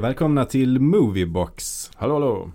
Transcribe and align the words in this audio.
Och 0.00 0.04
välkomna 0.04 0.44
till 0.44 0.80
Moviebox. 0.80 1.90
Hallå 1.94 2.14
hallå. 2.14 2.50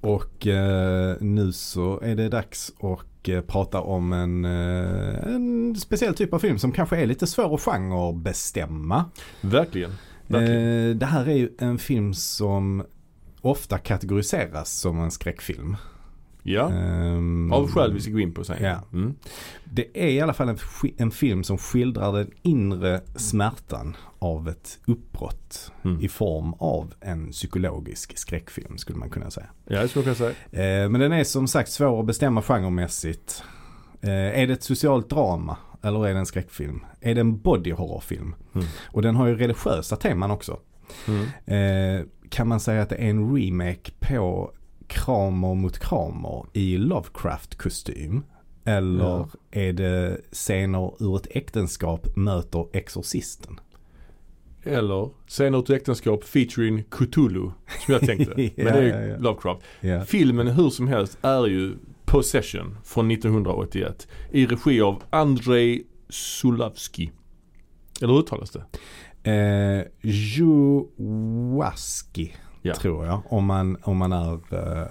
Och 0.00 0.46
eh, 0.46 1.16
nu 1.20 1.52
så 1.52 2.00
är 2.00 2.16
det 2.16 2.28
dags 2.28 2.72
att 2.80 3.28
eh, 3.28 3.40
prata 3.40 3.80
om 3.80 4.12
en, 4.12 4.44
eh, 4.44 5.34
en 5.34 5.76
speciell 5.76 6.14
typ 6.14 6.32
av 6.32 6.38
film 6.38 6.58
som 6.58 6.72
kanske 6.72 6.96
är 6.96 7.06
lite 7.06 7.26
svår 7.26 7.54
att 7.54 7.60
genrebestämma. 7.60 9.04
Verkligen. 9.40 9.90
Verkligen. 10.26 10.88
Eh, 10.90 10.96
det 10.96 11.06
här 11.06 11.28
är 11.28 11.34
ju 11.34 11.50
en 11.58 11.78
film 11.78 12.14
som 12.14 12.84
ofta 13.40 13.78
kategoriseras 13.78 14.72
som 14.72 15.00
en 15.00 15.10
skräckfilm. 15.10 15.76
Ja, 16.46 16.70
Ehm, 16.72 17.52
av 17.52 17.70
skäl 17.70 17.92
vi 17.92 18.00
ska 18.00 18.10
gå 18.12 18.20
in 18.20 18.34
på 18.34 18.44
sen. 18.44 18.56
Ja. 18.62 18.82
Mm. 18.92 19.14
Det 19.64 19.86
är 20.04 20.06
i 20.08 20.20
alla 20.20 20.32
fall 20.32 20.48
en, 20.48 20.58
en 20.96 21.10
film 21.10 21.44
som 21.44 21.58
skildrar 21.58 22.12
den 22.12 22.30
inre 22.42 23.00
smärtan 23.16 23.96
av 24.18 24.48
ett 24.48 24.78
uppbrott 24.86 25.72
Mm. 25.84 26.00
i 26.00 26.08
form 26.08 26.52
av 26.52 26.94
en 27.00 27.30
psykologisk 27.30 28.18
skräckfilm 28.18 28.78
skulle 28.78 28.98
man 28.98 29.10
kunna 29.10 29.30
säga. 29.30 29.46
Ja, 29.64 29.82
det 29.82 29.88
skulle 29.88 30.06
jag 30.06 30.16
kunna 30.16 30.32
säga. 30.50 30.82
Eh, 30.84 30.88
men 30.88 31.00
den 31.00 31.12
är 31.12 31.24
som 31.24 31.48
sagt 31.48 31.70
svår 31.70 32.00
att 32.00 32.06
bestämma 32.06 32.42
genremässigt. 32.42 33.42
Eh, 34.00 34.10
är 34.40 34.46
det 34.46 34.52
ett 34.52 34.62
socialt 34.62 35.10
drama 35.10 35.56
eller 35.82 36.06
är 36.06 36.12
det 36.14 36.18
en 36.18 36.26
skräckfilm? 36.26 36.80
Är 37.00 37.14
det 37.14 37.20
en 37.20 37.38
body 37.40 37.72
horrorfilm? 37.72 38.34
Mm. 38.54 38.66
Och 38.92 39.02
den 39.02 39.16
har 39.16 39.26
ju 39.26 39.36
religiösa 39.36 39.96
teman 39.96 40.30
också. 40.30 40.58
Eh, 41.44 42.06
kan 42.28 42.48
man 42.48 42.60
säga 42.60 42.82
att 42.82 42.88
det 42.88 42.96
är 42.96 43.10
en 43.10 43.36
remake 43.36 43.92
på 44.00 44.50
Kramer 44.86 45.54
mot 45.54 45.78
Kramer 45.78 46.46
i 46.52 46.76
Lovecraft-kostym? 46.78 48.22
Eller 48.64 49.04
Ja. 49.04 49.28
är 49.50 49.72
det 49.72 50.20
scener 50.32 50.92
ur 51.02 51.16
ett 51.16 51.26
äktenskap 51.30 52.16
möter 52.16 52.66
Exorcisten? 52.72 53.60
Eller 54.62 55.10
Scener 55.28 55.62
till 55.62 55.74
äktenskap 55.74 56.24
featuring 56.24 56.84
Cthulhu. 56.90 57.50
Som 57.84 57.94
jag 57.94 58.00
tänkte. 58.00 58.42
Ja, 58.42 58.50
Men 58.64 58.72
det 58.74 58.90
är 58.90 59.08
ja. 59.08 59.16
Lovecraft. 59.18 59.62
Filmen 60.08 60.46
hur 60.46 60.70
som 60.70 60.88
helst 60.88 61.18
är 61.22 61.46
ju 61.46 61.74
Possession 62.04 62.76
från 62.84 63.10
1981. 63.10 64.08
I 64.32 64.46
regi 64.46 64.80
av 64.80 65.02
Andrei 65.10 65.82
Sulavski. 66.08 67.10
Eller 68.02 68.12
hur 68.12 68.20
uttalas 68.20 68.50
det? 68.50 68.64
Eh, 69.30 69.84
Juwaski 70.10 72.34
Ja. 72.66 72.74
tror 72.74 73.06
jag. 73.06 73.20
Om 73.28 73.44
man, 73.44 73.76
om 73.82 73.96
man 73.96 74.12
är 74.12 74.32
eh, 74.32 74.86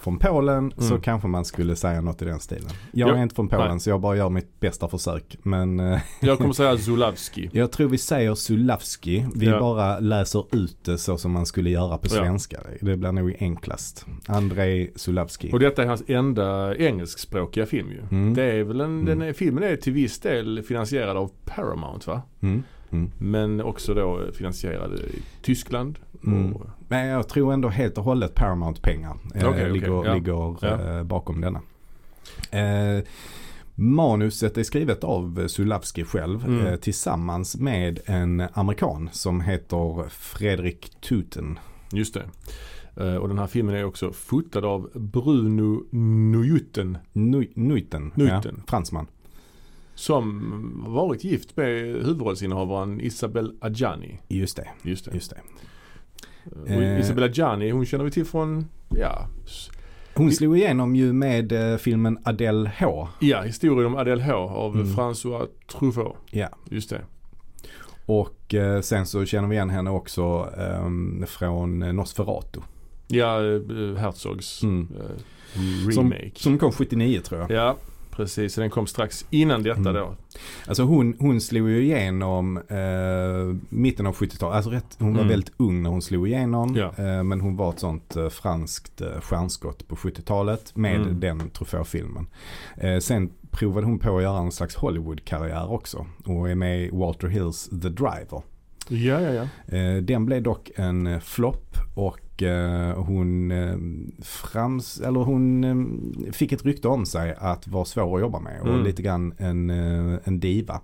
från 0.00 0.18
Polen 0.18 0.72
så 0.78 0.86
Mm. 0.90 1.00
kanske 1.00 1.28
man 1.28 1.44
skulle 1.44 1.76
säga 1.76 2.00
något 2.00 2.22
i 2.22 2.24
den 2.24 2.40
stilen. 2.40 2.68
Jag 2.92 3.08
Ja. 3.08 3.14
är 3.16 3.22
inte 3.22 3.34
från 3.34 3.48
Polen 3.48 3.70
Nej. 3.70 3.80
så 3.80 3.90
jag 3.90 4.00
bara 4.00 4.16
gör 4.16 4.28
mitt 4.28 4.60
bästa 4.60 4.88
försök. 4.88 5.36
Men 5.42 5.80
eh, 5.80 6.00
Jag 6.20 6.38
kommer 6.38 6.52
säga 6.62 6.78
Zulavski. 6.78 7.50
jag 7.52 7.72
tror 7.72 7.88
vi 7.88 7.98
säger 7.98 8.34
Sulavski. 8.34 9.26
Vi 9.34 9.46
Ja. 9.46 9.60
bara 9.60 9.98
läser 10.00 10.44
ut 10.56 10.76
det 10.84 10.98
så 10.98 11.18
som 11.18 11.32
man 11.32 11.46
skulle 11.46 11.70
göra 11.70 11.98
på 11.98 12.06
Ja. 12.06 12.10
svenska. 12.10 12.60
Det 12.80 12.96
blir 12.96 13.12
nog 13.12 13.36
enklast. 13.40 14.06
Andrei 14.26 14.90
Sulavski. 14.96 15.50
Och 15.52 15.60
detta 15.60 15.82
är 15.82 15.86
hans 15.86 16.02
enda 16.06 16.76
engelskspråkiga 16.76 17.66
film 17.66 17.90
ju. 17.90 18.00
Mm. 18.10 18.34
Det 18.34 18.42
är 18.44 18.62
väl 18.64 18.80
en, 18.80 19.00
Mm. 19.00 19.18
den 19.18 19.34
filmen 19.34 19.64
är 19.64 19.76
till 19.76 19.92
viss 19.92 20.18
del 20.20 20.62
finansierad 20.62 21.16
av 21.16 21.30
Paramount 21.44 22.10
va? 22.10 22.22
Mm. 22.40 22.62
Mm. 22.90 23.10
Men 23.18 23.60
också 23.60 23.94
då 23.94 24.20
finansierad 24.34 24.92
i 24.94 25.22
Tyskland. 25.42 25.98
Mm. 26.26 26.52
Och, 26.54 26.66
Men 26.88 27.06
jag 27.06 27.28
tror 27.28 27.52
ändå 27.52 27.68
helt 27.68 27.98
och 27.98 28.04
hållet 28.04 28.34
Paramount-pengar 28.34 29.10
eh, 29.10 29.16
Okej, 29.30 29.46
okej, 29.48 29.70
ligger, 29.72 29.88
ja. 30.04 30.14
ligger 30.14 30.56
Ja. 30.60 30.96
eh, 30.98 31.02
bakom 31.02 31.40
denna. 31.40 31.60
Eh, 32.50 33.04
manuset 33.74 34.58
är 34.58 34.62
skrivet 34.62 35.04
av 35.04 35.48
Sulavski 35.48 36.04
själv 36.04 36.44
Mm. 36.46 36.66
eh, 36.66 36.76
tillsammans 36.76 37.56
med 37.56 38.00
en 38.04 38.42
amerikan 38.52 39.08
som 39.12 39.40
heter 39.40 40.08
Fredrik 40.08 40.90
Tuten. 41.00 41.58
just 41.92 42.14
det. 42.14 42.24
Eh, 42.96 43.14
och 43.16 43.28
den 43.28 43.38
här 43.38 43.46
filmen 43.46 43.74
är 43.74 43.84
också 43.84 44.12
fotad 44.12 44.64
av 44.64 44.90
Bruno 44.94 45.84
Nuyuten. 46.30 46.98
Nu- 47.12 47.50
Nuiten, 47.54 48.12
Nuiten. 48.14 48.54
Ja, 48.56 48.62
fransman. 48.66 49.06
Som 49.94 50.84
varit 50.86 51.24
gift 51.24 51.56
med 51.56 51.68
huvudrollsinnehavaren 51.82 53.00
Isabel 53.00 53.52
Adjani. 53.60 54.20
Just 54.28 54.56
det, 54.56 54.68
Just 54.82 55.04
det. 55.04 55.14
just 55.14 55.30
det. 55.30 55.36
Och 56.62 56.68
Eh. 56.70 57.00
Isabel 57.00 57.24
Adjani 57.24 57.70
hon 57.70 57.86
känner 57.86 58.04
vi 58.04 58.10
till 58.10 58.24
från, 58.24 58.68
ja, 58.88 59.28
Hon 60.16 60.32
slog 60.32 60.58
igenom 60.58 60.96
ju 60.96 61.12
med 61.12 61.52
eh, 61.72 61.76
filmen 61.76 62.18
Adele 62.24 62.70
H. 62.78 63.08
ja 63.20 63.42
historien 63.42 63.86
om 63.86 63.96
Adele 63.96 64.22
H 64.24 64.32
av 64.34 64.74
Mm. 64.74 64.86
François 64.86 65.46
Truffaut. 65.72 66.16
Ja. 66.30 66.48
Just 66.70 66.90
det. 66.90 67.00
Och 68.06 68.54
eh, 68.54 68.80
sen 68.80 69.06
så 69.06 69.24
känner 69.24 69.48
vi 69.48 69.54
igen 69.54 69.70
henne 69.70 69.90
också 69.90 70.50
ehm, 70.58 71.24
från 71.28 71.78
Nosferatu. 71.78 72.60
Ja, 73.08 73.36
eh, 73.38 73.96
Herzogs 73.96 74.62
Mm. 74.62 74.88
eh, 75.00 75.90
Som, 75.92 76.12
remake. 76.12 76.30
som 76.34 76.58
kom 76.58 76.72
79 76.72 77.20
tror 77.20 77.40
jag. 77.40 77.50
Ja, 77.50 77.76
precis. 78.16 78.54
Så 78.54 78.60
den 78.60 78.70
kom 78.70 78.86
strax 78.86 79.26
innan 79.30 79.62
detta 79.62 79.80
Mm. 79.80 79.94
då. 79.94 80.14
Alltså 80.68 80.82
hon, 80.82 81.16
hon 81.18 81.40
slog 81.40 81.68
ju 81.68 81.82
igenom 81.82 82.56
eh, 82.56 83.56
mitten 83.68 84.06
av 84.06 84.14
70-talet. 84.14 84.56
Alltså 84.56 84.70
rätt, 84.70 84.96
hon 84.98 85.12
var 85.12 85.20
Mm. 85.20 85.28
väldigt 85.28 85.52
ung 85.56 85.82
när 85.82 85.90
hon 85.90 86.02
slog 86.02 86.28
igenom. 86.28 86.74
Ja. 86.76 86.92
Eh, 86.98 87.22
men 87.22 87.40
hon 87.40 87.56
var 87.56 87.70
ett 87.70 87.78
sånt 87.80 88.16
eh, 88.16 88.28
franskt 88.28 89.00
eh, 89.00 89.20
stjärnskott 89.20 89.88
på 89.88 89.96
70-talet 89.96 90.76
med 90.76 90.96
Mm. 91.00 91.20
den 91.20 91.50
Truffaut-filmen. 91.50 92.26
Eh, 92.76 92.98
sen 92.98 93.30
provade 93.50 93.86
hon 93.86 93.98
på 93.98 94.16
att 94.16 94.22
göra 94.22 94.38
en 94.38 94.52
slags 94.52 94.74
Hollywood-karriär 94.76 95.72
också. 95.72 96.06
Och 96.24 96.50
är 96.50 96.54
med 96.54 96.80
i 96.82 96.90
Walter 96.92 97.28
Hills 97.28 97.68
The 97.82 97.88
Driver. 97.88 98.42
Ja, 98.88 99.20
ja, 99.20 99.30
ja. 99.32 99.76
Eh, 99.76 99.96
den 100.02 100.26
blev 100.26 100.42
dock 100.42 100.70
en 100.76 101.06
eh, 101.06 101.20
flopp 101.20 101.76
och 101.94 102.18
eh, 102.42 103.04
hon, 103.04 103.50
eh, 103.50 103.76
frams, 104.22 105.00
eller 105.00 105.20
hon 105.20 105.64
eh, 105.64 106.32
fick 106.32 106.52
ett 106.52 106.64
rykte 106.64 106.88
om 106.88 107.06
sig 107.06 107.34
att 107.38 107.68
vara 107.68 107.84
svår 107.84 108.14
att 108.16 108.20
jobba 108.20 108.40
med 108.40 108.60
och 108.60 108.68
Mm. 108.68 108.84
lite 108.84 109.02
grann 109.02 109.34
en, 109.38 109.70
en 110.24 110.40
diva. 110.40 110.80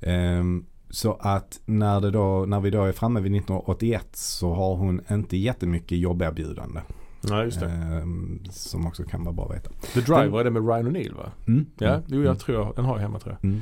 Ehm, 0.00 0.64
så 0.90 1.12
att 1.20 1.60
när, 1.66 2.00
det 2.00 2.10
då, 2.10 2.44
när 2.48 2.60
vi 2.60 2.70
då 2.70 2.84
är 2.84 2.92
framme 2.92 3.20
vid 3.20 3.32
1981 3.36 4.08
så 4.12 4.54
har 4.54 4.76
hon 4.76 5.00
inte 5.10 5.36
jättemycket 5.36 5.98
jobberbjudande. 5.98 6.80
Ja, 7.28 7.44
just 7.44 7.60
det. 7.60 7.66
Ehm, 7.66 8.40
som 8.50 8.86
också 8.86 9.02
kan 9.04 9.24
vara 9.24 9.34
bra 9.34 9.44
att 9.44 9.54
veta. 9.56 9.70
The 9.94 10.00
Driver 10.00 10.40
är 10.40 10.44
det 10.44 10.50
med 10.50 10.66
Ryan 10.68 10.88
O'Neill 10.88 11.16
va? 11.16 11.30
Mm. 11.48 11.66
Ja, 11.78 11.88
Mm. 11.88 12.02
jo, 12.08 12.22
jag 12.22 12.38
tror 12.38 12.58
jag, 12.58 12.72
den 12.76 12.84
har 12.84 12.94
jag 12.96 13.02
hemma 13.02 13.18
tror 13.18 13.36
jag. 13.40 13.52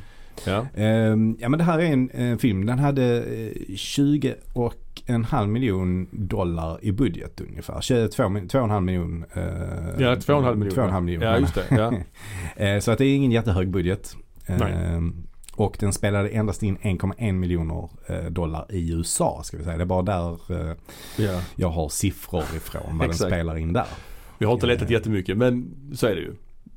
Ja. 0.47 0.67
Ehm, 0.75 1.37
ja 1.41 1.49
men 1.49 1.59
det 1.59 1.65
här 1.65 1.79
är 1.79 1.83
en, 1.93 2.11
en 2.15 2.39
film. 2.39 2.67
Den 2.67 2.79
hade 2.79 3.23
eh, 3.25 3.75
20 3.77 4.35
och 4.53 4.75
en 5.07 5.25
halv 5.25 5.49
miljon 5.49 6.09
dollar 6.13 6.79
i 6.85 6.93
budget 6.93 7.41
ungefär. 7.41 7.81
22, 7.81 8.23
mi- 8.23 8.49
två 8.49 8.59
och 8.59 8.65
en 8.65 8.71
halv 8.71 8.85
miljon. 8.85 9.25
eh, 9.35 9.43
Ja, 9.99 10.17
två 10.17 10.33
och 10.33 10.39
en 10.39 10.45
halv 10.45 10.59
miljon. 10.59 10.75
Två 10.75 10.81
och 10.81 10.87
en 10.87 10.93
halv 10.93 11.05
miljon. 11.05 11.23
Ja, 11.23 11.39
just 11.39 11.55
det. 11.55 11.65
Ja. 11.71 11.93
Eh, 12.65 12.79
Så 12.81 12.91
att 12.91 12.99
det 12.99 13.05
är 13.07 13.15
ingen 13.17 13.31
jättehög 13.31 13.69
budget. 13.69 14.17
Nej. 14.47 14.73
Ehm, 14.73 15.27
Och 15.57 15.77
den 15.81 15.93
spelade 15.93 16.29
endast 16.29 16.63
in 16.63 16.77
1,1 16.79 17.33
miljoner 17.33 17.89
eh, 18.07 18.25
dollar 18.25 18.67
i 18.71 18.93
USA 18.93 19.41
ska 19.45 19.57
vi 19.57 19.65
säga. 19.65 19.77
Det 19.77 19.83
är 19.83 19.87
bara 19.87 20.03
där 20.03 20.31
eh, 20.71 20.77
ja. 21.17 21.41
jag 21.57 21.69
har 21.69 21.89
siffror 21.89 22.43
ifrån 22.57 22.99
vad 22.99 23.09
den 23.09 23.15
spelar 23.17 23.57
in 23.57 23.73
där. 23.73 23.87
Vi 24.39 24.47
har 24.47 24.53
inte 24.53 24.67
letat 24.67 24.91
jättemycket 24.91 25.37
men 25.37 25.75
så 25.95 26.07
är 26.07 26.15
det 26.15 26.21
ju. 26.21 26.33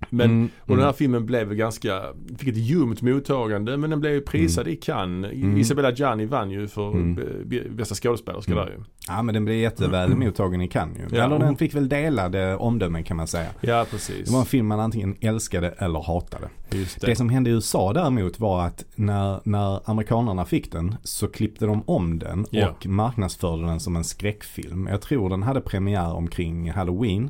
Men, 0.09 0.29
Mm, 0.29 0.49
och 0.61 0.67
den 0.67 0.77
här 0.77 0.83
mm. 0.83 0.93
filmen 0.93 1.25
blev 1.25 1.53
ganska, 1.53 2.01
fick 2.37 2.47
ett 2.47 2.57
ljumt 2.57 3.01
mottagande 3.01 3.77
men 3.77 3.89
den 3.89 3.99
blev 3.99 4.13
ju 4.13 4.21
prisad 4.21 4.67
i 4.67 4.75
Cannes. 4.75 5.31
Mm. 5.33 5.57
Isabella 5.57 5.91
Gianni 5.91 6.25
vann 6.25 6.51
ju 6.51 6.67
för 6.67 6.91
Mm. 6.91 7.19
b- 7.45 7.63
bästa 7.69 7.95
skådespelerska 7.95 8.51
Mm. 8.51 8.65
där 8.65 8.71
ju. 8.71 8.79
Ja 9.07 9.21
men 9.23 9.33
den 9.33 9.45
blev 9.45 9.57
jätteväl 9.57 10.15
mottagen 10.15 10.61
i 10.61 10.67
Cannes 10.67 10.97
ju. 10.97 11.17
Ja, 11.17 11.23
Eller 11.25 11.39
den 11.39 11.55
fick 11.55 11.75
väl 11.75 11.89
delade 11.89 12.55
omdömen 12.55 13.03
kan 13.03 13.17
man 13.17 13.27
säga. 13.27 13.49
Ja 13.61 13.85
precis. 13.91 14.25
Det 14.27 14.33
var 14.33 14.39
en 14.39 14.45
film 14.45 14.67
man 14.67 14.79
antingen 14.79 15.15
älskade 15.21 15.69
eller 15.69 15.99
hatade. 15.99 16.49
Just 16.71 17.01
det. 17.01 17.07
Det 17.07 17.15
som 17.15 17.29
hände 17.29 17.49
i 17.49 17.53
USA 17.53 17.93
däremot 17.93 18.39
var 18.39 18.65
att 18.65 18.85
när, 18.95 19.39
när 19.43 19.89
amerikanerna 19.89 20.45
fick 20.45 20.71
den 20.71 20.95
så 21.03 21.27
klippte 21.27 21.65
de 21.65 21.83
om 21.85 22.19
den 22.19 22.45
Ja. 22.51 22.69
och 22.69 22.85
marknadsförde 22.87 23.65
den 23.65 23.79
som 23.79 23.95
en 23.95 24.03
skräckfilm. 24.03 24.87
Jag 24.91 25.01
tror 25.01 25.29
den 25.29 25.43
hade 25.43 25.61
premiär 25.61 26.13
omkring 26.13 26.71
Halloween 26.71 27.29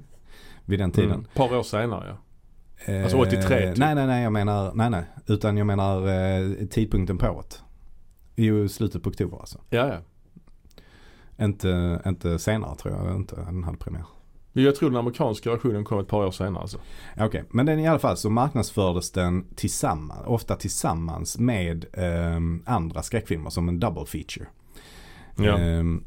vid 0.65 0.80
den 0.80 0.92
tiden. 0.92 1.12
Mm. 1.12 1.21
Ett 1.25 1.33
par 1.33 1.57
år 1.57 1.63
senare 1.63 2.06
ja. 2.09 2.18
Eh, 2.85 3.03
Alltså 3.03 3.18
83 3.18 3.39
typ. 3.69 3.77
Nej, 3.77 3.95
nej, 3.95 4.07
nej, 4.07 4.24
jag 4.24 4.33
menar, 4.33 4.71
nej, 4.74 4.89
nej. 4.89 5.03
Utan 5.27 5.57
jag 5.57 5.68
menar 5.68 6.07
eh, 6.07 6.68
tidpunkten 6.68 7.18
på 7.18 7.27
året. 7.27 7.62
I 8.35 8.69
slutet 8.69 9.03
på 9.03 9.09
oktober 9.09 9.38
alltså. 9.39 9.59
Ja, 9.69 9.88
ja. 9.88 10.00
Inte, 11.45 12.01
inte 12.06 12.39
senare 12.39 12.75
tror 12.75 12.94
jag 12.95 13.15
inte 13.15 13.35
den 13.35 13.63
hade 13.63 13.77
premiär. 13.77 14.06
Jag 14.53 14.75
tror 14.75 14.89
den 14.89 15.00
amerikanska 15.00 15.51
versionen 15.51 15.83
kom 15.85 16.00
ett 16.00 16.07
par 16.07 16.25
år 16.25 16.31
senare 16.31 16.62
alltså. 16.62 16.79
Okej, 17.18 17.44
men 17.50 17.65
den 17.65 17.79
i 17.79 17.88
alla 17.88 18.00
fall 18.00 18.18
så 18.18 18.29
marknadsfördes 18.29 19.12
den 19.12 19.45
tillsammans, 19.56 20.21
ofta 20.27 20.56
tillsammans 20.56 21.38
med 21.38 21.85
ehm, 21.94 22.63
andra 22.65 23.03
skräckfilmer 23.03 23.50
som 23.50 23.69
en 23.69 23.80
double 23.80 24.06
feature. 24.06 24.45
Ja. 25.35 25.57
Ehm, 25.57 26.03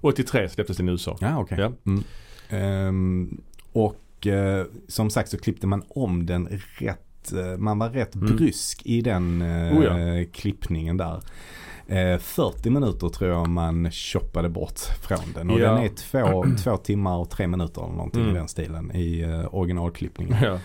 83 0.00 0.48
släpptes 0.48 0.76
den 0.76 0.88
i 0.88 0.92
USA. 0.92 1.16
ja, 1.20 1.38
okej. 1.38 1.58
Ja. 1.60 1.72
Mm. 1.86 2.04
Ehm, 2.48 3.40
och 3.72 3.96
eh, 4.26 4.64
som 4.88 5.10
sagt 5.10 5.30
så 5.30 5.38
klippte 5.38 5.66
man 5.66 5.82
om 5.88 6.26
den 6.26 6.48
rätt, 6.78 7.32
eh, 7.32 7.56
man 7.58 7.78
var 7.78 7.90
rätt 7.90 8.14
Mm. 8.14 8.36
brysk 8.36 8.82
i 8.84 9.00
den 9.00 9.42
eh, 9.42 9.78
Oh 9.78 9.84
ja. 9.84 10.24
klippningen 10.32 10.96
där. 10.96 11.20
Eh, 11.88 12.18
40 12.18 12.70
minuter 12.70 13.08
tror 13.08 13.30
jag 13.30 13.48
man 13.48 13.90
choppade 13.90 14.48
bort 14.48 14.78
från 14.80 15.18
den. 15.34 15.50
Och 15.50 15.60
Ja. 15.60 15.72
den 15.72 15.84
är 15.84 15.88
två, 15.88 16.44
två 16.64 16.76
timmar 16.76 17.16
och 17.18 17.30
tre 17.30 17.46
minuter 17.46 17.82
eller 17.84 17.92
någonting 17.94 18.22
Mm. 18.22 18.34
i 18.36 18.38
den 18.38 18.48
stilen 18.48 18.96
i 18.96 19.20
eh, 19.20 19.54
originalklippningen. 19.54 20.36
Ja. 20.42 20.58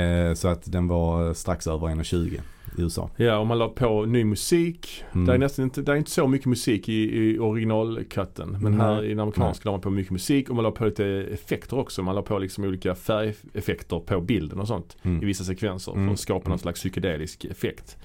Eh, 0.00 0.34
så 0.34 0.48
att 0.48 0.72
den 0.72 0.88
var 0.88 1.34
strax 1.34 1.66
över 1.66 1.86
1,20 1.88 2.40
i 2.78 2.82
USA. 2.82 3.10
ja, 3.16 3.38
och 3.38 3.46
man 3.46 3.58
la 3.58 3.68
på 3.68 4.04
ny 4.04 4.24
musik. 4.24 5.04
Mm. 5.12 5.26
Det 5.26 5.34
är 5.34 5.38
nästan 5.38 5.62
inte, 5.64 5.82
det 5.82 5.92
är 5.92 5.96
inte 5.96 6.10
så 6.10 6.28
mycket 6.28 6.46
musik 6.46 6.88
i, 6.88 6.92
i 7.18 7.38
originalcutten. 7.38 8.56
Men 8.60 8.80
här 8.80 8.94
Nej. 8.96 9.04
i 9.06 9.08
den 9.08 9.20
amerikanska 9.20 9.62
la 9.68 9.70
man 9.72 9.80
på 9.80 9.90
mycket 9.90 10.12
musik 10.12 10.48
och 10.50 10.54
man 10.56 10.62
la 10.62 10.70
på 10.70 10.84
lite 10.84 11.06
effekter 11.32 11.78
också. 11.78 12.02
Man 12.02 12.14
la 12.14 12.22
på 12.22 12.38
liksom 12.38 12.64
olika 12.64 12.94
färgeffekter 12.94 13.98
på 14.00 14.20
bilden 14.20 14.60
och 14.60 14.68
sånt 14.68 14.96
i 15.02 15.08
Mm. 15.08 15.26
vissa 15.26 15.44
sekvenser 15.44 15.92
för 15.92 15.98
Mm. 15.98 16.12
att 16.12 16.18
skapa 16.20 16.48
någon 16.48 16.58
slags 16.58 16.80
psykedelisk 16.80 17.44
effekt. 17.44 17.96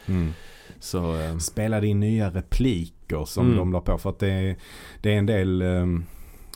Så, 0.79 1.15
eh, 1.21 1.37
Spelade 1.37 1.87
in 1.87 1.99
nya 1.99 2.29
repliker 2.29 3.25
som 3.25 3.45
Mm. 3.45 3.57
de 3.57 3.71
la 3.73 3.81
på. 3.81 3.97
För 3.97 4.09
att 4.09 4.19
det 4.19 4.29
är, 4.31 4.55
det 5.01 5.13
är 5.13 5.17
en 5.17 5.25
del 5.25 5.61
um, 5.61 6.05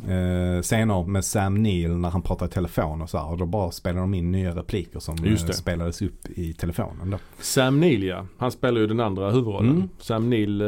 eh, 0.07 0.61
scener 0.61 1.03
med 1.07 1.25
Sam 1.25 1.63
Neill 1.63 1.91
när 1.97 2.09
han 2.09 2.21
pratar 2.21 2.45
i 2.45 2.49
telefon 2.49 3.01
och 3.01 3.09
så 3.09 3.17
här. 3.17 3.31
Och 3.31 3.37
då 3.37 3.45
bara 3.45 3.71
spelar 3.71 4.01
de 4.01 4.13
in 4.13 4.31
nya 4.31 4.55
repliker 4.55 4.99
som 4.99 5.15
eh, 5.25 5.35
spelades 5.35 6.01
upp 6.01 6.29
i 6.29 6.53
telefonen 6.53 7.09
då. 7.09 7.17
Sam 7.39 7.79
Neill 7.79 8.03
ja, 8.03 8.25
han 8.37 8.51
spelar 8.51 8.81
ju 8.81 8.87
den 8.87 8.99
andra 8.99 9.31
huvudrollen. 9.31 9.69
Mm. 9.75 9.89
Sam 9.99 10.29
Neill, 10.29 10.61
eh, 10.61 10.67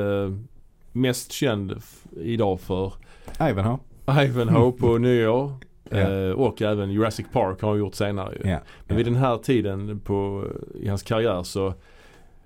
mest 0.91 1.31
känd 1.31 1.73
idag 2.21 2.59
för 2.59 2.93
Ivanhoe. 3.49 3.77
Ivanhoe 4.25 4.71
på 4.71 4.97
nyår. 4.97 5.51
Eh, 5.91 6.29
och 6.29 6.61
även 6.61 6.91
Jurassic 6.91 7.25
Park 7.33 7.61
har 7.61 7.69
han 7.69 7.79
gjort 7.79 7.95
senare 7.95 8.35
ju. 8.43 8.49
Ja. 8.49 8.59
Men 8.87 8.97
vid 8.97 9.05
den 9.05 9.15
här 9.15 9.37
tiden 9.37 9.99
på, 9.99 10.45
i 10.81 10.87
hans 10.87 11.03
karriär 11.03 11.43
så 11.43 11.73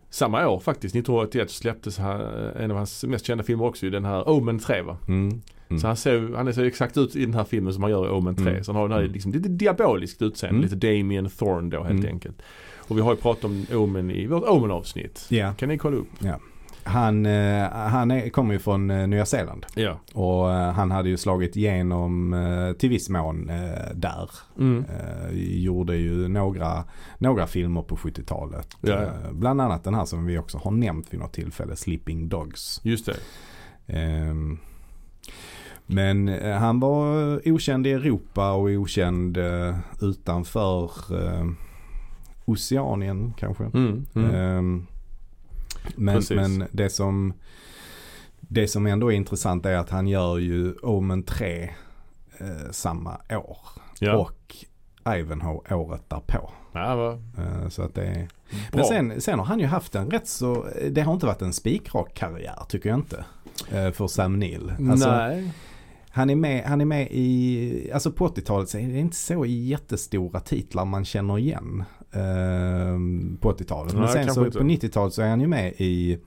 samma 0.10 0.48
år 0.48 0.60
faktiskt, 0.60 0.96
1981 0.96 1.50
släpptes 1.52 1.98
han, 1.98 2.22
eh, 2.22 2.64
en 2.64 2.72
av 2.72 2.78
hans 2.78 3.04
mest 3.04 3.26
kända 3.26 3.44
filmer 3.44 3.66
också 3.66 3.90
den 3.90 4.06
här 4.06 4.30
Omen 4.30 4.60
3 4.60 4.82
va? 4.82 4.98
Mm. 5.08 5.42
Mm. 5.70 5.80
Så 5.80 5.88
han 5.88 5.96
ser, 5.98 6.36
han 6.36 6.54
ser 6.54 6.64
exakt 6.66 6.98
ut 6.98 7.16
i 7.16 7.26
den 7.26 7.34
här 7.34 7.44
filmen 7.44 7.74
som 7.74 7.84
han 7.84 7.92
gör 7.92 8.06
i 8.08 8.10
Omen 8.10 8.36
3. 8.36 8.50
Mm. 8.50 8.64
Så 8.64 8.72
han 8.72 8.82
har 8.82 8.88
den 8.88 8.94
här 8.98 9.02
Mm. 9.04 9.14
liksom, 9.14 9.32
lite 9.32 9.50
diaboliskt 9.50 10.22
utseende, 10.22 10.58
Mm. 10.58 10.70
lite 10.70 10.88
Damien 10.88 11.30
Thorne 11.30 11.70
då 11.70 11.84
helt 11.84 12.00
Mm. 12.00 12.06
enkelt. 12.14 12.42
Och 12.78 12.98
vi 12.98 13.02
har 13.02 13.12
ju 13.12 13.18
pratat 13.18 13.44
om 13.46 13.66
Omen 13.74 14.12
i 14.12 14.28
vårt 14.28 14.44
Omen-avsnitt. 14.50 15.26
Ja. 15.30 15.54
Kan 15.54 15.70
ni 15.70 15.78
kolla 15.78 15.98
upp? 15.98 16.08
Han, 16.90 17.26
eh, 17.26 17.70
han 17.72 18.30
kommer 18.32 18.54
ju 18.54 18.60
från 18.60 18.92
eh, 18.92 19.08
Nya 19.08 19.26
Zeeland. 19.26 19.66
Ja. 19.76 20.00
Och 20.14 20.52
eh, 20.52 20.72
han 20.72 20.92
hade 20.92 21.10
ju 21.10 21.18
slagit 21.18 21.56
igenom 21.56 22.36
till 22.80 22.90
viss 22.90 23.10
mån 23.10 23.52
där. 23.94 24.30
Mm. 24.60 24.86
Gjorde 25.34 25.96
ju 25.96 26.28
några, 26.28 26.84
några 27.18 27.48
filmer 27.48 27.82
på 27.82 27.96
70-talet. 27.96 28.78
Ja, 28.82 29.10
bland 29.32 29.62
annat 29.62 29.84
den 29.84 29.94
här 29.94 30.06
som 30.06 30.26
vi 30.26 30.38
också 30.38 30.58
har 30.58 30.72
nämnt 30.72 31.14
vid 31.14 31.20
något 31.20 31.34
tillfälle, 31.34 31.76
Sleeping 31.76 32.30
Dogs. 32.30 32.82
Just 32.84 33.06
det. 33.06 33.16
Ehm, 33.88 34.58
men 35.86 36.28
han 36.44 36.80
var 36.80 37.42
okänd 37.46 37.88
i 37.88 37.92
Europa 37.92 38.52
och 38.52 38.70
okänd 38.70 39.38
utanför 40.02 40.92
Oceanien 42.46 43.34
kanske. 43.38 43.64
Mm. 43.64 44.06
Mm. 44.16 44.36
Ehm, 44.36 44.88
men, 45.96 46.22
men 46.30 46.68
det 46.72 46.90
som 46.90 47.34
det 48.40 48.68
som 48.68 48.86
ändå 48.86 49.12
är 49.12 49.16
intressant 49.16 49.66
är 49.66 49.76
att 49.76 49.90
han 49.90 50.08
gör 50.08 50.38
ju 50.38 50.74
Omen 50.74 51.24
3 51.24 51.64
eh, 52.38 52.72
samma 52.72 53.18
år. 53.30 53.58
ja. 54.00 54.18
Och 54.18 54.56
Ivanhoe 55.18 55.76
året 55.76 56.04
därpå. 56.08 56.52
ja. 56.74 57.20
Eh, 57.38 57.70
så 57.70 57.82
att 57.82 57.96
det 57.96 58.06
är... 58.06 58.28
Men 58.72 58.86
sen, 58.86 59.22
sen 59.22 59.40
har 59.40 59.46
han 59.46 59.60
ju 59.60 59.66
haft 59.66 59.96
en 59.96 60.12
rätt 60.12 60.28
så, 60.28 60.68
det 60.92 61.02
har 61.02 61.14
inte 61.14 61.26
varit 61.26 61.42
en 61.42 61.54
spikrak 61.54 62.14
karriär 62.14 62.64
tycker 62.70 62.90
jag 62.90 63.00
inte. 63.00 63.26
eh, 63.72 63.92
För 63.92 64.08
Sam 64.08 64.40
Neill. 64.40 64.74
Alltså, 64.90 65.12
Nej. 65.12 65.52
han, 66.10 66.30
är 66.30 66.36
med, 66.36 66.64
han 66.64 66.82
är 66.82 66.86
med 66.86 67.08
i, 67.12 67.92
alltså 67.94 68.12
på 68.12 68.28
80-talet 68.28 68.70
så 68.70 68.78
är 68.78 68.88
det 68.88 69.00
inte 69.00 69.16
så 69.18 69.46
jättestora 69.46 70.40
titlar 70.40 70.86
man 70.86 71.06
känner 71.06 71.38
igen. 71.40 71.84
Eh, 72.14 72.20
på 73.40 73.52
80-talet. 73.54 73.94
Men 73.94 74.02
Nej, 74.04 74.14
sen 74.14 74.34
så 74.34 74.46
inte. 74.46 74.58
på 74.58 74.64
90-talet 74.64 75.14
så 75.14 75.22
är 75.22 75.30
han 75.30 75.42
ju 75.42 75.48
med 75.48 75.74
i, 75.78 76.18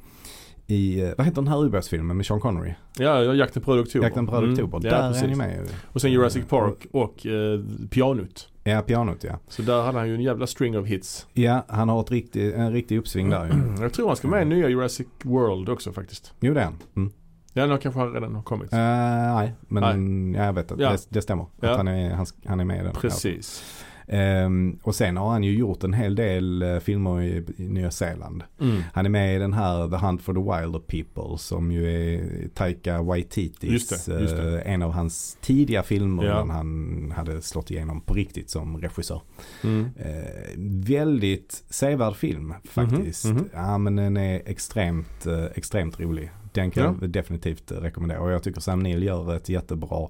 i 0.66 1.00
eh, 1.02 1.10
vad 1.16 1.26
heter 1.26 1.42
den 1.42 1.48
här 1.48 1.64
ubåtsfilmen 1.64 2.16
med 2.16 2.26
Sean 2.26 2.40
Connery? 2.40 2.74
Ja, 2.98 3.22
ja, 3.24 3.34
Jakten 3.34 3.62
på 3.62 3.72
röd 3.72 3.80
oktober. 3.80 4.06
Jakten 4.06 4.26
på 4.26 4.32
röd 4.32 4.42
Mm. 4.44 4.52
oktober. 4.52 4.80
Ja, 4.82 4.90
Där 4.90 5.02
är 5.02 5.08
precis. 5.08 5.20
han 5.22 5.30
ju 5.30 5.36
med. 5.36 5.68
Och 5.84 6.00
sen 6.00 6.12
Jurassic 6.12 6.44
Park 6.48 6.86
och 6.92 7.26
eh, 7.26 7.60
pianot. 7.90 8.48
Ja, 8.64 8.80
pianot 8.82 9.24
ja. 9.24 9.38
Så 9.48 9.62
där 9.62 9.82
hade 9.82 9.98
han 9.98 10.08
ju 10.08 10.14
en 10.14 10.20
jävla 10.22 10.46
string 10.46 10.78
of 10.78 10.86
hits. 10.86 11.26
Ja, 11.32 11.64
han 11.68 11.88
har 11.88 12.00
ett 12.00 12.10
riktigt, 12.10 12.54
en 12.54 12.72
riktig 12.72 12.98
uppsving 12.98 13.30
där 13.30 13.44
ju. 13.46 13.52
Jag 13.82 13.92
tror 13.92 14.06
han 14.06 14.16
ska 14.16 14.28
med 14.28 14.42
i 14.42 14.44
nya 14.44 14.68
Jurassic 14.68 15.06
World 15.22 15.68
också 15.68 15.92
faktiskt. 15.92 16.32
Jo 16.40 16.54
det 16.54 16.60
är 16.60 16.64
han. 16.64 16.76
Mm. 16.96 17.12
Ja, 17.52 17.66
nu 17.66 17.78
kanske 17.78 18.00
han 18.00 18.12
redan 18.12 18.34
har 18.34 18.42
kommit. 18.42 18.72
Eh, 18.72 18.78
nej, 18.78 19.52
men 19.68 20.34
Ja, 20.34 20.44
jag 20.44 20.52
vet 20.52 20.72
att 20.72 20.78
Ja. 20.80 20.90
det, 20.90 20.98
det 21.08 21.22
stämmer. 21.22 21.46
Ja. 21.60 21.70
Att 21.70 21.76
han, 21.76 21.88
är, 21.88 22.10
han, 22.14 22.26
han 22.46 22.60
är 22.60 22.64
med 22.64 22.80
i 22.80 22.84
den. 22.84 22.92
Precis. 22.92 23.64
Ehm, 24.08 24.78
och 24.82 24.94
sen 24.94 25.16
har 25.16 25.30
han 25.30 25.44
ju 25.44 25.56
gjort 25.58 25.84
en 25.84 25.92
hel 25.92 26.14
del 26.14 26.62
eh, 26.62 26.78
filmer 26.78 27.22
i, 27.22 27.44
i 27.56 27.68
Nya 27.68 27.90
Zeeland. 27.90 28.42
Mm. 28.60 28.82
Han 28.92 29.06
är 29.06 29.10
med 29.10 29.36
i 29.36 29.38
den 29.38 29.52
här 29.52 29.88
The 29.88 29.96
Hunt 30.06 30.22
for 30.22 30.34
the 30.34 30.40
Wilder 30.62 30.78
People 30.78 31.38
som 31.38 31.72
ju 31.72 31.90
är 32.14 32.48
Taika 32.48 33.02
Waititis. 33.02 33.70
Just 33.70 34.06
det, 34.06 34.20
just 34.20 34.36
det. 34.36 34.62
eh, 34.62 34.72
en 34.72 34.82
av 34.82 34.92
hans 34.92 35.38
tidiga 35.40 35.82
filmer 35.82 36.24
Ja. 36.24 36.44
när 36.44 36.54
han 36.54 37.12
hade 37.16 37.42
slått 37.42 37.70
igenom 37.70 38.00
på 38.00 38.14
riktigt 38.14 38.50
som 38.50 38.78
regissör. 38.80 39.20
Mm. 39.64 39.88
Eh, 39.98 40.50
väldigt 40.88 41.64
sevärd 41.70 42.14
film 42.16 42.54
faktiskt. 42.64 43.24
Mhm, 43.24 43.34
mhm. 43.36 43.48
Ja 43.54 43.78
men 43.78 43.96
den 43.96 44.16
är 44.16 44.42
extremt, 44.46 45.26
extremt 45.54 46.00
rolig. 46.00 46.30
Den 46.52 46.70
kan 46.70 46.98
jag 47.00 47.10
definitivt 47.10 47.72
rekommendera. 47.72 48.20
Och 48.20 48.30
jag 48.32 48.42
tycker 48.42 48.60
Sam 48.60 48.80
Neill 48.80 49.02
gör 49.02 49.36
ett 49.36 49.48
jättebra 49.48 50.08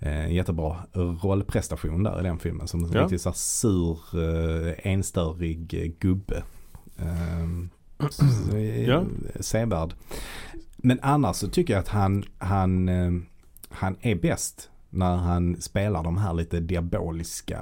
eh, 0.00 0.32
jättebra 0.32 0.76
rollprestation 1.22 2.02
där 2.02 2.20
i 2.20 2.22
den 2.22 2.38
filmen. 2.38 2.68
Som 2.68 2.84
en 2.84 2.92
Ja. 2.92 3.02
riktigt 3.02 3.20
så 3.20 3.28
här 3.28 3.36
sur, 3.36 3.98
eh, 4.14 4.74
enstörig 4.92 5.74
eh, 5.74 5.92
gubbe. 6.00 6.42
Um, 7.42 7.70
Ja. 8.86 9.04
Sevärd. 9.40 9.94
Men 10.76 10.98
annars 11.02 11.36
så 11.36 11.48
tycker 11.48 11.74
jag 11.74 11.80
att 11.80 11.88
han, 11.88 12.24
han, 12.38 12.88
eh, 12.88 13.10
han 13.68 13.96
är 14.00 14.14
bäst 14.14 14.70
när 14.90 15.16
han 15.16 15.60
spelar 15.60 16.02
de 16.04 16.16
här 16.16 16.34
lite 16.34 16.60
diaboliska 16.60 17.60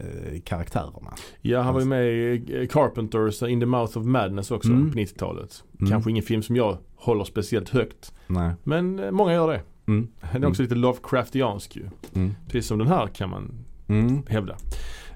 eh, 0.00 0.40
karaktärerna. 0.44 1.14
Ja, 1.40 1.60
han 1.62 1.74
var 1.74 1.80
ju 1.80 1.86
med 1.86 2.06
i 2.12 2.44
eh, 2.60 2.66
Carpenters 2.66 3.42
In 3.42 3.60
the 3.60 3.66
Mouth 3.66 3.98
of 3.98 4.04
Madness 4.06 4.50
också 4.50 4.68
Mm. 4.68 4.90
på 4.92 4.98
90-talet. 4.98 5.64
Mm. 5.80 5.90
Kanske 5.90 6.10
ingen 6.10 6.22
film 6.22 6.42
som 6.42 6.56
jag 6.56 6.78
håller 6.96 7.24
speciellt 7.24 7.68
högt. 7.68 8.12
Nej. 8.26 8.54
Men 8.64 8.98
eh, 8.98 9.10
många 9.10 9.32
gör 9.32 9.48
det. 9.52 9.60
Mm. 9.86 10.08
Den 10.32 10.44
är 10.44 10.48
också 10.48 10.62
lite 10.62 10.74
Lovecraftiansk 10.74 11.76
ju. 11.76 11.84
Mm. 12.14 12.34
Precis 12.46 12.66
som 12.66 12.78
den 12.78 12.88
här 12.88 13.06
kan 13.06 13.30
man 13.30 13.52
Mm. 13.88 14.22
hävda. 14.28 14.52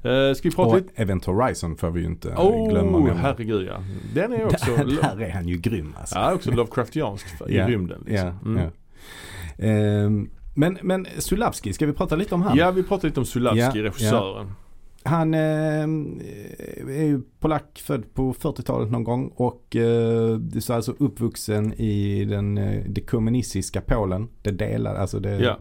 Uh, 0.05 0.35
ska 0.35 0.49
vi 0.49 0.55
prata 0.55 0.71
Och 0.71 0.77
lite? 0.77 1.03
Event 1.03 1.25
Horizon 1.25 1.77
får 1.77 1.91
vi 1.91 2.01
ju 2.01 2.07
inte 2.07 2.29
Oh, 2.29 2.71
glömma. 2.71 2.99
nämna. 2.99 3.15
herregud 3.15 3.67
ja. 3.69 3.83
Den 4.15 4.33
är 4.33 4.45
också, 4.47 4.77
där, 4.77 4.85
där 5.17 5.21
är 5.21 5.31
han 5.31 5.49
ju 5.49 5.57
grym 5.57 5.95
alltså. 6.01 6.15
ja, 6.19 6.35
också 6.35 6.51
Lovecraftiansk 6.51 7.27
i 7.49 7.57
Ja, 7.57 7.69
rymden. 7.69 8.03
Liksom. 8.07 8.27
Ja, 8.29 8.35
Mm. 8.51 8.63
ja. 8.63 8.71
Ehm, 9.67 10.31
men, 10.55 10.79
men 10.83 11.07
Sulawski, 11.19 11.73
ska 11.73 11.87
vi 11.87 11.93
prata 11.93 12.17
lite 12.17 12.35
om 12.35 12.43
han? 12.43 12.57
Ja, 12.57 12.71
vi 12.71 12.83
pratade 12.83 13.09
lite 13.09 13.21
om 13.21 13.27
Sulawski, 13.27 13.83
regissören. 13.83 14.53
Han 15.07 15.35
eh, 15.35 15.41
är 16.99 17.05
ju 17.05 17.21
polack, 17.41 17.83
född 17.85 18.15
på 18.15 18.33
40-talet 18.33 18.91
någon 18.91 19.05
gång 19.05 19.33
och 19.35 19.77
eh, 19.77 20.39
så 20.61 20.73
alltså 20.75 20.95
uppvuxen 20.99 21.73
i 21.73 22.25
den, 22.25 22.59
eh, 22.59 22.85
det 22.89 23.01
kommunistiska 23.01 23.81
Polen. 23.81 24.29
Det 24.43 24.51
delade, 24.51 24.99
alltså 24.99 25.21
det, 25.21 25.37
Ja. 25.39 25.59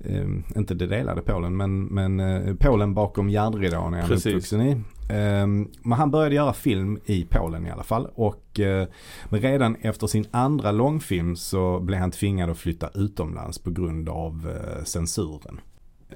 eh, 0.00 0.26
inte 0.56 0.74
det 0.74 0.86
delade 0.86 1.22
Polen 1.22 1.56
men, 1.56 1.84
men 1.84 2.20
eh, 2.20 2.54
Polen 2.60 2.94
bakom 2.94 3.28
järnridån 3.28 3.94
är 3.94 3.98
han 4.00 4.08
Precis. 4.08 4.26
uppvuxen 4.26 4.60
i. 4.62 4.70
Eh, 5.10 5.46
men 5.82 5.92
han 5.92 6.10
började 6.10 6.34
göra 6.34 6.52
film 6.52 6.98
i 7.04 7.26
Polen 7.30 7.66
i 7.66 7.70
alla 7.70 7.82
fall 7.82 8.08
och 8.14 8.60
eh, 8.60 8.86
redan 9.30 9.76
efter 9.80 10.06
sin 10.06 10.24
andra 10.30 10.72
långfilm 10.72 11.36
så 11.36 11.80
blev 11.80 12.00
han 12.00 12.10
tvingad 12.10 12.50
att 12.50 12.58
flytta 12.58 12.90
utomlands 12.94 13.58
på 13.58 13.70
grund 13.70 14.08
av 14.08 14.48
censuren. 14.84 15.60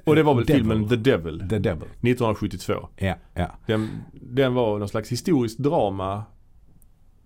Och 0.07 0.15
det 0.15 0.23
var 0.23 0.35
väl 0.35 0.45
Devil. 0.45 0.61
filmen 0.61 0.89
The 0.89 0.95
Devil, 0.95 1.39
The 1.39 1.59
Devil. 1.59 1.87
1972. 1.87 2.73
Ja, 2.95 3.15
ja. 3.33 3.47
Den, 3.65 3.89
den 4.13 4.53
var 4.53 4.79
någon 4.79 4.89
slags 4.89 5.11
historiskt 5.11 5.59
drama 5.59 6.23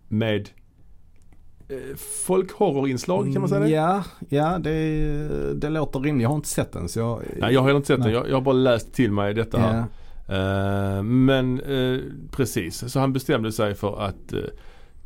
med 0.07 0.49
eh, 1.69 1.77
folkhorrorinslag 2.25 3.33
kan 3.33 3.41
man 3.41 3.49
säga 3.49 3.61
det? 3.61 3.69
Ja, 3.69 4.03
ja 4.29 4.59
det, 4.59 5.53
det 5.53 5.69
låter 5.69 5.99
rimligt. 5.99 6.23
Jag 6.23 6.29
har 6.29 6.35
inte 6.35 6.49
sett 6.49 6.71
den 6.71 6.89
så 6.89 6.99
jag... 6.99 7.21
Nej, 7.39 7.53
jag 7.53 7.61
har 7.61 7.75
inte 7.75 7.87
sett 7.87 7.99
Nej. 7.99 8.07
den. 8.07 8.13
Jag, 8.13 8.29
jag 8.29 8.35
har 8.35 8.41
bara 8.41 8.55
läst 8.55 8.93
till 8.93 9.11
mig 9.11 9.33
detta 9.33 9.59
här. 9.59 9.75
ja. 9.75 9.87
Eh, 10.35 11.03
men 11.03 11.59
eh, 11.59 11.99
precis, 12.31 12.91
så 12.91 12.99
han 12.99 13.13
bestämde 13.13 13.51
sig 13.51 13.75
för 13.75 14.01
att 14.01 14.33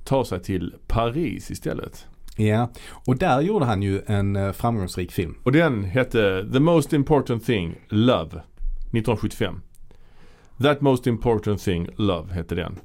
ta 0.03 0.25
sig 0.25 0.39
till 0.39 0.75
Paris 0.87 1.51
istället. 1.51 2.07
Ja, 2.35 2.69
och 3.07 3.17
där 3.17 3.41
gjorde 3.41 3.65
han 3.65 3.81
ju 3.81 4.01
en 4.07 4.35
eh, 4.35 4.51
framgångsrik 4.51 5.11
film. 5.11 5.35
Och 5.43 5.51
den 5.51 5.83
hette 5.83 6.47
The 6.53 6.59
Most 6.59 6.93
Important 6.93 7.45
Thing, 7.45 7.75
Love, 7.89 8.29
1975. 8.31 9.61
That 10.63 10.81
Most 10.81 11.07
Important 11.07 11.61
Thing, 11.61 11.87
Love 11.95 12.33
hette 12.33 12.55
den. 12.55 12.79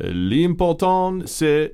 Eh, 0.00 0.06
L'important 0.10 1.22
c'est 1.26 1.68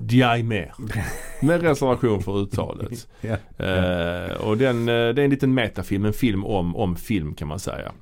Diamer. 0.00 0.72
Med 1.42 1.62
reservation 1.62 2.22
för 2.22 2.38
uttalet. 2.42 3.08
Ja. 3.20 3.64
Eh, 3.66 4.32
och 4.34 4.56
den, 4.58 4.78
eh, 4.80 4.84
det 4.94 5.22
är 5.22 5.24
en 5.24 5.30
liten 5.30 5.54
metafilm, 5.54 6.04
en 6.04 6.12
film 6.12 6.44
om, 6.44 6.76
om 6.76 6.96
film 6.96 7.34
kan 7.34 7.48
man 7.48 7.58
säga. 7.58 7.92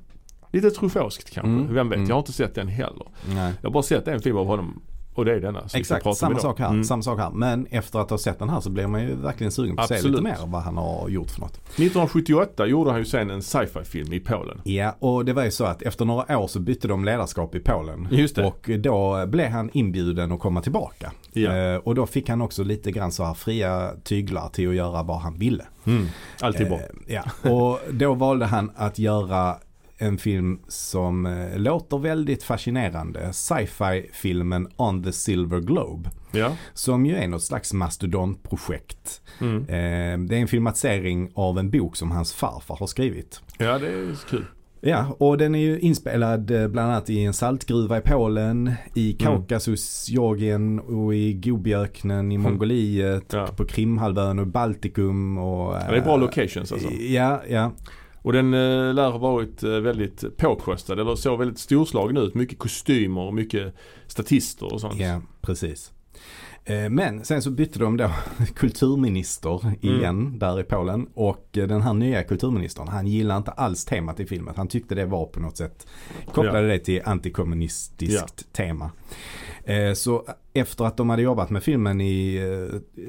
Lite 0.53 0.69
truffauskt 0.71 1.29
kanske, 1.33 1.49
Mm, 1.51 1.73
vem 1.73 1.89
vet? 1.89 1.97
mm. 1.97 2.09
Jag 2.09 2.15
har 2.15 2.19
inte 2.19 2.31
sett 2.33 2.55
den 2.55 2.67
heller. 2.67 3.07
Nej. 3.35 3.53
Jag 3.61 3.69
har 3.69 3.73
bara 3.73 3.83
sett 3.83 4.07
en 4.07 4.19
film 4.21 4.37
av 4.37 4.45
honom 4.45 4.81
och 5.17 5.25
det 5.25 5.33
är 5.33 5.39
denna. 5.39 5.69
ska 5.69 5.77
Exakt, 5.77 6.17
samma 6.17 6.39
sak 6.39 6.59
här. 6.59 6.69
Mm. 6.69 6.83
samma 6.83 7.03
sak 7.03 7.19
här. 7.19 7.29
Men 7.29 7.67
efter 7.69 7.99
att 7.99 8.09
ha 8.09 8.17
sett 8.17 8.39
den 8.39 8.49
här 8.49 8.59
så 8.59 8.69
blir 8.69 8.87
man 8.87 9.01
ju 9.03 9.15
verkligen 9.15 9.51
sugen 9.51 9.75
på 9.75 9.81
att 9.81 9.87
se 9.87 10.01
lite 10.01 10.21
mer 10.21 10.37
vad 10.45 10.61
han 10.61 10.77
har 10.77 11.09
gjort 11.09 11.31
för 11.31 11.41
något. 11.41 11.55
1978 11.55 12.65
gjorde 12.65 12.91
han 12.91 12.99
ju 12.99 13.05
sen 13.05 13.29
en 13.29 13.43
sci-fi 13.43 13.83
film 13.83 14.13
i 14.13 14.19
Polen. 14.19 14.61
Ja, 14.63 14.95
och 14.99 15.25
det 15.25 15.33
var 15.33 15.43
ju 15.43 15.51
så 15.51 15.65
att 15.65 15.81
efter 15.81 16.05
några 16.05 16.37
år 16.37 16.47
så 16.47 16.59
bytte 16.59 16.87
de 16.87 17.05
ledarskap 17.05 17.55
i 17.55 17.59
Polen. 17.59 18.07
Just 18.11 18.35
det. 18.35 18.45
Och 18.45 18.69
då 18.79 19.25
blev 19.27 19.49
han 19.49 19.69
inbjuden 19.73 20.31
att 20.31 20.39
komma 20.39 20.61
tillbaka. 20.61 21.11
Ja. 21.33 21.55
Eh, 21.55 21.75
och 21.75 21.95
då 21.95 22.05
fick 22.05 22.29
han 22.29 22.41
också 22.41 22.63
lite 22.63 22.91
grann 22.91 23.11
så 23.11 23.23
här 23.23 23.33
fria 23.33 23.91
tyglar 24.03 24.49
till 24.49 24.69
att 24.69 24.75
göra 24.75 25.03
vad 25.03 25.17
han 25.17 25.39
ville. 25.39 25.65
Mm. 25.85 26.07
Alltid 26.41 26.67
bra. 26.67 26.77
Eh, 26.77 26.83
ja. 27.43 27.51
Och 27.51 27.79
då 27.91 28.13
valde 28.13 28.45
han 28.45 28.71
att 28.75 28.99
göra 28.99 29.55
en 29.97 30.17
film 30.17 30.59
som 30.67 31.25
eh, 31.25 31.57
låter 31.59 31.97
väldigt 31.97 32.43
fascinerande. 32.43 33.33
Sci-fi-filmen 33.33 34.67
On 34.75 35.03
the 35.03 35.11
Silver 35.11 35.59
Globe. 35.59 36.09
Ja. 36.31 36.51
Som 36.73 37.05
ju 37.05 37.15
är 37.15 37.27
något 37.27 37.43
slags 37.43 37.73
mastodontprojekt. 37.73 39.21
Mm. 39.41 39.57
Eh, 39.61 40.27
det 40.27 40.35
är 40.35 40.41
en 40.41 40.47
filmatisering 40.47 41.31
av 41.33 41.59
en 41.59 41.69
bok 41.71 41.95
som 41.95 42.11
hans 42.11 42.33
farfar 42.33 42.75
har 42.75 42.87
skrivit. 42.87 43.41
ja, 43.57 43.79
det 43.79 43.87
är 43.87 44.29
kul. 44.29 44.45
Ja, 44.81 45.15
och 45.19 45.37
den 45.37 45.55
är 45.55 45.59
ju 45.59 45.79
inspelad 45.79 46.51
eh, 46.51 46.67
bland 46.67 46.91
annat 46.91 47.09
i 47.09 47.23
en 47.23 47.33
saltgruva 47.33 47.97
i 47.97 48.01
Polen, 48.01 48.71
i 48.93 49.11
Mm. 49.11 49.17
Kaukasus, 49.17 50.09
Georgien 50.09 50.79
och 50.79 51.15
i 51.15 51.33
Gobiöknen 51.33 52.31
i 52.31 52.37
Mongoliet, 52.37 53.33
Ja. 53.33 53.47
på 53.57 53.65
Krimhalvön 53.65 54.39
och 54.39 54.47
Baltikum 54.47 55.37
och... 55.37 55.73
Ja, 55.75 55.91
det 55.91 55.97
är 55.97 56.01
bra 56.01 56.17
locations 56.17 56.71
alltså. 56.71 56.89
Ja, 56.93 57.41
ja. 57.49 57.71
Och 58.27 58.33
den 58.33 58.53
eh, 58.53 58.93
lär 58.93 59.09
ha 59.11 59.17
varit 59.17 59.63
eh, 59.63 59.69
väldigt 59.69 60.37
påkostad 60.37 60.99
eller 60.99 61.15
såg 61.15 61.39
väldigt 61.39 61.59
storslagen 61.59 62.17
ut. 62.17 62.33
Mycket 62.35 62.59
kostymer 62.59 63.21
och 63.21 63.33
mycket 63.33 63.73
statister 64.07 64.73
och 64.73 64.81
sånt. 64.81 64.99
Ja, 64.99 65.21
precis. 65.41 65.91
Eh, 66.65 66.89
Men 66.89 67.25
sen 67.25 67.41
så 67.41 67.51
bytte 67.51 67.79
de 67.79 67.97
då 67.97 68.11
kulturminister 68.55 69.75
igen 69.81 70.05
Mm. 70.05 70.39
där 70.39 70.59
i 70.59 70.63
Polen. 70.63 71.07
Och 71.13 71.57
eh, 71.57 71.67
den 71.67 71.81
här 71.81 71.93
nya 71.93 72.23
kulturministern, 72.23 72.87
han 72.87 73.07
gillar 73.07 73.37
inte 73.37 73.51
alls 73.51 73.85
temat 73.85 74.19
i 74.19 74.25
filmen. 74.25 74.53
Han 74.57 74.67
tyckte 74.67 74.95
det 74.95 75.05
var 75.05 75.25
på 75.25 75.39
något 75.39 75.57
sätt, 75.57 75.87
kopplade 76.33 76.67
det 76.67 76.79
till 76.79 77.01
antikommunistiskt 77.05 78.53
tema. 78.53 78.91
Eh, 79.63 79.93
Så 79.93 80.25
efter 80.53 80.85
att 80.85 80.97
de 80.97 81.09
hade 81.09 81.21
jobbat 81.21 81.49
med 81.49 81.63
filmen 81.63 82.01
i 82.01 82.39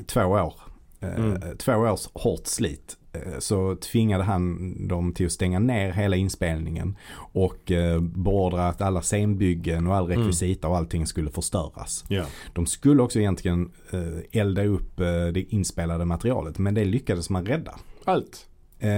två 0.07 0.21
år, 0.25 0.55
Mm. 1.01 1.57
två 1.59 1.73
års 1.73 2.09
hårt 2.15 2.47
slit, 2.47 2.98
så 3.39 3.77
tvingade 3.77 4.25
han 4.25 4.75
dem 4.89 5.13
till 5.13 5.27
att 5.27 5.33
stänga 5.33 5.59
ner 5.59 5.93
hela 5.93 6.17
inspelningen 6.17 6.97
och 7.17 7.71
eh, 7.73 8.01
beordra 8.01 8.69
att 8.69 8.81
alla 8.81 9.03
scenbyggen 9.03 9.87
och 9.87 9.95
all 9.97 10.05
Mm. 10.13 10.19
rekvisita 10.19 10.69
och 10.69 10.77
allting 10.77 11.07
skulle 11.07 11.31
förstöras. 11.31 12.05
Ja. 12.09 12.25
De 12.53 12.67
skulle 12.67 13.03
också 13.03 13.19
egentligen 13.19 13.71
eh, 13.91 14.41
elda 14.41 14.65
upp 14.65 15.01
eh, 15.01 15.07
det 15.07 15.41
inspelade 15.49 16.05
materialet 16.05 16.59
men 16.59 16.75
det 16.75 16.85
lyckades 16.85 17.31
man 17.31 17.47
rädda. 17.47 17.75
Allt. 18.05 18.45
Eh, 18.81 18.91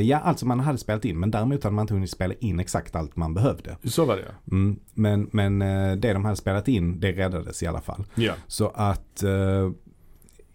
ja, 0.00 0.18
alltså 0.18 0.46
man 0.46 0.60
hade 0.60 0.78
spelat 0.78 1.04
in 1.04 1.20
men 1.20 1.30
däremot 1.30 1.64
hade 1.64 1.74
man 1.74 1.82
inte 1.82 1.94
hunnit 1.94 2.10
spela 2.10 2.34
in 2.34 2.60
exakt 2.60 2.94
allt 2.96 3.16
man 3.16 3.34
behövde. 3.34 3.76
Så 3.84 4.04
var 4.04 4.16
det 4.16 4.22
ja. 4.22 4.52
Mm, 4.56 4.80
men 4.94 5.28
men 5.32 5.62
eh, 5.62 5.92
det 5.96 6.12
de 6.12 6.24
hade 6.24 6.36
spelat 6.36 6.68
in 6.68 7.00
det 7.00 7.12
räddades 7.12 7.62
i 7.62 7.66
alla 7.66 7.80
fall. 7.80 8.04
Ja. 8.14 8.32
Så 8.46 8.68
att 8.74 9.22
eh, 9.22 9.70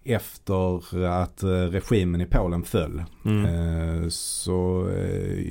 efter 0.10 1.06
att 1.06 1.44
eh, 1.44 1.48
regimen 1.50 2.22
i 2.22 2.25
Polen 2.25 2.63
föll 2.63 3.04
Mm. 3.25 3.46
eh, 3.46 4.08
så 4.10 4.89
eh, 4.89 5.44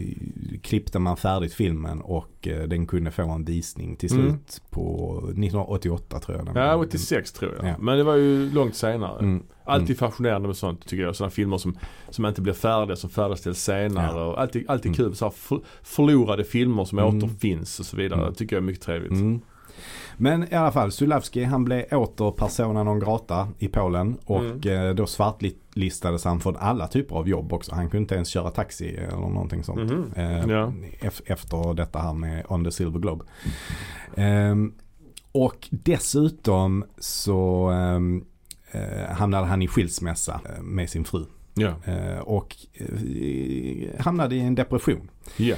klippte 0.62 0.98
man 0.98 1.16
färdigt 1.16 1.54
filmen 1.54 2.00
och 2.00 2.48
den 2.68 2.86
kunde 2.86 3.10
få 3.10 3.30
en 3.30 3.44
visning 3.44 3.96
till 3.96 4.12
Mm. 4.12 4.26
slut 4.28 4.62
på 4.70 5.16
1988 5.18 6.20
tror 6.20 6.36
jag. 6.38 6.48
Ja, 6.56 6.76
var. 6.76 6.84
86 6.84 7.32
tror 7.32 7.54
jag. 7.56 7.68
Ja. 7.70 7.74
Men 7.78 7.98
det 7.98 8.04
var 8.04 8.14
ju 8.16 8.50
långt 8.50 8.74
senare. 8.76 9.18
Mm. 9.18 9.42
Alltid 9.64 9.98
fascinerande 9.98 10.48
med 10.48 10.56
sånt 10.56 10.86
tycker 10.88 11.02
jag. 11.04 11.16
Sådana 11.16 11.30
filmer 11.30 11.58
som, 11.58 11.78
som 12.10 12.26
inte 12.26 12.40
blir 12.42 12.52
färdiga, 12.52 12.96
som 12.96 13.10
färdigställs 13.10 13.58
senare. 13.62 14.16
Ja. 14.18 14.24
Och 14.24 14.40
alltid, 14.40 14.64
alltid 14.70 14.86
Mm. 14.86 14.96
kul. 14.96 15.14
Så 15.14 15.24
här 15.24 15.30
för, 15.32 15.60
förlorade 15.82 16.44
filmer 16.44 16.84
som 16.84 16.98
Mm. 16.98 17.16
återfinns 17.18 17.80
och 17.80 17.86
så 17.86 17.96
vidare. 17.96 18.20
Mm. 18.20 18.32
Det 18.32 18.38
tycker 18.38 18.56
jag 18.56 18.62
är 18.62 18.66
mycket 18.66 18.82
trevligt. 18.84 19.12
Mm. 20.20 20.40
Men 20.40 20.52
i 20.52 20.54
alla 20.54 20.72
fall, 20.72 20.92
Sulawski 20.92 21.44
han 21.44 21.64
blev 21.64 21.84
åter 21.92 22.30
persona 22.30 22.82
non 22.82 22.98
grata 23.00 23.48
i 23.58 23.68
Polen 23.68 24.16
och 24.24 24.44
Mm. 24.66 24.88
eh, 24.88 24.94
då 24.94 25.06
svartlistades 25.06 26.24
han 26.24 26.40
från 26.40 26.56
alla 26.56 26.86
typer 26.88 27.16
av 27.16 27.28
jobb 27.28 27.52
också. 27.52 27.74
Han 27.74 27.90
kunde 27.90 27.98
inte 28.02 28.14
ens 28.14 28.28
köra 28.28 28.50
taxi 28.50 28.96
eller 28.96 29.16
någonting 29.16 29.64
sånt. 29.64 29.90
Mhm. 29.90 30.12
Eh, 30.16 30.38
Ja. 30.50 30.72
ef- 31.00 31.22
Efter 31.26 31.74
detta 31.74 31.98
här 31.98 32.12
med 32.12 32.44
On 32.48 32.64
the 32.64 32.70
Silver 32.70 32.98
Globe. 33.00 33.24
Ehm, 34.16 34.72
och 35.32 35.68
dessutom 35.70 36.84
så 36.98 37.68
ehm, 37.68 38.24
eh, 38.72 39.10
hamnade 39.16 39.46
han 39.46 39.62
i 39.62 39.68
skilsmässa 39.68 40.40
eh, 40.44 40.62
med 40.62 40.90
sin 40.90 41.04
fru. 41.04 41.24
Ja. 41.54 41.74
Eh, 41.84 42.18
och 42.18 42.56
eh, 42.74 44.00
hamnade 44.00 44.34
i 44.34 44.40
en 44.40 44.54
depression. 44.54 45.10
Ja. 45.36 45.56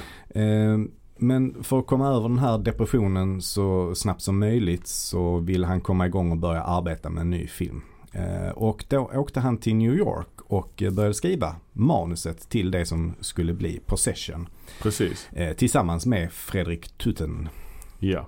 Men 1.23 1.63
för 1.63 1.79
att 1.79 1.87
komma 1.87 2.07
över 2.07 2.29
den 2.29 2.39
här 2.39 2.57
depressionen 2.57 3.41
så 3.41 3.95
snabbt 3.95 4.21
som 4.21 4.39
möjligt 4.39 4.87
så 4.87 5.37
vill 5.39 5.63
han 5.63 5.81
komma 5.81 6.05
igång 6.05 6.31
och 6.31 6.37
börja 6.37 6.61
arbeta 6.63 7.09
med 7.09 7.21
en 7.21 7.29
ny 7.29 7.47
film. 7.47 7.81
Eh, 8.13 8.49
Och 8.49 8.85
då 8.87 9.11
åkte 9.13 9.39
han 9.39 9.57
till 9.57 9.75
New 9.75 9.93
York 9.95 10.27
och 10.43 10.83
började 10.91 11.13
skriva 11.13 11.55
manuset 11.73 12.49
till 12.49 12.71
det 12.71 12.85
som 12.85 13.13
skulle 13.19 13.53
bli 13.53 13.79
Possession. 13.85 14.47
Precis. 14.81 15.29
eh, 15.31 15.53
Tillsammans 15.55 16.05
med 16.05 16.31
Fredrik 16.31 16.97
Tutten. 16.97 17.49
Ja. 17.99 18.27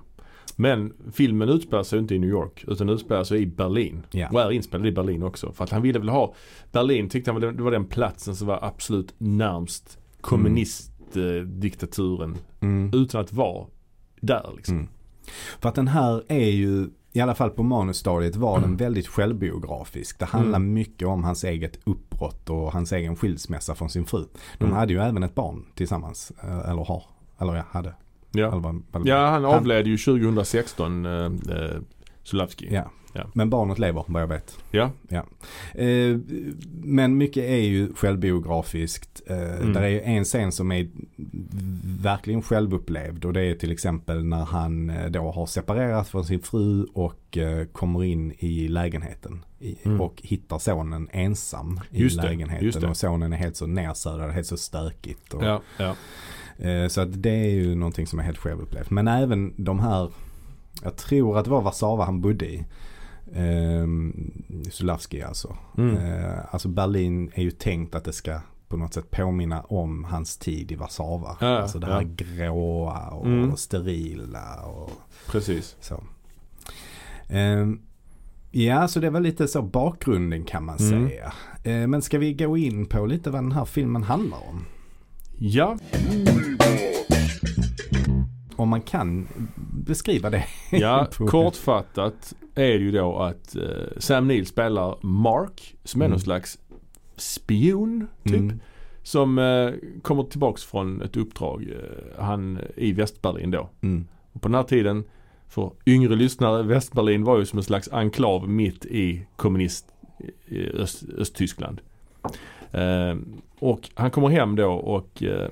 Men 0.56 0.92
filmen 1.12 1.48
utspelar 1.48 1.82
sig 1.82 1.98
inte 1.98 2.14
i 2.14 2.18
New 2.18 2.30
York 2.30 2.64
utan 2.68 2.88
utspelar 2.88 3.24
sig 3.24 3.42
i 3.42 3.46
Berlin. 3.46 4.02
Ja. 4.10 4.28
Och 4.32 4.40
är 4.40 4.50
inspelad 4.50 4.86
i 4.86 4.92
Berlin 4.92 5.22
också. 5.22 5.52
För 5.52 5.64
att 5.64 5.70
han 5.70 5.82
ville 5.82 5.98
väl 5.98 6.08
ha 6.08 6.34
Berlin 6.72 7.08
tyckte 7.08 7.30
han 7.32 7.40
var 7.40 7.52
det 7.52 7.62
var 7.62 7.70
den 7.70 7.84
platsen 7.84 8.36
som 8.36 8.46
var 8.46 8.58
absolut 8.62 9.14
närmst 9.18 9.98
kommunistdiktaturen. 10.20 10.93
Mm. 10.93 10.93
Utan 12.92 13.20
att 13.20 13.32
vara 13.32 13.66
där 14.20 14.50
liksom. 14.56 14.76
Mm. 14.76 14.88
För 15.60 15.68
att 15.68 15.74
den 15.74 15.88
här 15.88 16.22
är 16.28 16.50
ju, 16.50 16.88
i 17.12 17.20
alla 17.20 17.34
fall 17.34 17.50
på 17.50 17.62
manusstadiet 17.62 18.36
var 18.36 18.60
den 18.60 18.76
väldigt 18.76 19.06
självbiografisk. 19.08 20.18
Det 20.18 20.24
handlar 20.24 20.58
Mm. 20.58 20.72
mycket 20.74 21.08
om 21.08 21.24
hans 21.24 21.44
eget 21.44 21.78
uppbrott 21.84 22.50
och 22.50 22.72
hans 22.72 22.92
egen 22.92 23.16
skilsmässa 23.16 23.74
från 23.74 23.90
sin 23.90 24.04
fru. 24.04 24.24
De 24.58 24.64
Mm. 24.64 24.76
hade 24.76 24.92
ju 24.92 25.00
även 25.00 25.22
ett 25.22 25.34
barn 25.34 25.64
tillsammans, 25.74 26.32
eh, 26.42 26.70
eller 26.70 26.84
har, 26.84 27.02
eller 27.38 27.54
ja, 27.56 27.64
hade. 27.70 27.94
Eller 28.34 28.42
Ja. 28.44 28.58
vad- 28.58 28.82
vad- 28.90 29.06
ja, 29.06 29.26
han 29.26 29.44
avled 29.44 29.86
ju 29.86 29.98
2016, 29.98 31.06
eh, 31.06 31.24
eh, 31.24 31.80
Sulavski. 32.22 32.68
Ja. 32.74 32.90
Ja. 33.16 33.24
Men 33.34 33.50
barnet 33.50 33.78
lever 33.78 34.04
vad 34.06 34.22
jag 34.22 34.26
vet. 34.26 34.58
Ja. 34.70 34.90
Eh, 35.74 36.18
men 36.82 37.16
mycket 37.18 37.44
är 37.44 37.56
ju 37.56 37.94
självbiografiskt. 37.94 39.22
Eh, 39.26 39.36
Mm. 39.54 39.72
Där 39.72 39.82
är 39.82 39.88
ju 39.88 40.00
en 40.00 40.24
scen 40.24 40.52
som 40.52 40.72
är 40.72 40.88
verkligen 42.02 42.42
självupplevd 42.42 43.24
och 43.24 43.32
det 43.32 43.40
är 43.42 43.54
till 43.54 43.72
exempel 43.72 44.24
när 44.24 44.44
han 44.44 44.90
eh, 44.90 45.06
då 45.10 45.30
har 45.30 45.46
separerat 45.46 46.08
från 46.08 46.24
sin 46.24 46.40
fru 46.40 46.84
och 46.94 47.38
eh, 47.38 47.66
kommer 47.66 48.04
in 48.04 48.32
i 48.38 48.68
lägenheten. 48.68 49.44
I, 49.60 49.76
Mm. 49.84 50.00
Och 50.00 50.20
hittar 50.22 50.58
sonen 50.58 51.08
ensam 51.12 51.80
i 51.90 52.02
Just 52.02 52.16
det, 52.16 52.22
lägenheten. 52.22 52.64
just 52.64 52.80
det. 52.80 52.86
Och 52.88 52.96
sonen 52.96 53.32
är 53.32 53.36
helt 53.36 53.56
så 53.56 53.66
nersödad, 53.66 54.30
helt 54.30 54.46
så 54.46 54.56
stökigt. 54.56 55.34
Och, 55.34 55.44
Ja, 55.44 55.62
ja. 55.78 55.94
Eh, 56.68 56.88
Så 56.88 57.00
att 57.00 57.22
det 57.22 57.30
är 57.30 57.50
ju 57.50 57.74
någonting 57.74 58.06
som 58.06 58.18
är 58.18 58.22
helt 58.22 58.38
självupplevt. 58.38 58.90
Men 58.90 59.08
även 59.08 59.52
de 59.56 59.80
här, 59.80 60.10
jag 60.82 60.96
tror 60.96 61.38
att 61.38 61.44
det 61.44 61.50
var 61.50 61.62
Warszawa 61.62 62.04
han 62.04 62.20
bodde 62.20 62.46
i. 62.46 62.64
Eh, 63.34 63.86
Sulavski 64.70 65.22
alltså. 65.22 65.56
Mm. 65.78 65.96
Eh, 65.96 66.38
alltså 66.50 66.68
Berlin 66.68 67.30
är 67.34 67.42
ju 67.42 67.50
tänkt 67.50 67.94
att 67.94 68.04
det 68.04 68.12
ska 68.12 68.40
på 68.68 68.76
något 68.76 68.94
sätt 68.94 69.10
påminna 69.10 69.60
om 69.62 70.04
hans 70.04 70.36
tid 70.36 70.72
i 70.72 70.74
Warszawa. 70.74 71.36
Ja, 71.40 71.46
alltså 71.58 71.78
det 71.78 71.86
här 71.86 72.02
ja. 72.02 72.08
gråa 72.16 73.08
och 73.08 73.26
Mm. 73.26 73.56
sterila 73.56 74.60
och 74.66 74.90
Precis. 75.26 75.76
så. 75.80 76.02
Eh, 77.28 77.66
ja, 78.50 78.88
så 78.88 79.00
det 79.00 79.10
var 79.10 79.20
lite 79.20 79.48
så 79.48 79.62
bakgrunden 79.62 80.44
kan 80.44 80.64
man 80.64 80.76
Mm. 80.78 81.08
säga. 81.08 81.32
Eh, 81.64 81.86
men 81.86 82.02
ska 82.02 82.18
vi 82.18 82.34
gå 82.34 82.56
in 82.56 82.86
på 82.86 83.06
lite 83.06 83.30
vad 83.30 83.42
den 83.42 83.52
här 83.52 83.64
filmen 83.64 84.02
handlar 84.02 84.38
om? 84.48 84.64
Ja, 85.38 85.78
Om 88.56 88.68
man 88.68 88.80
kan 88.80 89.28
beskriva 89.86 90.30
det. 90.30 90.44
ja 90.70 91.06
kortfattat 91.16 92.34
är 92.54 92.62
det 92.78 92.84
ju 92.84 92.90
då 92.90 93.16
att 93.18 93.56
eh, 93.56 93.62
Sam 93.98 94.28
Neill 94.28 94.46
spelar 94.46 94.96
Mark 95.06 95.74
som 95.84 96.00
är 96.00 96.04
Mm. 96.04 96.10
någon 96.10 96.20
slags 96.20 96.58
spion 97.16 98.06
typ. 98.24 98.34
Mm. 98.34 98.60
Som 99.02 99.38
eh, 99.38 99.70
kommer 100.02 100.22
tillbaks 100.22 100.64
från 100.64 101.02
ett 101.02 101.16
uppdrag, 101.16 101.62
eh, 101.62 102.24
han 102.24 102.58
i 102.76 102.92
Västberlin 102.92 103.50
då. 103.50 103.68
Mm. 103.80 104.06
Och 104.32 104.42
på 104.42 104.48
den 104.48 104.54
här 104.54 104.62
tiden 104.62 105.04
För 105.48 105.72
yngre 105.86 106.14
lyssnare, 106.16 106.62
Västberlin 106.62 107.24
var 107.24 107.38
ju 107.38 107.44
som 107.44 107.58
en 107.58 107.62
slags 107.62 107.88
enklav 107.92 108.48
mitt 108.48 108.84
i 108.86 109.26
kommunist 109.36 109.86
i 110.46 110.68
Öst, 110.68 111.04
Östtyskland. 111.18 111.80
Eh, 112.72 113.16
och 113.58 113.90
han 113.94 114.10
kommer 114.10 114.28
hem 114.28 114.56
då 114.56 114.72
och 114.72 115.22
eh, 115.22 115.48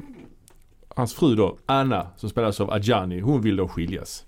hans 0.96 1.14
fru 1.14 1.34
då, 1.34 1.58
Anna, 1.66 2.06
som 2.16 2.30
spelas 2.30 2.60
av 2.60 2.70
Adjani, 2.70 3.20
hon 3.20 3.40
vill 3.40 3.56
då 3.56 3.68
skiljas. 3.68 4.24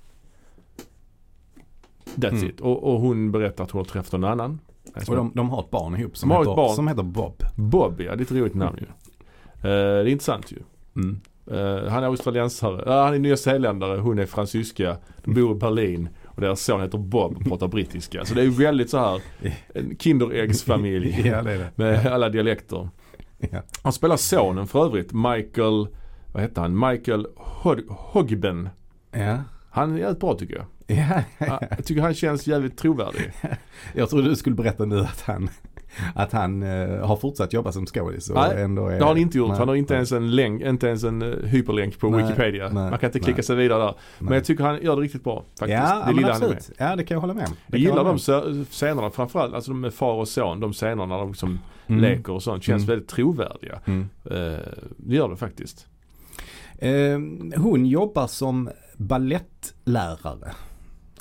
That's 2.14 2.28
Mm. 2.33 2.49
it. 2.49 2.61
Och, 2.61 2.94
och 2.94 3.00
hon 3.00 3.33
berättar 3.33 3.64
att 3.64 3.71
hon 3.71 3.78
har 3.78 3.85
träffat 3.85 4.12
någon 4.12 4.25
annan. 4.30 4.61
Och 5.09 5.16
de, 5.16 5.33
de 5.35 5.50
har 5.50 5.61
ett 5.61 5.71
barn 5.71 5.97
ihop 6.00 6.16
som, 6.16 6.30
heter, 6.30 6.44
barn. 6.44 6.75
som 6.75 6.88
heter 6.88 7.02
Bob. 7.02 7.42
Bob, 7.56 8.00
ja 8.00 8.16
det 8.16 8.21
är 8.21 8.25
ett 8.25 8.33
roligt 8.33 8.54
namn 8.54 8.78
ju. 8.80 8.87
Eh, 9.56 9.62
det 9.62 9.71
är 9.71 10.06
intressant 10.09 10.52
ju. 10.52 10.59
Mm. 10.97 11.21
Eh, 11.50 11.90
han 11.90 12.02
är 12.02 12.06
australiensare, 12.06 12.83
uh, 12.83 13.04
han 13.04 13.14
är 13.14 13.18
nyzeeländare, 13.18 14.00
hon 14.00 14.18
är 14.18 14.26
fransyska. 14.26 14.97
De 15.25 15.35
bor 15.35 15.52
i 15.56 15.59
Berlin 15.59 16.09
och 16.26 16.40
deras 16.40 16.61
son 16.61 16.80
heter 16.80 16.99
Bob 16.99 17.37
och 17.37 17.44
pratar 17.44 17.68
brittiska. 17.68 18.25
Så 18.25 18.35
det 18.35 18.40
är 18.40 18.44
ju 18.44 18.50
väldigt 18.50 18.90
så 18.90 18.99
här 18.99 19.23
en 19.75 19.97
kinderäggsfamilj 19.99 21.21
Ja 21.28 21.42
det 21.42 21.56
det. 21.59 21.71
med 21.76 22.06
alla 22.06 22.28
dialekter. 22.28 22.88
Ja. 23.38 23.62
Han 23.83 23.92
spelar 23.92 24.16
sonen 24.16 24.66
för 24.66 24.85
övrigt, 24.85 25.12
Michael, 25.12 25.88
vad 26.34 26.42
heter 26.42 26.60
han? 26.62 26.78
Michael 26.90 27.26
Hogben. 27.88 28.68
Ja. 29.12 29.38
Han 29.70 29.92
är 29.94 29.98
jävligt 29.98 30.20
bra 30.20 30.34
tycker 30.34 30.54
jag. 30.56 30.64
Ja, 30.86 31.22
Ja, 31.38 31.60
Jag 31.70 31.84
tycker 31.84 32.02
han 32.02 32.14
känns 32.14 32.46
jävligt 32.46 32.78
trovärdig. 32.78 33.32
Jag 33.94 34.10
trodde 34.10 34.28
du 34.28 34.36
skulle 34.36 34.56
berätta 34.56 34.84
nu 34.84 35.00
att 35.00 35.20
han, 35.20 35.50
att 36.14 36.32
han 36.32 36.62
eh, 36.62 37.06
har 37.06 37.16
fortsatt 37.16 37.52
jobba 37.52 37.72
som 37.72 37.86
skådis. 37.86 38.30
Nej, 38.34 38.62
ändå 38.62 38.86
är- 38.88 38.94
Det 38.98 39.00
har 39.00 39.08
han 39.08 39.16
inte 39.18 39.38
gjort. 39.38 39.48
Nej, 39.48 39.58
han 39.58 39.68
har 39.68 39.74
inte 39.74 39.92
nej, 39.92 39.96
ens 39.98 40.12
en 40.12 40.30
länk, 40.36 40.62
inte 40.62 40.86
ens 40.86 41.04
en 41.04 41.22
eh, 41.22 41.28
hyperlänk 41.48 41.98
på 41.98 42.10
Nej, 42.10 42.22
Wikipedia. 42.22 42.70
Man 42.70 42.98
kan 42.98 43.08
inte 43.08 43.20
klicka 43.20 43.42
sig 43.42 43.56
vidare 43.56 43.82
där. 43.82 43.94
Men 44.18 44.32
jag 44.34 44.44
tycker 44.44 44.64
han 44.64 44.82
gör 44.82 44.96
det 44.96 45.02
riktigt 45.02 45.24
bra 45.24 45.44
faktiskt. 45.58 45.78
Ja, 45.82 46.04
det 46.06 46.12
lilla 46.12 46.32
han 46.32 46.42
är 46.42 46.46
med. 46.48 46.56
absolut. 46.56 46.78
Ja, 46.78 46.96
det 46.96 47.04
kan 47.04 47.14
jag 47.14 47.20
hålla 47.20 47.34
med 47.34 47.46
om. 47.46 47.54
Jag 47.66 47.80
gillar 47.80 48.04
de 48.04 48.18
scenerna 48.64 49.10
framförallt, 49.10 49.54
alltså 49.54 49.70
de 49.70 49.80
med 49.80 49.94
far 49.94 50.14
och 50.14 50.28
son. 50.28 50.60
De 50.60 50.72
scenerna 50.72 51.06
när 51.06 51.18
de 51.18 51.28
liksom 51.28 51.48
om. 51.50 51.58
Mm. 51.86 52.00
leker 52.02 52.32
och 52.32 52.42
sånt 52.42 52.62
känns 52.64 52.82
Mm. 52.82 52.86
väldigt 52.90 53.08
trovärdiga. 53.08 53.80
Mm. 53.84 54.08
Eh, 54.24 54.58
det 54.96 55.14
gör 55.16 55.28
det 55.28 55.36
faktiskt. 55.36 55.86
Eh, 56.78 57.18
hon 57.56 57.86
jobbar 57.86 58.26
som 58.26 58.70
ballettlärare, 58.96 60.52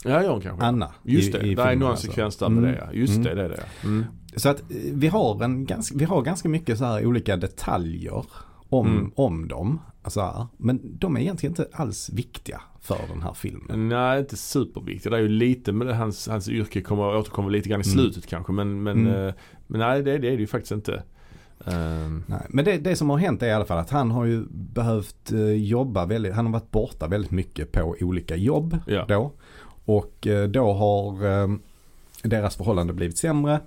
Ja, 0.06 0.32
hon 0.32 0.42
kanske. 0.42 0.66
Anna. 0.66 0.92
Just 1.04 1.32
det, 1.34 1.40
i 1.40 1.56
det 1.56 1.62
är 1.62 1.76
någon 1.76 1.90
alltså. 1.92 2.08
sekvens 2.08 2.38
där 2.38 2.50
med 2.50 2.64
Mm. 2.64 2.76
det. 2.92 2.98
Just 2.98 3.16
Mm. 3.18 3.24
det, 3.24 3.36
det 3.36 3.44
är 3.44 3.50
det. 3.50 3.64
Mm. 3.84 4.06
Så 4.36 4.50
att 4.50 4.60
eh, 4.62 4.78
vi 4.94 5.08
har, 5.08 5.44
en 5.44 5.66
ganska, 5.66 5.98
vi 5.98 6.06
har 6.06 6.22
ganska 6.22 6.50
mycket 6.50 6.78
så 6.78 6.86
här 6.86 7.06
olika 7.06 7.38
detaljer 7.38 8.26
om, 8.70 8.88
Mm. 8.88 9.12
om 9.16 9.48
dem. 9.48 9.80
Alltså 10.02 10.22
här, 10.22 10.48
men 10.58 10.80
de 11.00 11.16
är 11.18 11.22
egentligen 11.22 11.52
inte 11.52 11.68
alls 11.74 12.10
viktiga 12.14 12.62
för 12.82 12.98
den 13.14 13.22
här 13.22 13.34
filmen. 13.34 13.90
Nej, 13.90 14.20
inte 14.20 14.38
superviktigt. 14.38 15.12
Det 15.12 15.18
är 15.18 15.22
ju 15.22 15.28
lite 15.30 15.72
med 15.72 15.98
hans, 15.98 16.28
hans 16.28 16.50
yrke 16.50 16.82
kommer 16.82 17.16
återkommer 17.16 17.50
lite 17.50 17.70
grann 17.70 17.82
i 17.82 17.84
Mm. 17.88 17.98
slutet 17.98 18.28
kanske. 18.28 18.54
Men, 18.54 18.84
men, 18.84 19.08
Mm. 19.08 19.28
eh, 19.28 19.34
men 19.68 19.80
nej, 19.80 20.04
det, 20.04 20.18
det 20.18 20.28
är 20.28 20.32
det 20.32 20.40
ju 20.42 20.48
faktiskt 20.48 20.72
inte. 20.72 21.04
Ehm, 21.66 22.24
Nej, 22.28 22.46
men 22.50 22.66
det, 22.66 22.78
det 22.78 22.96
som 22.96 23.10
har 23.10 23.18
hänt 23.18 23.44
är 23.44 23.48
i 23.48 23.52
alla 23.52 23.66
fall 23.66 23.78
att 23.78 23.90
han 23.90 24.12
har 24.12 24.26
ju 24.26 24.46
behövt 24.50 25.32
eh, 25.32 25.40
jobba 25.52 26.06
väldigt, 26.06 26.34
han 26.34 26.46
har 26.46 26.54
varit 26.54 26.72
borta 26.72 27.08
väldigt 27.08 27.32
mycket 27.32 27.72
på 27.72 27.96
olika 28.02 28.36
jobb 28.36 28.78
ja. 28.88 29.06
då. 29.08 29.32
Och 29.86 30.28
eh, 30.28 30.48
då 30.48 30.74
har 30.74 31.26
eh, 31.26 31.48
deras 32.24 32.56
förhållande 32.56 32.94
blivit 32.94 33.18
sämre. 33.18 33.60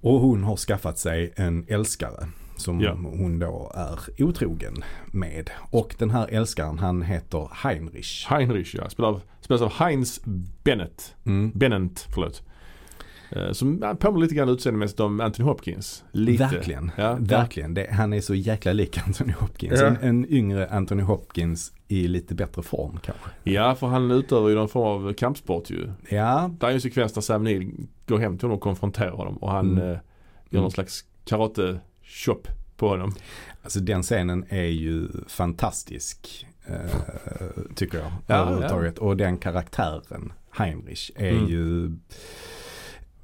Och 0.00 0.20
hon 0.20 0.44
har 0.44 0.56
skaffat 0.56 0.98
sig 0.98 1.32
en 1.36 1.64
älskare 1.68 2.28
som 2.56 2.80
Ja. 2.80 2.92
hon 2.92 3.38
då 3.38 3.72
är 3.74 4.22
otrogen 4.24 4.74
med. 5.06 5.50
Och 5.56 5.94
den 5.98 6.10
här 6.10 6.28
älskaren 6.30 6.78
han 6.78 7.02
heter 7.02 7.48
Heinrich. 7.52 8.26
Heinrich 8.28 8.74
ja. 8.74 8.88
Spelas 9.40 9.62
av 9.62 9.72
Heinz 9.72 10.20
Bennett. 10.64 11.14
Mm. 11.26 11.50
Bennett, 11.54 12.06
förlåt. 12.14 12.42
Eh, 13.30 13.52
Som 13.52 13.78
ja, 13.82 13.94
påminner 13.94 14.22
lite 14.22 14.34
grann 14.34 14.48
utseendemässigt 14.48 15.00
om 15.00 15.20
Anthony 15.20 15.48
Hopkins. 15.48 16.04
Lite. 16.12 16.44
Verkligen. 16.52 16.90
Ja, 16.96 17.16
Verkligen. 17.20 17.74
Det, 17.74 17.90
han 17.92 18.12
är 18.12 18.20
så 18.20 18.34
jäkla 18.34 18.72
lik 18.72 18.98
Anthony 19.06 19.32
Hopkins. 19.32 19.80
Ja. 19.80 19.86
En, 19.86 19.96
en 19.96 20.26
yngre 20.32 20.68
Anthony 20.68 21.02
Hopkins 21.02 21.72
i 21.88 22.08
lite 22.08 22.34
bättre 22.34 22.62
form 22.62 22.98
kanske. 23.02 23.30
Ja, 23.44 23.74
för 23.74 23.86
han 23.86 24.10
utövar 24.10 24.48
ju 24.48 24.54
någon 24.54 24.68
form 24.68 25.06
av 25.06 25.12
kampsport 25.12 25.70
ju. 25.70 25.92
Ja, 26.08 26.50
Det 26.60 26.66
är 26.66 26.70
ju 26.70 26.74
en 26.74 26.80
sekvens 26.80 27.12
där 27.12 27.20
Sam 27.20 27.44
Neill 27.44 27.70
går 28.06 28.18
hem 28.18 28.38
till 28.38 28.44
honom 28.46 28.56
och 28.56 28.62
konfronterar 28.62 29.10
honom 29.10 29.36
och 29.36 29.50
han 29.50 29.66
Mm. 29.70 29.78
eh, 29.78 29.84
gör 29.88 30.00
Mm. 30.50 30.62
någon 30.62 30.70
slags 30.70 31.04
karate-chop 31.24 32.48
på 32.76 32.88
honom. 32.88 33.14
alltså 33.62 33.80
den 33.80 34.02
scenen 34.02 34.44
är 34.48 34.62
ju 34.64 35.08
fantastisk. 35.28 36.46
Eh, 36.66 36.74
tycker 37.74 37.98
jag. 37.98 38.12
Ja, 38.26 38.34
överhuvudtaget. 38.34 38.98
Och 38.98 39.16
den 39.16 39.38
karaktären, 39.38 40.32
Heinrich, 40.50 41.10
är 41.16 41.30
Mm. 41.30 41.46
ju 41.48 41.90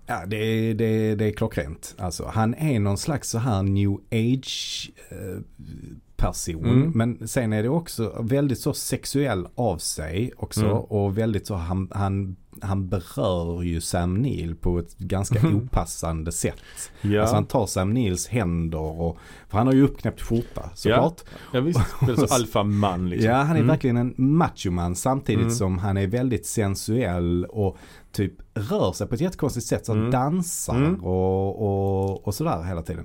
Ja, 0.07 0.27
det 0.27 0.75
det, 0.75 1.14
det 1.14 1.25
är 1.25 1.33
klockrent. 1.33 1.95
Alltså, 1.99 2.27
han 2.27 2.55
är 2.55 2.81
någon 2.81 2.99
slags 2.99 3.31
så 3.31 3.38
här 3.38 3.62
new 3.62 3.97
age 4.11 4.90
eh, 5.09 5.40
person. 6.16 6.64
Mm. 6.64 6.92
Men 6.95 7.29
sen 7.29 7.53
är 7.53 7.62
det 7.62 7.69
också 7.69 8.16
väldigt 8.21 8.61
så 8.61 8.73
sexuell 8.73 9.47
av 9.55 9.79
sig 9.79 10.33
också. 10.37 10.64
Mm. 10.64 10.77
Och 10.77 11.19
väldigt 11.19 11.47
så, 11.47 11.55
han, 11.55 11.90
han, 11.92 12.37
han 12.62 12.88
berör 12.88 13.62
ju 13.62 13.81
Sam 13.81 14.14
Neill 14.14 14.55
på 14.57 14.79
ett 14.79 14.99
ganska 14.99 15.42
Mhm. 15.42 15.57
opassande 15.57 16.33
sätt. 16.33 16.62
Ja, 17.01 17.21
Alltså 17.21 17.35
han 17.35 17.45
tar 17.47 17.66
Sam 17.66 17.90
Neills 17.95 18.29
händer 18.29 18.79
och, 19.01 19.19
för 19.49 19.59
han 19.59 19.66
har 19.66 19.75
ju 19.75 19.83
uppknäppt 19.85 20.21
skjorta 20.23 20.71
såklart. 20.75 21.21
ja 21.53 21.61
visst. 21.61 21.81
Det 22.07 22.12
är 22.12 22.16
så 22.27 22.27
alfaman 22.35 23.09
liksom. 23.11 23.31
Ja, 23.31 23.37
han 23.37 23.51
är 23.51 23.61
Mm. 23.61 23.66
verkligen 23.69 23.97
en 23.97 24.14
machoman 24.16 24.95
samtidigt 24.97 25.40
Mm. 25.42 25.55
som 25.55 25.79
han 25.79 25.97
är 25.97 26.07
väldigt 26.07 26.47
sensuell 26.47 27.45
och 27.45 27.77
typ 28.12 28.33
rör 28.55 28.92
sig 28.92 29.07
på 29.07 29.14
ett 29.14 29.21
jättekonstigt 29.21 29.66
sätt. 29.66 29.87
Så 29.87 29.92
Mm. 29.92 30.11
dansar 30.11 30.75
Mm. 30.77 31.05
och, 31.05 31.62
och, 32.11 32.27
och 32.27 32.35
sådär 32.35 32.62
hela 32.62 32.83
tiden. 32.83 33.05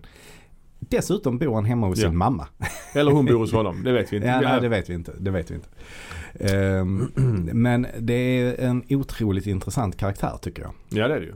Dessutom 0.89 1.37
bor 1.37 1.55
han 1.55 1.65
hemma 1.65 1.87
hos 1.87 1.99
Ja. 1.99 2.07
sin 2.09 2.17
mamma. 2.17 2.47
Eller 2.93 3.11
hon 3.11 3.25
bor 3.25 3.33
hos 3.37 3.51
honom, 3.53 3.83
det 3.83 3.91
vet 3.91 4.13
vi 4.13 4.15
inte. 4.17 4.27
Ja, 4.27 4.41
nej, 4.41 4.61
det 4.61 4.69
vet 4.69 4.89
vi 4.89 4.93
inte. 4.93 5.13
Det 5.19 5.31
vet 5.31 5.51
vi 5.51 5.55
inte. 5.55 5.67
Ehm, 6.39 7.07
men 7.53 7.87
det 7.99 8.13
är 8.13 8.59
en 8.65 8.83
otroligt 8.89 9.47
intressant 9.47 9.97
karaktär 9.97 10.37
tycker 10.41 10.61
jag. 10.61 10.71
Ja 10.89 11.07
det 11.07 11.13
är 11.15 11.19
det 11.19 11.25
ju. 11.25 11.33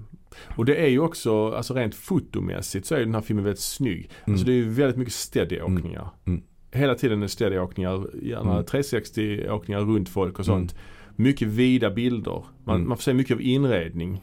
Och 0.56 0.66
det 0.66 0.76
är 0.76 0.88
ju 0.88 1.00
också, 1.00 1.52
alltså 1.52 1.74
rent 1.74 1.96
fotomässigt 1.96 2.86
så 2.88 2.96
är 2.96 3.00
ju 3.00 3.06
den 3.06 3.14
här 3.16 3.22
filmen 3.22 3.44
väldigt 3.46 3.62
snygg. 3.62 4.10
Mm. 4.26 4.34
Alltså 4.34 4.46
det 4.46 4.52
är 4.52 4.56
ju 4.56 4.70
väldigt 4.70 4.98
mycket 4.98 5.14
steady-åkningar. 5.14 6.10
Mm. 6.26 6.42
Hela 6.72 6.96
tiden 6.96 7.24
är 7.24 7.28
steady-åkningar, 7.28 8.08
gärna 8.24 8.52
Mm. 8.52 8.64
360-åkningar 8.66 9.80
runt 9.80 10.10
folk 10.10 10.40
och 10.40 10.46
sånt. 10.46 10.76
Mycket 11.16 11.48
vida 11.48 11.90
bilder. 11.92 12.44
Man, 12.64 12.76
Mm. 12.76 12.88
man 12.88 12.98
får 12.98 13.02
se 13.02 13.14
mycket 13.14 13.36
av 13.36 13.42
inredning. 13.42 14.22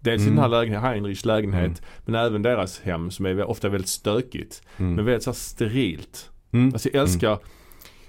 Dels 0.00 0.22
i 0.22 0.24
Mm. 0.24 0.34
den 0.34 0.42
här 0.42 0.48
lägenheten, 0.48 0.84
Heinrichs 0.90 1.24
lägenhet, 1.24 1.64
Mm. 1.64 1.74
men 2.04 2.14
även 2.14 2.42
deras 2.42 2.80
hem 2.80 3.10
som 3.10 3.26
är 3.26 3.44
ofta 3.44 3.68
väldigt 3.68 3.88
stökigt. 3.90 4.62
Mm. 4.76 4.94
Men 4.94 5.04
väldigt 5.04 5.22
så 5.22 5.32
sterilt. 5.32 6.30
Mm. 6.52 6.72
Alltså 6.72 6.88
jag 6.92 7.02
älskar 7.02 7.32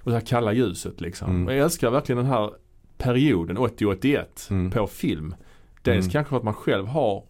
och 0.03 0.11
det 0.11 0.13
här 0.13 0.21
kalla 0.25 0.53
ljuset 0.53 1.01
liksom. 1.01 1.29
Mm. 1.29 1.47
Jag 1.55 1.63
älskar 1.65 1.89
verkligen 1.91 2.17
den 2.17 2.25
här 2.33 2.51
perioden, 2.97 3.57
80-81, 3.57 4.47
Mm. 4.49 4.71
på 4.71 4.87
film. 4.87 5.35
Dels 5.81 6.05
Mm. 6.05 6.11
kanske 6.11 6.29
för 6.29 6.37
att 6.37 6.43
man 6.43 6.53
själv 6.53 6.87
har 6.87 7.23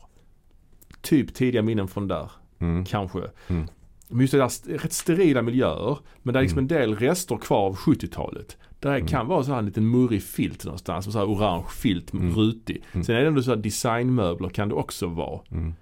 typ 1.02 1.34
tidiga 1.34 1.62
minnen 1.62 1.88
från 1.88 2.08
där, 2.08 2.32
Mm. 2.60 2.86
kanske. 2.86 3.20
Mm. 3.48 3.68
Men 4.08 4.22
just 4.22 4.32
det 4.32 4.38
där 4.38 4.78
rätt 4.78 4.94
sterila 4.94 5.42
miljöer, 5.42 5.98
men 6.24 6.34
det 6.34 6.40
är 6.40 6.42
liksom 6.42 6.60
Mm. 6.60 6.64
en 6.64 6.80
del 6.82 6.96
rester 6.96 7.38
kvar 7.38 7.66
av 7.68 7.76
70-talet. 7.76 8.58
Där 8.82 8.96
Mm. 8.96 9.08
kan 9.08 9.28
vara 9.28 9.44
så 9.44 9.52
här 9.52 9.60
en 9.60 9.66
liten 9.66 9.88
murrig 9.90 10.24
filt 10.24 10.66
någonstans, 10.66 11.06
så 11.14 11.20
här 11.20 11.26
orange 11.26 11.66
filt, 11.78 12.14
Mm. 12.14 12.36
rutig. 12.36 12.84
Mm. 12.94 13.04
Sen 13.04 13.16
är 13.16 13.22
det 13.22 13.28
ändå 13.28 13.44
så 13.44 13.50
här 13.52 13.58
designmöbler 13.58 14.50
kan 14.50 14.70
det 14.70 14.76
också 14.76 15.08
vara. 15.08 15.40
Mm. 15.52 15.74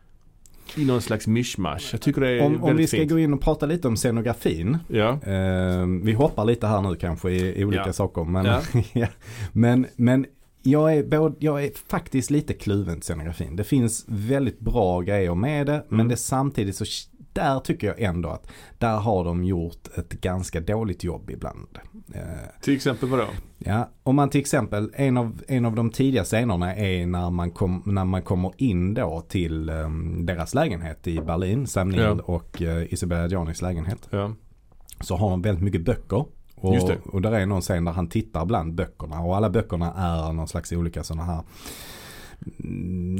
I 0.77 0.85
någon 0.85 1.01
slags 1.01 1.27
mishmash. 1.27 1.79
Jag 1.91 2.01
tycker 2.01 2.21
det 2.21 2.29
är 2.29 2.41
Om, 2.45 2.55
om 2.55 2.61
väldigt 2.61 2.83
vi 2.83 2.87
ska 2.87 2.97
fint. 2.97 3.11
gå 3.11 3.19
in 3.19 3.33
och 3.33 3.41
prata 3.41 3.65
lite 3.65 3.87
om 3.87 3.95
scenografin. 3.95 4.77
Ja. 4.87 5.09
Eh, 5.23 5.85
vi 6.03 6.13
hoppar 6.13 6.45
lite 6.45 6.67
här 6.67 6.81
nu 6.81 6.95
kanske 6.95 7.31
i, 7.31 7.59
i 7.61 7.65
olika 7.65 7.83
Ja. 7.85 7.93
saker. 7.93 8.23
Men, 8.23 8.45
Ja. 8.45 8.61
ja. 8.93 9.07
men, 9.51 9.85
men 9.95 10.25
jag, 10.63 10.93
är 10.93 11.03
både, 11.03 11.35
jag 11.39 11.63
är 11.63 11.71
faktiskt 11.89 12.29
lite 12.31 12.53
kluven 12.53 12.93
till 12.95 13.03
scenografin. 13.03 13.55
Det 13.55 13.63
finns 13.63 14.05
väldigt 14.07 14.59
bra 14.59 15.01
grejer 15.01 15.35
med 15.35 15.65
det. 15.67 15.85
Men 15.89 15.99
Mm. 15.99 16.07
det 16.09 16.17
samtidigt 16.17 16.75
så 16.75 16.85
där 17.39 17.59
tycker 17.59 17.87
jag 17.87 18.01
ändå 18.01 18.29
att 18.29 18.47
där 18.77 18.97
har 18.97 19.23
de 19.23 19.43
gjort 19.43 19.87
ett 19.97 20.09
ganska 20.09 20.59
dåligt 20.59 21.03
jobb 21.03 21.29
ibland. 21.29 21.77
Eh, 22.13 22.21
Till 22.61 22.75
exempel 22.75 23.09
vadå? 23.09 23.25
Ja, 23.57 23.89
om 24.03 24.15
man 24.15 24.29
till 24.29 24.41
exempel, 24.41 24.91
en 24.95 25.17
av, 25.17 25.41
en 25.47 25.65
av 25.65 25.75
de 25.75 25.89
tidiga 25.91 26.23
scenerna 26.23 26.75
är 26.75 27.05
när 27.05 27.29
man, 27.29 27.51
kom, 27.51 27.83
när 27.85 28.05
man 28.05 28.21
kommer 28.21 28.51
in 28.57 28.93
då 28.93 29.21
till 29.27 29.69
ehm, 29.69 30.25
deras 30.25 30.53
lägenhet 30.53 31.07
i 31.07 31.19
Berlin, 31.21 31.67
Sam 31.67 31.89
Neill 31.89 32.01
Ja. 32.27 32.33
och 32.33 32.61
uh, 32.61 32.93
Isabella 32.93 33.23
Adjanis 33.23 33.61
lägenhet. 33.61 34.07
Ja. 34.09 34.33
Så 35.01 35.15
har 35.15 35.29
de 35.29 35.41
väldigt 35.41 35.63
mycket 35.63 35.81
böcker. 35.85 36.25
Och, 36.55 36.75
och 37.05 37.21
där 37.21 37.31
är 37.31 37.45
någon 37.45 37.61
scen 37.61 37.85
där 37.85 37.91
han 37.91 38.07
tittar 38.07 38.45
bland 38.45 38.73
böckerna 38.75 39.19
och 39.19 39.35
alla 39.37 39.49
böckerna 39.49 39.93
är 39.93 40.33
någon 40.33 40.47
slags 40.47 40.71
olika 40.71 41.03
sådana 41.03 41.23
här 41.23 41.41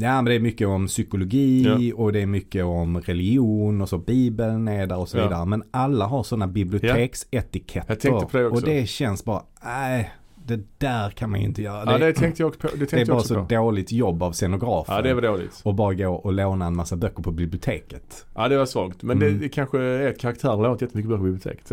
Ja 0.01 0.15
men 0.21 0.25
det 0.25 0.33
är 0.33 0.39
mycket 0.39 0.67
om 0.67 0.87
psykologi 0.87 1.63
Ja. 1.89 1.95
och 1.95 2.13
det 2.13 2.21
är 2.21 2.25
mycket 2.25 2.63
om 2.65 3.01
religion 3.01 3.81
och 3.81 3.89
så 3.89 3.97
bibeln 3.97 4.67
är 4.67 4.87
där 4.87 4.97
och 4.97 5.09
så 5.09 5.17
Ja. 5.17 5.23
vidare. 5.23 5.45
Men 5.45 5.63
alla 5.71 6.05
har 6.05 6.23
sådana 6.23 6.47
biblioteksetiketter. 6.47 7.83
Jag 7.91 7.99
tänkte 7.99 8.25
på 8.25 8.37
det 8.37 8.45
också. 8.45 8.55
Och 8.65 8.69
det 8.69 8.89
känns 8.89 9.25
bara, 9.25 9.43
nej 9.63 10.11
det 10.57 10.59
där 10.77 11.09
kan 11.09 11.29
man 11.29 11.39
ju 11.39 11.45
inte 11.45 11.61
göra. 11.61 11.83
Ja 11.91 11.97
det 11.97 12.13
tänkte 12.13 12.41
jag 12.43 12.47
också 12.47 12.59
på. 12.59 12.67
Det, 12.67 12.77
tänkte 12.77 12.95
det 12.95 13.01
är 13.01 13.05
bara 13.05 13.19
så 13.19 13.35
på. 13.35 13.41
dåligt 13.55 13.91
jobb 13.91 14.23
av 14.23 14.31
scenografen. 14.31 14.95
Ja 14.95 15.01
det 15.01 15.13
var 15.13 15.21
dåligt. 15.21 15.61
Och 15.63 15.73
bara 15.75 15.93
gå 15.93 16.13
och 16.13 16.33
låna 16.33 16.65
en 16.65 16.75
massa 16.75 16.95
böcker 16.95 17.23
på 17.23 17.31
biblioteket. 17.31 18.25
Ja 18.35 18.47
det 18.47 18.57
var 18.57 18.65
svagt. 18.65 19.03
Men 19.03 19.17
Mm. 19.17 19.33
det, 19.33 19.39
det 19.39 19.49
kanske 19.49 19.79
är 19.81 20.07
ett 20.07 20.19
karaktär 20.19 20.49
har 20.49 20.57
lånat 20.63 20.81
jättemycket 20.81 21.09
böcker 21.09 21.17
på 21.17 21.23
biblioteket. 21.23 21.71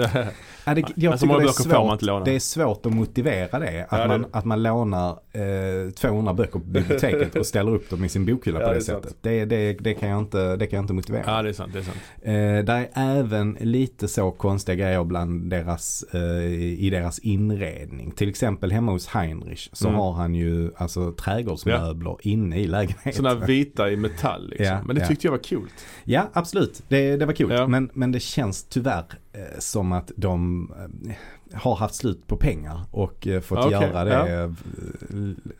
Ja, 0.64 0.74
det, 0.74 0.84
jag 0.96 1.12
Alltså, 1.12 1.26
tycker 1.26 1.38
det 1.40 1.44
är, 1.44 1.98
svårt, 1.98 2.24
det 2.24 2.34
är 2.34 2.38
svårt 2.38 2.86
att 2.86 2.92
motivera 2.94 3.58
det. 3.58 3.86
Att, 3.88 3.98
Ja, 3.98 4.02
det- 4.02 4.08
man, 4.08 4.26
att 4.32 4.44
man 4.44 4.62
lånar 4.62 5.10
eh, 5.32 5.90
200 5.90 6.34
böcker 6.34 6.52
på 6.52 6.58
biblioteket 6.58 7.36
och 7.36 7.46
ställer 7.46 7.72
upp 7.74 7.90
dem 7.90 8.04
i 8.04 8.08
sin 8.08 8.26
bokhylla 8.26 8.60
Ja, 8.60 8.66
på 8.66 8.72
det 8.72 8.78
det, 8.78 8.84
sättet. 8.84 9.16
Det, 9.20 9.44
det, 9.44 9.72
det, 9.72 9.94
kan 9.94 10.08
jag 10.08 10.18
inte, 10.18 10.56
det 10.56 10.66
kan 10.66 10.76
jag 10.76 10.82
inte 10.84 10.92
motivera. 10.94 11.22
ja 11.26 11.42
det 11.42 11.48
är 11.48 11.52
sant, 11.52 11.72
det 11.72 11.78
är 11.78 11.82
sant. 11.82 11.96
Eh, 12.22 12.64
där 12.74 12.88
är 12.92 13.16
även 13.18 13.56
lite 13.60 14.08
så 14.08 14.30
konstiga 14.30 14.74
grejer 14.76 15.04
bland 15.04 15.50
deras, 15.50 16.04
eh, 16.14 16.20
i 16.86 16.90
deras 16.90 17.18
inredning. 17.18 18.10
Till 18.10 18.28
exempel 18.28 18.65
hemma 18.70 18.92
hos 18.92 19.07
Heinrich 19.07 19.68
så 19.72 19.88
Mm. 19.88 20.00
har 20.00 20.12
han 20.12 20.35
ju 20.35 20.70
alltså 20.76 21.12
trädgårdsmöbler 21.12 22.16
inne 22.20 22.59
i 22.61 22.66
lägenheten. 22.66 23.12
Sådana 23.12 23.46
vita 23.46 23.90
i 23.90 23.96
metall 23.96 24.48
liksom. 24.48 24.66
Ja, 24.66 24.83
Men 24.87 24.96
det 24.96 25.02
ja. 25.02 25.09
tyckte 25.09 25.26
jag 25.26 25.33
var 25.33 25.38
coolt. 25.38 25.87
Ja, 26.05 26.31
absolut. 26.33 26.83
Det, 26.88 27.16
det 27.16 27.26
var 27.26 27.33
kul. 27.33 27.50
Ja. 27.50 27.66
Men, 27.66 27.90
men 27.94 28.12
det 28.12 28.20
känns 28.20 28.64
tyvärr 28.64 29.05
eh, 29.33 29.40
som 29.59 29.92
att 29.92 30.11
de 30.16 30.70
eh, 31.09 31.14
har 31.61 31.76
haft 31.76 31.94
slut 31.94 32.26
på 32.26 32.37
pengar 32.37 32.81
och 32.90 33.26
eh, 33.26 33.40
fått 33.40 33.59
Okej, 33.59 33.70
göra 33.70 34.05
det. 34.05 34.55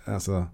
Alltså, 0.05 0.47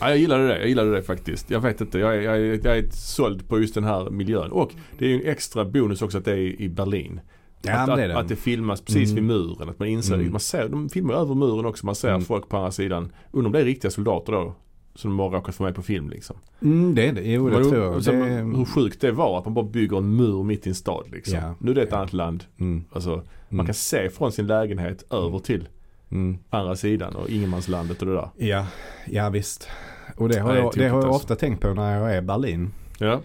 Ja, 0.00 0.08
jag 0.08 0.18
gillade 0.18 0.48
det, 0.48 0.58
jag 0.58 0.68
gillade 0.68 0.94
det 0.94 1.02
faktiskt. 1.02 1.50
Jag 1.50 1.60
vet 1.60 1.80
inte, 1.80 1.98
jag 1.98 2.16
är, 2.16 2.20
jag 2.20 2.36
är, 2.36 2.60
jag 2.64 2.78
är 2.78 2.88
såld 2.92 3.48
på 3.48 3.60
just 3.60 3.74
den 3.74 3.84
här 3.84 4.10
miljön. 4.10 4.52
Och 4.52 4.72
det 4.98 5.04
är 5.04 5.08
ju 5.08 5.14
en 5.22 5.30
extra 5.32 5.64
bonus 5.64 6.02
också 6.02 6.18
att 6.18 6.24
det 6.24 6.32
är 6.32 6.60
i 6.60 6.68
Berlin. 6.68 7.20
Ja, 7.62 7.72
att, 7.78 7.96
det 7.96 8.06
det. 8.06 8.18
att 8.18 8.28
det 8.28 8.36
filmas 8.36 8.80
precis 8.80 9.10
Mm. 9.12 9.14
vid 9.14 9.36
muren. 9.36 9.68
Att 9.68 9.78
man 9.78 9.88
inser, 9.88 10.14
Mm. 10.14 10.30
man 10.30 10.40
ser, 10.40 10.68
de 10.68 10.88
filmar 10.88 11.14
över 11.14 11.34
muren 11.34 11.66
också. 11.66 11.86
Man 11.86 11.94
ser 11.94 12.08
Mm. 12.08 12.22
folk 12.24 12.48
på 12.48 12.56
andra 12.56 12.70
sidan. 12.70 13.12
Undrar 13.32 13.46
om 13.48 13.52
det 13.52 13.60
är 13.60 13.64
riktiga 13.64 13.90
soldater 13.90 14.32
då. 14.32 14.54
Som 14.94 15.10
de 15.10 15.18
har 15.18 15.30
råkat 15.30 15.54
få 15.54 15.62
med 15.62 15.74
på 15.74 15.82
film 15.82 16.10
liksom. 16.10 16.36
mm, 16.62 16.94
det 16.94 17.08
är 17.08 17.12
det. 17.12 17.22
Jo, 17.32 17.48
det 17.50 17.58
Men 17.58 17.70
tror 17.70 17.84
jag. 17.84 18.04
så, 18.04 18.10
Det, 18.12 18.18
Hur 18.56 18.64
sjukt 18.64 19.00
det 19.00 19.12
var 19.12 19.38
att 19.38 19.44
man 19.44 19.54
bara 19.54 19.64
bygger 19.64 19.96
en 19.98 20.16
mur 20.16 20.42
mitt 20.42 20.66
i 20.66 20.68
en 20.68 20.74
stad 20.74 21.04
liksom. 21.12 21.34
Ja. 21.38 21.54
Nu 21.58 21.70
är 21.70 21.74
det 21.74 21.82
ett 21.82 21.88
Ja. 21.90 21.96
annat 21.96 22.12
land. 22.12 22.44
mm, 22.60 22.84
Alltså, 22.92 23.10
man 23.10 23.24
mm, 23.50 23.66
kan 23.66 23.74
se 23.74 24.10
från 24.10 24.32
sin 24.32 24.46
lägenhet 24.46 25.12
över 25.12 25.38
till 25.38 25.68
mm. 26.10 26.38
andra 26.50 26.76
sidan 26.76 27.14
och 27.16 27.30
ingenmanslandet 27.30 28.02
och 28.02 28.08
det 28.08 28.14
där. 28.14 28.28
Ja, 28.36 28.66
ja 29.06 29.28
visst. 29.30 29.68
Och 30.16 30.28
det 30.28 30.38
har, 30.38 30.52
Nej, 30.52 30.62
jag, 30.62 30.72
det 30.74 30.88
har 30.88 31.02
jag 31.02 31.10
ofta 31.10 31.36
tänkt 31.36 31.60
på 31.60 31.74
när 31.74 31.98
jag 32.00 32.12
är 32.14 32.18
i 32.18 32.22
Berlin. 32.22 32.70
Ja, 32.98 33.20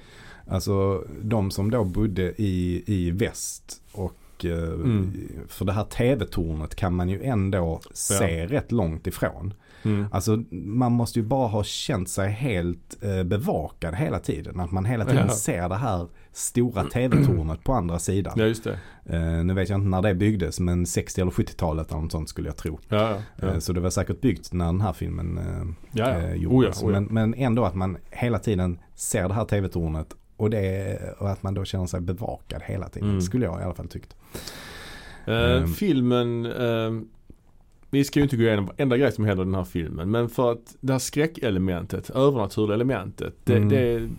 Alltså 0.49 1.03
de 1.21 1.51
som 1.51 1.71
då 1.71 1.83
bodde 1.83 2.41
i, 2.41 2.83
i 2.85 3.11
väst 3.11 3.81
och 3.91 4.13
eh, 4.45 4.57
Mm. 4.73 5.13
för 5.47 5.65
det 5.65 5.71
här 5.71 5.83
tv-tornet 5.83 6.75
kan 6.75 6.93
man 6.95 7.09
ju 7.09 7.23
ändå 7.23 7.79
se 7.93 8.45
rätt 8.47 8.71
långt 8.71 9.07
ifrån. 9.07 9.53
mm. 9.83 10.05
Alltså 10.11 10.43
man 10.51 10.91
måste 10.91 11.19
ju 11.19 11.25
bara 11.25 11.47
ha 11.47 11.63
känt 11.63 12.09
sig 12.09 12.29
helt 12.31 12.97
eh, 13.03 13.23
bevakad 13.23 13.95
hela 13.95 14.19
tiden. 14.19 14.59
Att 14.59 14.71
man 14.71 14.85
hela 14.85 15.05
tiden 15.05 15.25
Ja. 15.27 15.33
ser 15.33 15.69
det 15.69 15.75
här 15.75 16.07
stora 16.31 16.83
tv-tornet 16.83 17.63
på 17.63 17.73
andra 17.73 17.99
sidan. 17.99 18.33
ja 18.35 18.45
just 18.45 18.63
det. 18.63 18.79
Eh, 19.05 19.43
nu 19.43 19.53
vet 19.53 19.69
jag 19.69 19.77
inte 19.77 19.89
när 19.89 20.01
det 20.01 20.15
byggdes 20.15 20.59
men 20.59 20.85
60 20.85 21.21
eller 21.21 21.31
70-talet 21.31 21.91
eller 21.91 22.01
något 22.01 22.11
sånt 22.11 22.29
skulle 22.29 22.47
jag 22.49 22.57
tro. 22.57 22.79
Ja, 22.89 22.97
ja. 23.09 23.17
ja. 23.35 23.47
Eh, 23.47 23.59
så 23.59 23.73
det 23.73 23.79
var 23.79 23.89
säkert 23.89 24.21
byggt 24.21 24.53
när 24.53 24.65
den 24.65 24.81
här 24.81 24.93
filmen 24.93 25.37
eh, 25.37 25.43
ja, 25.91 26.09
ja. 26.09 26.17
eh, 26.17 26.23
Oh, 26.25 26.29
ja, 26.29 26.35
gjordes. 26.35 26.83
oh, 26.83 26.93
ja. 26.93 26.99
Men, 26.99 27.03
men 27.13 27.33
ändå 27.33 27.65
att 27.65 27.75
man 27.75 27.97
hela 28.11 28.39
tiden 28.39 28.79
ser 28.95 29.27
det 29.27 29.33
här 29.33 29.45
tv-tornet 29.45 30.07
och, 30.37 30.49
det, 30.49 30.99
och 31.19 31.29
att 31.29 31.43
man 31.43 31.53
då 31.53 31.65
känner 31.65 31.85
sig 31.85 32.01
bevakad 32.01 32.61
hela 32.65 32.89
tiden. 32.89 33.09
Mm. 33.09 33.21
Skulle 33.21 33.45
jag 33.45 33.61
i 33.61 33.63
alla 33.63 33.73
fall 33.73 33.87
tyckt. 33.87 34.15
Eh, 35.25 35.51
Ehm. 35.51 35.67
filmen, 35.67 36.45
eh, 36.45 36.91
vi 37.89 38.03
ska 38.03 38.19
ju 38.19 38.23
inte 38.23 38.37
gå 38.37 38.43
igenom 38.43 38.65
varenda 38.65 38.97
grej 38.97 39.11
som 39.11 39.25
händer 39.25 39.43
i 39.43 39.45
den 39.45 39.55
här 39.55 39.63
filmen. 39.63 40.11
Men 40.11 40.29
för 40.29 40.51
att 40.51 40.75
det 40.79 40.93
här 40.93 40.99
skräckelementet, 40.99 42.09
övernaturliga 42.09 42.75
elementet. 42.75 43.33
Det, 43.43 43.55
Mm. 43.57 43.69
det 43.69 44.09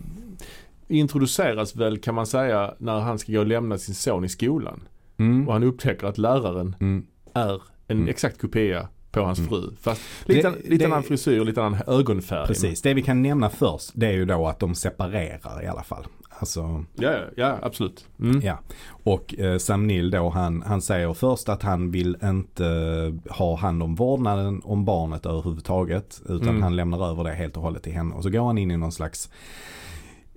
introduceras 0.87 1.75
väl 1.75 1.97
kan 1.97 2.15
man 2.15 2.27
säga 2.27 2.73
när 2.77 2.99
han 2.99 3.19
ska 3.19 3.31
gå 3.33 3.39
och 3.39 3.45
lämna 3.47 3.77
sin 3.77 3.95
son 3.95 4.25
i 4.25 4.29
skolan. 4.29 4.81
Mm. 5.17 5.47
Och 5.47 5.53
han 5.53 5.63
upptäcker 5.63 6.07
att 6.07 6.17
läraren 6.17 6.75
Mm. 6.79 7.05
är 7.33 7.53
en 7.87 7.97
Mm. 7.97 8.07
exakt 8.09 8.41
kopia 8.41 8.87
på 9.11 9.21
hans 9.21 9.39
Mm. 9.39 9.49
fru. 9.49 9.69
Fast 9.81 10.01
lite, 10.25 10.49
Det- 10.49 10.55
lite 10.69 10.75
det- 10.77 10.85
annan 10.85 11.03
frisyr, 11.03 11.45
lite 11.45 11.63
annan 11.63 11.79
ögonfärg. 11.87 12.47
Precis, 12.47 12.81
det 12.81 12.93
vi 12.93 13.01
kan 13.01 13.21
nämna 13.21 13.49
först 13.49 13.91
det 13.93 14.07
är 14.07 14.11
ju 14.11 14.25
då 14.25 14.47
att 14.47 14.59
de 14.59 14.75
separerar 14.75 15.63
i 15.63 15.67
alla 15.67 15.83
fall. 15.83 16.03
Alltså, 16.41 16.85
Ja, 16.95 17.13
ja, 17.37 17.57
absolut. 17.61 18.05
Mm. 18.19 18.41
ja. 18.41 18.59
Och 19.03 19.39
eh, 19.39 19.57
Sam 19.57 19.87
Neill 19.87 20.11
då 20.11 20.29
han, 20.29 20.61
han 20.61 20.81
säger 20.81 21.13
först 21.13 21.49
att 21.49 21.63
han 21.63 21.91
vill 21.91 22.17
inte 22.23 22.65
eh, 22.65 23.33
ha 23.37 23.55
hand 23.57 23.83
om 23.83 23.95
vårdnaden 23.95 24.61
om 24.63 24.85
barnet 24.85 25.25
överhuvudtaget. 25.25 26.21
Utan 26.25 26.49
Mm. 26.49 26.61
han 26.61 26.75
lämnar 26.75 27.11
över 27.11 27.23
det 27.23 27.31
helt 27.31 27.57
och 27.57 27.63
hållet 27.63 27.83
till 27.83 27.93
henne. 27.93 28.15
Och 28.15 28.23
så 28.23 28.29
går 28.29 28.45
han 28.47 28.57
in 28.57 28.71
i 28.71 28.77
någon 28.77 28.91
slags 28.91 29.29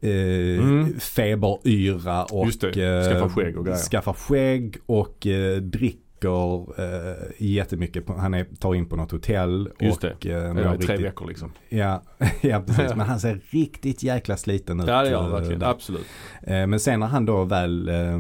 eh, 0.03 0.11
Mm. 0.59 1.01
feberyra 1.01 2.25
och 2.25 2.47
eh, 2.77 3.11
skaffa 3.11 3.29
skägg 3.29 3.59
och 3.59 3.65
grejer. 3.65 3.79
Skaffar 3.79 4.13
skägg 4.13 4.77
och 4.87 5.27
eh, 5.27 5.57
dricker 5.57 5.99
eh, 6.29 7.15
jättemycket. 7.39 8.07
På, 8.07 8.13
han 8.13 8.35
är, 8.35 8.45
tar 8.59 8.75
in 8.75 8.87
på 8.87 8.97
något 8.97 9.11
hotell. 9.11 9.69
Just 9.81 10.05
och, 10.05 10.27
Eh, 10.27 10.33
Ja, 10.63 10.75
i 10.75 10.79
tre 10.79 10.97
veckor 10.97 11.27
liksom. 11.29 11.53
Ja, 11.69 12.03
ja 12.41 12.61
precis. 12.67 12.95
Men 12.97 13.01
han 13.07 13.21
ser 13.21 13.41
riktigt 13.51 14.03
jäkla 14.03 14.37
sliten 14.37 14.81
ut. 14.81 14.87
Ja 14.89 15.03
det 15.03 15.11
gör 15.11 15.23
han 15.23 15.31
verkligen, 15.31 15.63
absolut. 15.63 16.07
Eh, 16.43 16.67
Men 16.67 16.81
sen 16.81 17.01
när 17.01 17.07
han 17.07 17.27
då 17.27 17.45
väl 17.45 17.89
eh, 17.89 18.19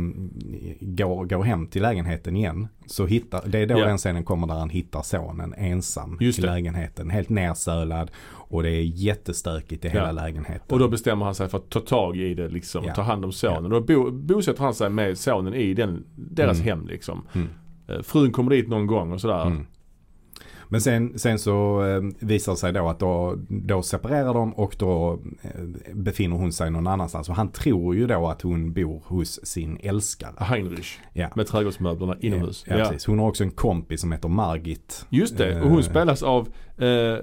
går, 0.80 1.24
går 1.24 1.42
hem 1.42 1.66
till 1.66 1.82
lägenheten 1.82 2.36
igen. 2.36 2.68
Så 2.86 3.06
hittar, 3.06 3.42
det 3.46 3.58
är 3.58 3.66
då 3.66 3.78
Ja. 3.78 3.86
den 3.86 3.98
scenen 3.98 4.24
kommer 4.24 4.46
där 4.46 4.54
han 4.54 4.70
hittar 4.70 5.02
sonen 5.02 5.54
ensam 5.54 6.16
Just 6.20 6.38
i 6.38 6.42
det. 6.42 6.48
lägenheten. 6.48 7.10
Helt 7.10 7.28
nersölad 7.28 8.10
och 8.30 8.62
det 8.62 8.70
är 8.70 8.82
jättestökigt 8.82 9.84
i 9.84 9.88
hela 9.88 10.06
Ja. 10.06 10.12
lägenheten. 10.12 10.66
Och 10.70 10.78
då 10.78 10.88
bestämmer 10.88 11.24
han 11.24 11.34
sig 11.34 11.48
för 11.48 11.58
att 11.58 11.70
ta 11.70 11.80
tag 11.80 12.16
i 12.16 12.34
det 12.34 12.48
liksom. 12.48 12.84
Ja. 12.86 12.94
Ta 12.94 13.02
hand 13.02 13.24
om 13.24 13.32
sonen. 13.32 13.70
Då 13.70 13.80
bo, 13.80 14.10
bosätter 14.10 14.62
han 14.64 14.74
sig 14.74 14.90
med 14.90 15.18
sonen 15.18 15.54
i 15.54 15.74
den, 15.74 16.04
deras 16.16 16.56
Mm. 16.60 16.68
hem 16.68 16.86
liksom. 16.86 17.26
Mm. 17.32 17.48
Eh, 17.88 18.02
Frun 18.02 18.32
kommer 18.32 18.50
dit 18.50 18.68
någon 18.68 18.86
gång 18.86 19.12
och 19.12 19.20
sådär. 19.20 19.46
Mm. 19.46 19.66
Men 20.68 20.80
sen, 20.80 21.18
sen 21.18 21.38
så 21.38 21.84
eh, 21.84 22.00
visar 22.18 22.52
det 22.52 22.58
sig 22.58 22.72
då 22.72 22.88
att 22.88 22.98
då, 22.98 23.36
då 23.48 23.82
separerar 23.82 24.34
de 24.34 24.54
och 24.54 24.76
då 24.78 25.20
eh, 25.42 25.50
befinner 25.94 26.36
hon 26.36 26.52
sig 26.52 26.70
någon 26.70 26.86
annanstans. 26.86 27.28
Och 27.28 27.34
han 27.34 27.48
tror 27.48 27.94
ju 27.94 28.06
då 28.06 28.28
att 28.28 28.42
hon 28.42 28.72
bor 28.72 29.02
hos 29.04 29.46
sin 29.46 29.78
älskare. 29.82 30.32
Heinrich. 30.36 30.98
Ja. 31.12 31.30
Med 31.34 31.46
trädgårdsmöblerna 31.46 32.16
inomhus. 32.20 32.64
Ja, 32.68 32.76
precis. 32.76 33.06
Hon 33.06 33.18
har 33.18 33.28
också 33.28 33.44
en 33.44 33.50
kompis 33.50 34.00
som 34.00 34.12
heter 34.12 34.28
Margit. 34.28 35.06
Just 35.08 35.38
det, 35.38 35.60
och 35.60 35.70
hon 35.70 35.82
spelas 35.82 36.22
av 36.22 36.48
eh, 36.78 37.18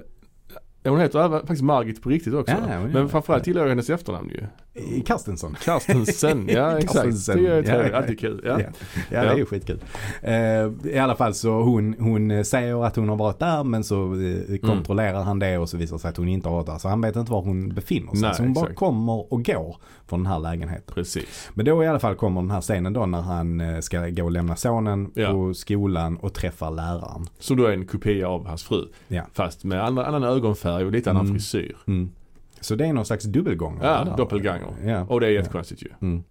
hon 0.84 1.00
heter 1.00 1.28
faktiskt 1.28 1.62
Margit 1.62 2.02
på 2.02 2.08
riktigt 2.08 2.34
också. 2.34 2.56
Ja, 2.68 2.80
Men 2.92 3.08
framförallt 3.08 3.46
gillar 3.46 3.62
jag 3.62 3.68
hennes 3.68 3.90
efternamn 3.90 4.28
ju. 4.28 4.46
I 4.74 5.00
Karstensen. 5.00 5.56
Karstensen, 5.64 6.48
ja 6.52 6.78
exakt. 6.78 6.92
Karstensen. 6.94 7.42
Det 7.44 7.68
är 7.70 7.90
Ja, 7.90 7.96
alltid 7.98 8.20
kul. 8.20 8.42
Ja. 8.44 8.60
Ja. 8.60 8.66
Ja, 9.10 9.22
det 9.22 9.28
är 9.28 9.36
ju 9.36 9.46
skitkul. 9.46 9.78
Eh, 10.22 10.34
I 10.92 10.98
alla 10.98 11.16
fall 11.16 11.34
så 11.34 11.62
hon, 11.62 11.94
hon 11.98 12.44
säger 12.44 12.84
att 12.86 12.96
hon 12.96 13.08
har 13.08 13.16
varit 13.16 13.38
där 13.38 13.64
men 13.64 13.84
så 13.84 14.00
Mm. 14.04 14.44
eh, 14.54 14.58
kontrollerar 14.58 15.22
han 15.22 15.38
det 15.38 15.58
och 15.58 15.68
så 15.68 15.76
visar 15.76 15.96
det 15.96 16.00
sig 16.00 16.08
att 16.08 16.16
hon 16.16 16.28
inte 16.28 16.48
har 16.48 16.56
varit 16.56 16.66
där. 16.66 16.78
Så 16.78 16.88
han 16.88 17.00
vet 17.00 17.16
inte 17.16 17.32
var 17.32 17.42
hon 17.42 17.68
befinner 17.68 18.12
sig. 18.12 18.20
Nej, 18.20 18.34
så 18.34 18.42
hon 18.42 18.52
bara 18.52 18.64
exakt. 18.64 18.78
kommer 18.78 19.32
och 19.32 19.44
går 19.44 19.76
från 20.06 20.22
den 20.22 20.32
här 20.32 20.38
lägenheten. 20.38 20.94
Precis. 20.94 21.50
Men 21.54 21.64
då 21.66 21.84
i 21.84 21.86
alla 21.86 21.98
fall 22.00 22.14
kommer 22.14 22.40
den 22.40 22.50
här 22.50 22.60
scenen 22.60 22.92
då 22.92 23.06
när 23.06 23.20
han 23.20 23.60
eh, 23.60 23.80
ska 23.80 24.08
gå 24.08 24.24
och 24.24 24.30
lämna 24.30 24.56
sonen 24.56 25.10
Ja. 25.14 25.32
på 25.32 25.54
skolan 25.54 26.16
och 26.16 26.34
träffar 26.34 26.70
läraren. 26.70 27.26
Som 27.38 27.56
då 27.56 27.66
är 27.66 27.72
en 27.72 27.86
kopia 27.86 28.28
av 28.28 28.46
hans 28.46 28.62
fru. 28.62 28.84
Ja. 29.08 29.22
Fast 29.32 29.64
med 29.64 29.84
annan, 29.84 30.04
annan 30.04 30.24
ögonfärg 30.24 30.84
och 30.84 30.92
lite 30.92 31.10
annan 31.10 31.22
Mm. 31.26 31.34
frisyr. 31.34 31.76
Mm. 31.86 32.10
Så 32.60 32.74
det 32.74 32.86
är 32.86 32.92
någon 32.92 33.04
slags 33.06 33.24
dubbelgångare. 33.24 34.06
Ja, 34.08 34.16
doppelganger. 34.16 34.74
Ja. 34.84 35.04
Och 35.08 35.20
det 35.20 35.26
är 35.26 35.30
jättekonstigt 35.30 35.82
ju. 35.82 35.88
Mm. 36.02 36.22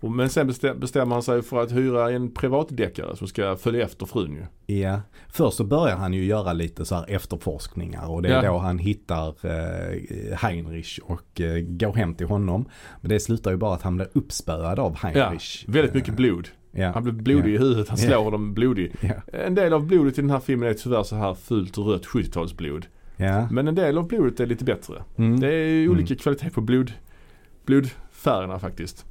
Och, 0.00 0.10
men 0.10 0.28
sen 0.30 0.46
bestäm, 0.46 0.80
bestämmer 0.80 1.14
han 1.14 1.22
sig 1.22 1.42
för 1.42 1.62
att 1.62 1.72
hyra 1.72 2.10
en 2.10 2.34
privatdeckare 2.34 3.16
som 3.16 3.26
ska 3.28 3.56
följa 3.56 3.84
efter 3.84 4.06
frun 4.06 4.32
ju. 4.66 4.74
Ja, 4.80 5.00
först 5.28 5.56
så 5.56 5.64
börjar 5.64 5.96
han 5.96 6.12
ju 6.14 6.24
göra 6.24 6.52
lite 6.52 6.84
så 6.84 6.94
här 6.94 7.04
efterforskningar 7.10 8.10
och 8.10 8.22
det 8.22 8.28
är 8.28 8.42
Ja. 8.44 8.52
då 8.52 8.58
han 8.58 8.78
hittar 8.78 9.28
eh, 9.28 10.36
Heinrich 10.38 10.98
och 11.02 11.40
eh, 11.40 11.58
går 11.60 11.92
hem 11.94 12.14
till 12.14 12.26
honom. 12.26 12.64
Men 13.00 13.08
det 13.08 13.20
slutar 13.20 13.50
ju 13.50 13.56
bara 13.56 13.74
att 13.74 13.82
han 13.82 13.96
blir 13.96 14.08
uppspöad 14.12 14.78
av 14.78 14.96
Heinrich. 14.96 15.64
Väldigt 15.68 15.94
mycket 15.94 16.08
Eh, 16.10 16.14
blod. 16.16 16.48
Ja. 16.76 16.90
Han 16.94 17.02
blir 17.02 17.12
blodig 17.12 17.54
i 17.54 17.58
huvudet, 17.58 17.88
han 17.88 17.98
Ja. 18.00 18.06
slår 18.08 18.30
dem 18.30 18.54
blodig. 18.54 18.92
Ja. 19.00 19.14
En 19.32 19.54
del 19.54 19.72
av 19.72 19.86
blodet 19.86 20.18
i 20.18 20.20
den 20.20 20.30
här 20.30 20.40
filmen 20.40 20.68
är 20.68 20.74
tyvärr 20.74 21.02
så 21.02 21.16
här 21.16 21.34
fult 21.34 21.78
rött 21.78 22.04
70-talsblod. 22.06 22.84
Ja. 23.16 23.48
Men 23.50 23.68
en 23.68 23.74
del 23.74 23.98
av 23.98 24.08
blodet 24.08 24.40
är 24.40 24.46
lite 24.46 24.64
bättre. 24.64 25.02
Mm. 25.16 25.40
Det 25.40 25.54
är 25.54 25.88
olika 25.88 26.16
kvalitet 26.16 26.50
på 26.50 26.60
blod, 26.60 26.92
blodfärgerna 27.66 28.58
faktiskt. 28.58 29.04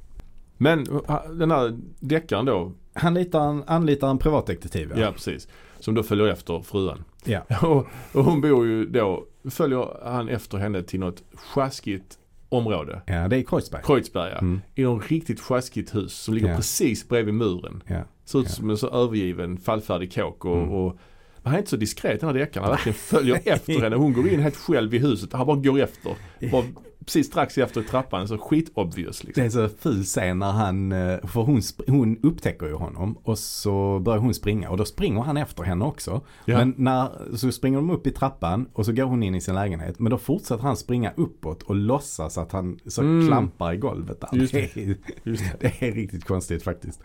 Men 0.56 0.90
uh, 0.90 1.30
den 1.34 1.50
här 1.50 1.78
deckaren 2.00 2.44
då, 2.44 2.72
Han 2.94 3.14
litar 3.14 3.48
en, 3.48 3.62
anlitar 3.66 4.10
en 4.10 4.18
privatdetektiv. 4.18 4.92
ja. 4.96 5.12
precis. 5.12 5.48
Som 5.78 5.94
då 5.94 6.02
följer 6.02 6.26
efter 6.26 6.60
fruan. 6.60 7.04
Ja. 7.24 7.40
och, 7.62 7.86
och 8.12 8.24
hon 8.24 8.40
bor 8.40 8.66
ju 8.66 8.86
då, 8.86 9.24
följer 9.50 10.08
han 10.08 10.28
efter 10.28 10.58
henne 10.58 10.82
till 10.82 11.00
något 11.00 11.22
sjaskigt 11.34 12.18
område. 12.48 13.02
ja, 13.06 13.28
det 13.28 13.36
är 13.36 13.42
Kreuzberg. 13.42 13.82
Kreuzberga. 13.84 14.38
Mm. 14.38 14.60
I 14.74 14.82
något 14.82 15.08
riktigt 15.10 15.40
sjaskigt 15.40 15.94
hus 15.94 16.12
som 16.12 16.34
ligger 16.34 16.48
Ja. 16.48 16.56
precis 16.56 17.08
bredvid 17.08 17.34
muren. 17.34 17.82
Ja. 17.86 18.00
Ser 18.24 18.38
ut 18.38 18.44
Ja. 18.48 18.50
som 18.52 18.70
en 18.70 18.76
så 18.78 18.88
övergiven 18.90 19.56
fallfärdig 19.56 20.14
kåk 20.14 20.44
och, 20.44 20.56
Mm. 20.56 20.96
Och 21.44 21.50
Han 21.50 21.54
är 21.54 21.58
inte 21.58 21.70
så 21.70 21.76
diskret 21.76 22.20
den 22.20 22.28
här 22.28 22.38
deckaren. 22.38 22.64
Han 22.64 22.72
verkligen 22.72 22.94
följer 22.94 23.40
efter 23.44 23.80
henne. 23.80 23.96
Hon 23.96 24.12
går 24.12 24.28
in 24.28 24.40
helt 24.40 24.56
själv 24.56 24.94
i 24.94 24.98
huset. 24.98 25.32
Han 25.32 25.46
bara 25.46 25.56
går 25.56 25.80
efter. 25.80 26.16
Bara 26.50 26.64
precis 27.06 27.26
strax 27.26 27.58
efter 27.58 27.82
trappan. 27.82 28.28
Så 28.28 28.38
skit-obvious 28.38 29.24
liksom. 29.24 29.42
Det 29.42 29.46
är 29.46 29.50
så 29.50 29.68
ful 29.78 30.02
scen 30.04 30.38
när 30.38 30.52
han, 30.52 30.92
eh, 30.92 31.18
för 31.26 31.40
hon, 31.40 31.62
hon 31.86 32.18
upptäcker 32.22 32.66
ju 32.66 32.74
honom 32.74 33.18
och 33.22 33.38
så 33.38 33.98
börjar 33.98 34.18
hon 34.18 34.34
springa 34.34 34.70
och 34.70 34.76
då 34.76 34.84
springer 34.84 35.20
han 35.20 35.36
efter 35.36 35.62
henne 35.62 35.84
också. 35.84 36.20
Ja. 36.44 36.58
Men 36.58 36.74
när, 36.76 37.36
så 37.36 37.52
springer 37.52 37.78
de 37.78 37.90
upp 37.90 38.06
i 38.06 38.10
trappan 38.10 38.68
och 38.72 38.86
så 38.86 38.92
går 38.92 39.04
hon 39.04 39.22
in 39.22 39.34
i 39.34 39.40
sin 39.40 39.54
lägenhet. 39.54 39.98
Men 39.98 40.10
då 40.10 40.18
fortsätter 40.18 40.62
han 40.62 40.76
springa 40.76 41.12
uppåt 41.16 41.62
och 41.62 41.74
låtsas 41.74 42.38
att 42.38 42.52
han 42.52 42.78
så 42.86 43.02
Mm. 43.04 43.26
klampar 43.26 43.72
i 43.72 43.76
golvet 43.76 44.20
där. 44.20 44.28
Just 44.38 44.52
det. 44.52 44.76
är, 44.76 44.96
Just 45.24 45.44
det. 45.60 45.72
det 45.78 45.88
är 45.88 45.92
riktigt 45.92 46.24
konstigt 46.24 46.62
faktiskt. 46.62 47.00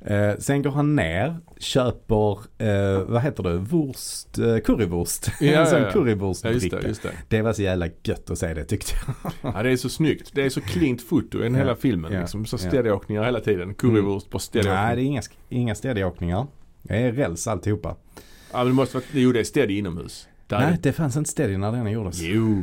Eh, 0.00 0.30
sen 0.38 0.62
går 0.62 0.70
han 0.70 0.96
ner, 0.96 1.36
köper, 1.58 2.38
eh, 2.58 3.02
vad 3.08 3.22
heter 3.22 3.42
det, 3.42 3.58
wurst, 3.58 4.38
eh, 4.38 4.56
currywurst. 4.58 5.30
Ja, 5.40 5.52
en 5.60 5.66
sån 5.66 5.78
ja, 5.78 5.84
ja. 5.86 5.92
currywurstbricka. 5.92 6.56
Ja, 6.56 6.62
just 6.62 6.82
det, 6.82 6.88
just 6.88 7.02
det. 7.02 7.12
Det 7.28 7.42
var 7.42 7.52
så 7.52 7.62
jävla 7.62 7.86
gött 8.04 8.30
att 8.30 8.38
se 8.38 8.54
det 8.54 8.64
tyckte 8.64 8.92
jag. 9.06 9.31
Ja, 9.42 9.62
det 9.62 9.70
är 9.70 9.76
så 9.76 9.88
snyggt. 9.88 10.30
Det 10.34 10.42
är 10.44 10.50
så 10.50 10.60
cleant 10.60 11.02
foto 11.02 11.44
i 11.44 11.54
hela 11.54 11.76
filmen. 11.76 12.12
Liksom. 12.12 12.46
Så 12.46 12.58
steadyåkningar 12.58 13.24
hela 13.24 13.40
tiden. 13.40 13.74
Currywurst 13.74 14.30
på 14.30 14.38
Nej, 14.38 14.42
steadyåkning. 14.42 14.96
det 14.96 15.02
är 15.02 15.06
inga, 15.06 15.22
inga 15.48 15.74
steadyåkningar. 15.74 16.46
Det 16.82 16.96
är 16.96 17.12
räls 17.12 17.46
alltihopa. 17.46 17.96
Ja, 18.52 18.58
men 18.58 18.66
det 18.66 18.72
måste 18.72 18.96
vara, 18.96 19.04
jo 19.12 19.32
det 19.32 19.40
är 19.40 19.44
steady 19.44 19.78
inomhus. 19.78 20.28
Där 20.46 20.56
är 20.56 20.70
Nej, 20.70 20.78
det. 20.82 20.92
fanns 20.92 21.16
inte 21.16 21.30
steady 21.30 21.56
när 21.56 21.72
den 21.72 21.90
gjordes. 21.92 22.20
Jo. 22.20 22.62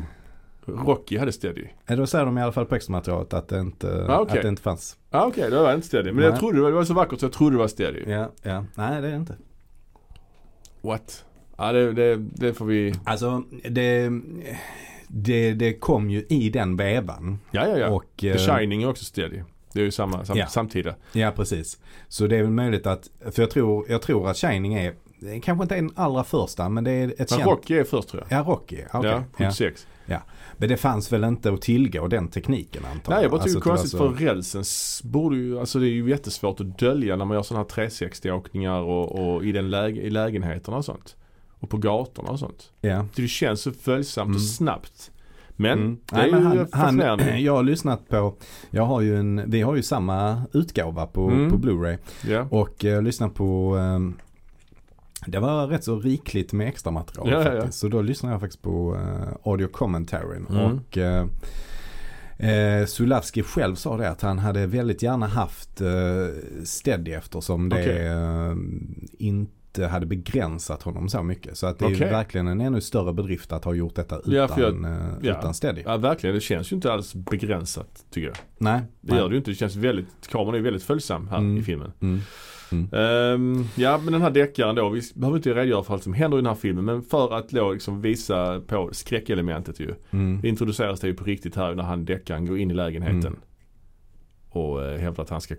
Rocky 0.65 1.17
hade 1.17 1.31
steady. 1.31 1.67
Då 1.87 2.07
säger 2.07 2.25
de 2.25 2.37
i 2.37 2.41
alla 2.41 2.51
fall 2.51 2.65
på 2.65 2.75
extramaterialet 2.75 3.33
att 3.33 3.47
det 3.47 3.59
inte, 3.59 4.05
Ah, 4.09 4.19
okej. 4.19 4.37
att 4.37 4.43
det 4.43 4.49
inte 4.49 4.61
fanns. 4.61 4.97
Ja 5.09 5.25
okej, 5.25 5.51
var 5.51 5.67
det 5.69 5.75
inte 5.75 5.87
steady. 5.87 6.11
Men 6.11 6.15
Nej. 6.15 6.25
jag 6.25 6.39
trodde 6.39 6.57
det 6.57 6.61
var, 6.61 6.69
det 6.69 6.75
var 6.75 6.83
så 6.83 6.93
vackert 6.93 7.19
så 7.19 7.25
jag 7.25 7.33
trodde 7.33 7.55
det 7.55 7.59
var 7.59 7.67
steady. 7.67 8.03
Ja, 8.07 8.31
ja. 8.41 8.65
Nej, 8.75 9.01
det 9.01 9.07
är 9.07 9.11
det 9.11 9.17
inte. 9.17 9.35
What? 10.81 11.25
Ja 11.57 11.71
det, 11.71 11.93
det, 11.93 12.15
det 12.15 12.53
får 12.53 12.65
vi... 12.65 12.93
Alltså, 13.03 13.43
det, 13.69 14.09
det, 15.11 15.53
det 15.53 15.73
kom 15.73 16.09
ju 16.09 16.25
i 16.29 16.49
den 16.49 16.75
vevan. 16.77 17.39
Ja 17.51 17.67
ja 17.67 17.77
ja. 17.77 17.89
Och, 17.89 18.05
The 18.19 18.29
eh, 18.29 18.37
Shining 18.37 18.83
är 18.83 18.89
också 18.89 19.05
steady. 19.05 19.41
Det 19.73 19.79
är 19.79 19.83
ju 19.83 19.91
samma, 19.91 20.25
sam, 20.25 20.37
Ja. 20.37 20.47
samtida. 20.47 20.95
Ja, 21.13 21.31
precis. 21.35 21.79
Så 22.07 22.27
det 22.27 22.37
är 22.37 22.41
väl 22.41 22.51
möjligt 22.51 22.87
att, 22.87 23.09
för 23.31 23.41
jag 23.41 23.49
tror, 23.51 23.85
jag 23.89 24.01
tror 24.01 24.29
att 24.29 24.37
Shining 24.37 24.73
är, 24.73 24.93
kanske 25.41 25.63
inte 25.63 25.75
är 25.75 25.81
den 25.81 25.91
allra 25.95 26.23
första, 26.23 26.69
men 26.69 26.83
det 26.83 26.91
är 26.91 27.07
ett 27.07 27.17
Men 27.17 27.27
känt... 27.27 27.45
Rocky 27.45 27.73
är 27.73 27.83
först 27.83 28.09
tror 28.09 28.23
jag. 28.29 28.39
Ja, 28.39 28.43
Rocky. 28.43 28.77
Okej. 28.93 29.09
Ja, 29.11 29.23
Ja, 29.37 29.45
76. 29.51 29.87
Men 30.57 30.69
det 30.69 30.77
fanns 30.77 31.13
väl 31.13 31.23
inte 31.23 31.53
att 31.53 31.61
tillgå 31.61 32.07
den 32.07 32.27
tekniken 32.27 32.85
antar 32.93 33.13
Nej 33.13 33.21
jag 33.21 33.31
bara 33.31 33.41
tycker 33.41 33.55
Alltså, 33.57 33.69
konstigt 33.69 33.91
så- 33.91 33.97
för 33.97 34.25
rälsen 34.25 34.63
borde 35.03 35.35
ju, 35.37 35.59
alltså 35.59 35.79
det 35.79 35.85
är 35.87 35.89
ju 35.89 36.09
jättesvårt 36.09 36.59
att 36.59 36.79
dölja 36.79 37.15
när 37.15 37.25
man 37.25 37.35
gör 37.35 37.43
sådana 37.43 37.63
här 37.63 37.69
360 37.69 38.31
åkningar 38.31 38.79
och, 38.79 39.35
och 39.35 39.45
i, 39.45 39.51
den 39.51 39.69
läge, 39.69 40.01
i 40.01 40.09
lägenheterna 40.09 40.77
och 40.77 40.85
sånt. 40.85 41.15
Och 41.59 41.69
på 41.69 41.77
gatorna 41.77 42.29
och 42.29 42.39
sånt. 42.39 42.71
Så 42.81 43.21
det 43.21 43.27
känns 43.27 43.61
så 43.61 43.71
följsamt 43.71 44.25
Mm. 44.27 44.35
och 44.35 44.41
snabbt. 44.41 45.11
Men 45.55 45.79
Mm. 45.79 45.97
det 46.05 46.15
är 46.15 46.21
Nej, 46.21 46.31
men 46.31 46.39
ju 46.41 46.47
han, 46.47 46.57
han, 46.57 46.67
fascinerande. 46.67 47.39
jag 47.39 47.55
har 47.55 47.63
lyssnat 47.63 48.07
på, 48.09 48.35
jag 48.69 48.83
har 48.83 49.01
ju 49.01 49.17
en, 49.17 49.43
vi 49.47 49.61
har 49.61 49.75
ju 49.75 49.81
samma 49.83 50.41
utgåva 50.53 51.05
på, 51.07 51.27
Mm. 51.27 51.49
på 51.51 51.57
Blu-ray. 51.57 51.97
Ja. 52.27 52.47
Och 52.51 52.83
jag 52.83 53.03
lyssnade 53.03 53.33
på, 53.33 53.75
ehm, 53.77 54.13
det 55.25 55.39
var 55.39 55.67
rätt 55.67 55.83
så 55.83 55.99
rikligt 55.99 56.53
med 56.53 56.67
extra 56.67 56.91
material 56.91 57.29
Ja, 57.31 57.43
ja, 57.43 57.53
ja. 57.53 57.61
faktiskt. 57.61 57.79
Så 57.79 57.87
då 57.87 58.01
lyssnade 58.01 58.33
jag 58.33 58.41
faktiskt 58.41 58.61
på 58.61 58.95
uh, 58.95 59.27
audio 59.43 59.67
commentary. 59.67 60.37
Mm. 60.49 60.61
Och 60.61 60.97
uh, 60.97 61.25
Eh, 62.41 62.85
Sulavski 62.85 63.43
själv 63.43 63.75
sa 63.75 63.97
det 63.97 64.09
att 64.09 64.21
han 64.21 64.39
hade 64.39 64.67
väldigt 64.67 65.03
gärna 65.03 65.27
haft 65.27 65.81
eh, 65.81 65.87
Steady 66.63 67.11
eftersom 67.11 67.69
det 67.69 67.75
Okej. 67.81 68.07
eh, 68.07 68.55
inte 69.27 69.51
hade 69.77 70.05
begränsat 70.05 70.83
honom 70.83 71.09
så 71.09 71.23
mycket. 71.23 71.57
Så 71.57 71.67
att 71.67 71.79
det 71.79 71.85
är 71.85 71.89
ju 71.89 71.95
Okej. 71.95 72.09
verkligen 72.09 72.47
en 72.47 72.61
ännu 72.61 72.81
större 72.81 73.13
bedrift 73.13 73.51
att 73.51 73.65
ha 73.65 73.73
gjort 73.73 73.95
detta 73.95 74.17
utan, 74.19 74.33
Ja, 74.33 74.47
för 74.47 74.61
jag- 74.61 74.85
eh, 74.85 74.97
ja. 75.21 75.39
utan 75.39 75.53
Steady. 75.53 75.81
ja 75.85 75.97
verkligen, 75.97 76.35
det 76.35 76.41
känns 76.41 76.71
ju 76.71 76.75
inte 76.75 76.93
alls 76.93 77.13
begränsat 77.15 78.05
tycker 78.11 78.27
jag. 78.27 78.37
Nej. 78.57 78.81
Det 79.01 79.15
gör 79.15 79.29
det 79.29 79.33
ju 79.33 79.37
inte. 79.37 79.51
Det 79.51 79.55
känns 79.55 79.75
väldigt, 79.75 80.27
kameran 80.29 80.55
är 80.55 80.59
väldigt 80.59 80.83
följsam 80.83 81.27
här 81.27 81.37
Mm. 81.37 81.57
i 81.57 81.61
filmen. 81.63 81.91
Mm. 81.99 82.19
Ehm, 82.93 83.63
ja 83.75 83.97
men 84.03 84.13
den 84.13 84.21
här 84.21 84.29
deckaren 84.31 84.75
då, 84.75 84.89
vi 84.89 85.01
behöver 85.15 85.37
inte 85.37 85.53
redogöra 85.53 85.83
för 85.83 85.93
allt 85.93 86.03
som 86.03 86.13
händer 86.13 86.37
i 86.37 86.41
den 86.41 86.47
här 86.47 86.55
filmen 86.55 86.85
men 86.85 87.01
för 87.01 87.33
att 87.37 87.49
då 87.49 87.71
liksom 87.71 88.01
visa 88.01 88.61
på 88.67 88.89
skräckelementet 88.93 89.79
ju. 89.79 89.93
Mm. 90.11 90.41
Det 90.41 90.47
introduceras 90.47 90.99
det 90.99 91.07
ju 91.07 91.13
på 91.13 91.23
riktigt 91.23 91.55
här 91.55 91.75
när 91.75 91.83
han 91.83 92.05
deckaren 92.05 92.45
går 92.45 92.57
in 92.57 92.71
i 92.71 92.73
lägenheten. 92.73 93.19
Mm. 93.25 93.39
Och 94.49 94.83
eh, 94.85 94.99
hävdar 94.99 95.23
att 95.23 95.29
han 95.29 95.41
ska 95.41 95.55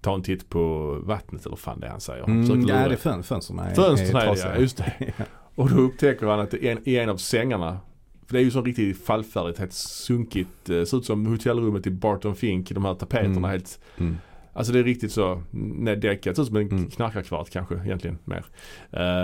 ta 0.00 0.14
en 0.14 0.22
titt 0.22 0.48
på 0.48 0.94
vattnet 1.04 1.46
eller 1.46 1.56
fan 1.56 1.80
det 1.80 1.86
är 1.86 1.90
han 1.90 2.00
säger. 2.00 2.22
Han 2.26 2.44
Mm, 2.44 2.60
ja, 2.68 2.88
det 2.88 2.94
är 2.94 2.96
fön, 2.96 3.22
fönstren 3.22 3.58
är, 3.58 3.74
Fönstren 3.74 4.16
är 4.16 4.20
det 4.20 4.26
trasiga. 4.26 4.54
ja, 4.54 4.60
just 4.60 4.76
det. 4.76 5.12
Och 5.54 5.70
då 5.70 5.76
upptäcker 5.76 6.26
han 6.26 6.40
att 6.40 6.50
det 6.50 6.64
är 6.64 6.72
en, 6.72 6.78
i 6.88 6.96
en 6.96 7.08
av 7.08 7.16
sängarna 7.16 7.78
för 8.26 8.32
det 8.34 8.40
är 8.40 8.44
ju 8.44 8.50
så 8.50 8.62
riktigt 8.62 9.04
fallfärdigt, 9.04 9.58
helt 9.58 9.72
sunkigt. 9.72 10.70
eh, 10.70 10.84
Ser 10.84 10.96
ut 10.98 11.04
som 11.04 11.26
hotellrummet 11.26 11.86
i 11.86 11.90
Barton 11.90 12.34
Fink, 12.36 12.70
de 12.70 12.84
här 12.84 12.94
tapeterna 12.94 13.30
Mm. 13.36 13.50
helt 13.50 13.80
Mm. 13.98 14.16
Alltså 14.52 14.72
det 14.72 14.78
är 14.78 14.84
riktigt 14.84 15.12
så 15.12 15.42
neddäckat. 15.50 16.36
Ser 16.36 16.42
ut 16.42 16.48
som 16.48 16.56
en 16.56 16.68
Mm. 16.70 16.90
knarkarkvart 16.90 17.50
kanske 17.50 17.74
egentligen 17.74 18.18
mer. 18.24 18.44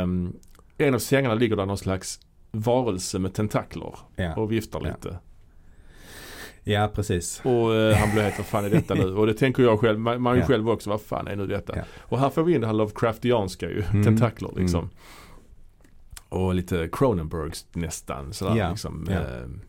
Um, 0.02 0.36
en 0.78 0.94
av 0.94 0.98
sängarna 0.98 1.34
ligger 1.34 1.56
där 1.56 1.66
någon 1.66 1.78
slags 1.78 2.20
varelse 2.50 3.18
med 3.18 3.34
tentakler 3.34 3.94
Ja. 4.16 4.34
och 4.34 4.52
viftar 4.52 4.80
lite. 4.80 4.96
ja, 5.02 5.18
precis. 6.94 7.40
Och 7.44 7.74
eh, 7.74 7.96
han 7.96 8.10
blir 8.12 8.22
helt, 8.22 8.38
vad 8.38 8.46
fan 8.46 8.64
är 8.64 8.70
detta 8.70 8.94
nu? 8.94 9.14
Och 9.14 9.26
det 9.26 9.34
tänker 9.34 9.62
jag 9.62 9.80
själv, 9.80 9.98
man, 9.98 10.22
man 10.22 10.38
Ja. 10.38 10.46
själv 10.46 10.70
också, 10.70 10.90
vad 10.90 11.00
fan 11.00 11.26
är 11.28 11.36
nu 11.36 11.46
detta? 11.46 11.76
Ja. 11.76 11.82
Och 12.00 12.18
här 12.18 12.30
får 12.30 12.42
vi 12.42 12.54
in 12.54 12.60
det 12.60 12.66
här 12.66 12.74
Lovecraftianska 12.74 13.68
ju, 13.70 13.82
Mm. 13.90 14.04
tentakler 14.04 14.50
liksom. 14.56 14.78
Mm. 14.80 14.90
Och 16.28 16.54
lite 16.54 16.88
Cronenbergs 16.92 17.66
nästan 17.72 18.32
sådär 18.32 18.56
Ja. 18.56 18.70
liksom. 18.70 19.06
Ja. 19.10 19.14
Ehm, 19.16 19.60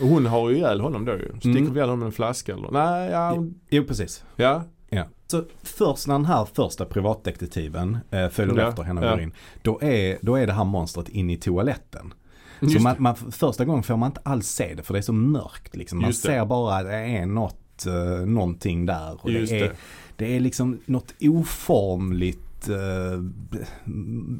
och 0.00 0.08
hon 0.08 0.26
har 0.26 0.50
ju 0.50 0.56
ihjäl 0.56 0.80
honom 0.80 1.04
då 1.04 1.12
ju. 1.12 1.28
Sticker 1.38 1.58
Mm. 1.58 1.74
väl 1.74 1.82
honom 1.82 1.98
med 1.98 2.06
en 2.06 2.12
flaska 2.12 2.52
eller? 2.54 2.70
Nej, 2.70 3.10
ja, 3.10 3.30
hon, 3.30 3.54
Jo, 3.70 3.84
precis. 3.84 4.24
ja. 4.36 4.62
Ja. 4.88 5.04
Så 5.26 5.44
först 5.62 6.06
när 6.06 6.14
den 6.14 6.24
här 6.24 6.44
första 6.44 6.84
privatdetektiven 6.84 7.98
eh, 8.10 8.28
följer 8.28 8.56
Ja, 8.58 8.68
efter 8.68 8.82
henne 8.82 9.00
och 9.00 9.06
ja. 9.06 9.10
går 9.10 9.20
in. 9.20 9.32
Då 9.62 9.82
är, 9.82 10.18
då 10.22 10.36
är 10.36 10.46
det 10.46 10.52
här 10.52 10.64
monstret 10.64 11.08
in 11.08 11.30
i 11.30 11.36
toaletten. 11.36 12.14
Just 12.60 12.76
Så 12.76 12.82
man, 12.82 12.96
man, 12.98 13.16
första 13.16 13.64
gången 13.64 13.82
får 13.82 13.96
man 13.96 14.10
inte 14.10 14.20
alls 14.24 14.48
se 14.48 14.74
det 14.74 14.82
för 14.82 14.94
det 14.94 15.00
är 15.00 15.02
så 15.02 15.12
mörkt. 15.12 15.76
Liksom. 15.76 16.00
Man 16.00 16.12
ser 16.12 16.44
bara 16.44 16.76
att 16.76 16.84
det 16.84 16.96
är 16.96 17.26
något, 17.26 17.86
eh, 17.86 18.26
någonting 18.26 18.86
där. 18.86 19.18
Och 19.22 19.30
det, 19.30 19.38
är, 19.38 19.60
det. 19.60 19.72
det 20.16 20.36
är 20.36 20.40
liksom 20.40 20.80
något 20.86 21.14
oformligt 21.20 22.68
eh, 22.68 23.22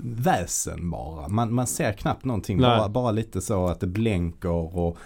väsen 0.05 0.91
bara. 0.91 1.29
Man, 1.29 1.55
man 1.55 1.67
ser 1.67 1.93
knappt 1.93 2.25
någonting. 2.25 2.59
Nej. 2.61 2.79
Bara, 2.79 2.89
bara 2.89 3.11
lite 3.11 3.41
så 3.41 3.67
att 3.67 3.81
det 3.81 3.87
blänker 3.87 4.77
och 4.77 4.99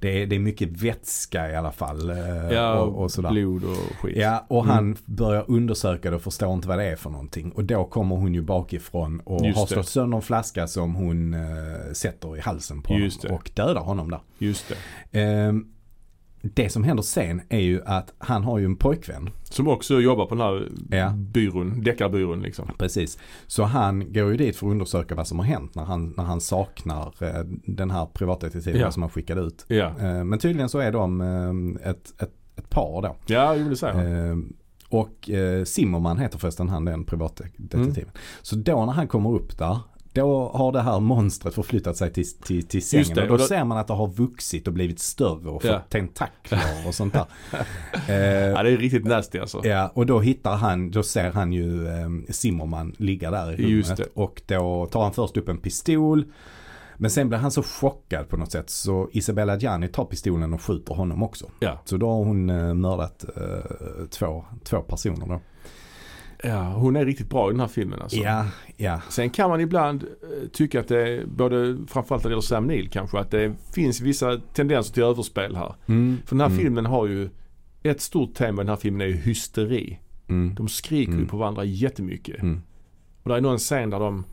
det 0.00 0.22
är, 0.22 0.26
det 0.26 0.36
är 0.36 0.40
mycket 0.40 0.68
vätska 0.82 1.50
i 1.50 1.56
alla 1.56 1.72
fall. 1.72 2.10
eh, 2.10 2.16
Ja, 2.52 2.78
och, 2.80 3.02
och 3.02 3.10
sådär. 3.10 3.30
blod 3.30 3.64
och 3.64 3.96
skit. 4.00 4.16
Ja, 4.16 4.44
och 4.48 4.64
Mm. 4.64 4.74
han 4.76 4.96
börjar 5.04 5.44
undersöka 5.48 6.10
det 6.10 6.16
och 6.16 6.22
förstår 6.22 6.54
inte 6.54 6.68
vad 6.68 6.78
det 6.78 6.84
är 6.84 6.96
för 6.96 7.10
någonting. 7.10 7.50
Och 7.52 7.64
då 7.64 7.84
kommer 7.84 8.16
hon 8.16 8.34
ju 8.34 8.42
bakifrån 8.42 9.20
och 9.20 9.46
Just 9.46 9.58
har 9.58 9.66
slått 9.66 9.88
sönder 9.88 10.16
en 10.16 10.22
flaska 10.22 10.66
som 10.66 10.94
hon 10.94 11.34
eh, 11.34 11.40
sätter 11.92 12.36
i 12.36 12.40
halsen 12.40 12.82
på 12.82 12.94
Just 12.94 13.22
honom 13.22 13.28
det. 13.36 13.38
och 13.44 13.50
dödar 13.66 13.80
honom 13.80 14.10
där. 14.10 14.20
Just 14.38 14.72
det. 15.10 15.20
Ehm, 15.20 15.66
det 16.54 16.68
som 16.68 16.84
händer 16.84 17.02
sen 17.02 17.40
är 17.48 17.58
ju 17.60 17.82
att 17.84 18.12
han 18.18 18.44
har 18.44 18.58
ju 18.58 18.64
en 18.64 18.76
pojkvän. 18.76 19.30
Som 19.42 19.68
också 19.68 20.00
jobbar 20.00 20.26
på 20.26 20.34
den 20.34 20.44
här 20.44 20.68
Ja. 20.90 21.10
byrån, 21.16 21.82
deckarbyrån 21.82 22.42
liksom. 22.42 22.70
Precis. 22.78 23.18
Så 23.46 23.62
han 23.64 24.12
går 24.12 24.30
ju 24.30 24.36
dit 24.36 24.56
för 24.56 24.66
att 24.66 24.70
undersöka 24.70 25.14
vad 25.14 25.26
som 25.26 25.38
har 25.38 25.46
hänt 25.46 25.74
när 25.74 25.84
han, 25.84 26.14
när 26.16 26.24
han 26.24 26.40
saknar 26.40 27.14
eh, 27.20 27.44
den 27.66 27.90
här 27.90 28.06
privatdetektiven 28.06 28.80
Ja. 28.80 28.90
som 28.90 29.02
han 29.02 29.10
skickade 29.10 29.40
ut. 29.40 29.64
Ja, 29.68 29.92
Eh, 30.00 30.24
men 30.24 30.38
tydligen 30.38 30.68
så 30.68 30.78
är 30.78 30.92
de 30.92 31.20
eh, 31.20 31.90
ett, 31.90 32.22
ett, 32.22 32.32
ett 32.56 32.70
par 32.70 33.02
då. 33.02 33.16
ja 33.26 33.54
jo 33.56 33.68
det 33.68 33.76
säger 33.76 33.94
han. 34.28 34.54
Och 34.88 35.30
Zimmerman 35.64 36.18
heter 36.18 36.38
förresten 36.38 36.68
han 36.68 36.84
den 36.84 37.04
privatdetektiven. 37.04 37.86
Mm. 37.86 38.08
Så 38.42 38.56
då 38.56 38.84
när 38.86 38.92
han 38.92 39.08
kommer 39.08 39.30
upp 39.34 39.58
där, 39.58 39.78
då 40.16 40.48
har 40.54 40.72
det 40.72 40.80
här 40.80 41.00
monstret 41.00 41.54
förflyttat 41.54 41.96
sig 41.96 42.12
till, 42.12 42.32
till, 42.38 42.66
till 42.66 42.82
sängen. 42.86 43.06
det, 43.14 43.22
och 43.22 43.28
då, 43.28 43.32
och 43.34 43.38
då- 43.38 43.44
ser 43.44 43.64
man 43.64 43.78
att 43.78 43.86
det 43.86 43.94
har 43.94 44.08
vuxit 44.08 44.66
och 44.66 44.72
blivit 44.72 44.98
större 44.98 45.48
och 45.48 45.62
fått 45.62 45.70
Ja. 45.70 45.80
tentakler 45.88 46.60
och 46.88 46.94
sånt 46.94 47.12
där. 47.14 47.24
eh, 48.08 48.16
Ja 48.50 48.62
det 48.62 48.70
är 48.70 48.76
riktigt 48.76 49.04
nasty 49.04 49.38
alltså. 49.38 49.66
Ja, 49.66 49.90
och 49.94 50.06
då 50.06 50.20
hittar 50.20 50.56
han, 50.56 50.90
då 50.90 51.02
ser 51.02 51.32
han 51.32 51.52
ju 51.52 51.86
eh, 51.88 52.08
Zimmerman 52.30 52.94
ligga 52.98 53.30
där 53.30 53.60
i 53.60 53.82
rummet. 53.82 54.00
Och 54.14 54.42
då 54.46 54.86
tar 54.86 55.02
han 55.02 55.12
först 55.12 55.36
upp 55.36 55.48
en 55.48 55.58
pistol. 55.58 56.24
Men 56.98 57.10
sen 57.10 57.28
blir 57.28 57.38
han 57.38 57.50
så 57.50 57.62
chockad 57.62 58.28
på 58.28 58.36
något 58.36 58.52
sätt 58.52 58.70
så 58.70 59.08
Isabella 59.12 59.56
Gianni 59.56 59.88
tar 59.88 60.04
pistolen 60.04 60.54
och 60.54 60.62
skjuter 60.62 60.94
honom 60.94 61.22
också. 61.22 61.46
Ja. 61.60 61.78
Så 61.84 61.96
då 61.96 62.08
har 62.08 62.16
hon 62.24 62.50
eh, 62.50 62.74
mördat 62.74 63.24
eh, 63.36 64.06
två, 64.10 64.44
två 64.64 64.80
personer 64.80 65.26
då. 65.26 65.40
Ja, 66.42 66.62
hon 66.72 66.96
är 66.96 67.04
riktigt 67.04 67.30
bra 67.30 67.48
i 67.48 67.52
den 67.52 67.60
här 67.60 67.66
filmen 67.68 68.02
alltså. 68.02 68.16
Ja, 68.18 68.46
ja. 68.76 69.00
Sen 69.10 69.30
kan 69.30 69.50
man 69.50 69.60
ibland 69.60 70.02
eh, 70.02 70.48
tycka 70.48 70.80
att 70.80 70.88
det 70.88 71.26
både 71.26 71.78
framförallt 71.88 72.24
när 72.24 72.30
det 72.30 72.32
gäller 72.32 72.40
Sam 72.42 72.66
Neill 72.66 72.88
kanske, 72.88 73.18
att 73.18 73.30
det 73.30 73.54
finns 73.74 74.00
vissa 74.00 74.38
tendenser 74.52 74.94
till 74.94 75.02
överspel 75.02 75.56
här. 75.56 75.74
Mm, 75.86 76.16
För 76.26 76.36
den 76.36 76.40
här 76.40 76.46
mm, 76.48 76.58
filmen 76.58 76.86
har 76.86 77.06
ju, 77.06 77.28
ett 77.82 78.00
stort 78.00 78.34
tema 78.34 78.62
i 78.62 78.64
den 78.64 78.68
här 78.68 78.76
filmen 78.76 79.00
är 79.00 79.06
ju 79.06 79.16
hysteri. 79.16 79.98
Mm, 80.28 80.54
De 80.54 80.68
skriker 80.68 81.12
ju 81.12 81.16
Mm. 81.18 81.28
på 81.28 81.36
varandra 81.36 81.64
jättemycket. 81.64 82.42
mm, 82.42 82.62
Och 83.22 83.28
det 83.30 83.36
är 83.36 83.40
någon 83.40 83.58
scen 83.58 83.90
där 83.90 83.98
de 84.00 84.24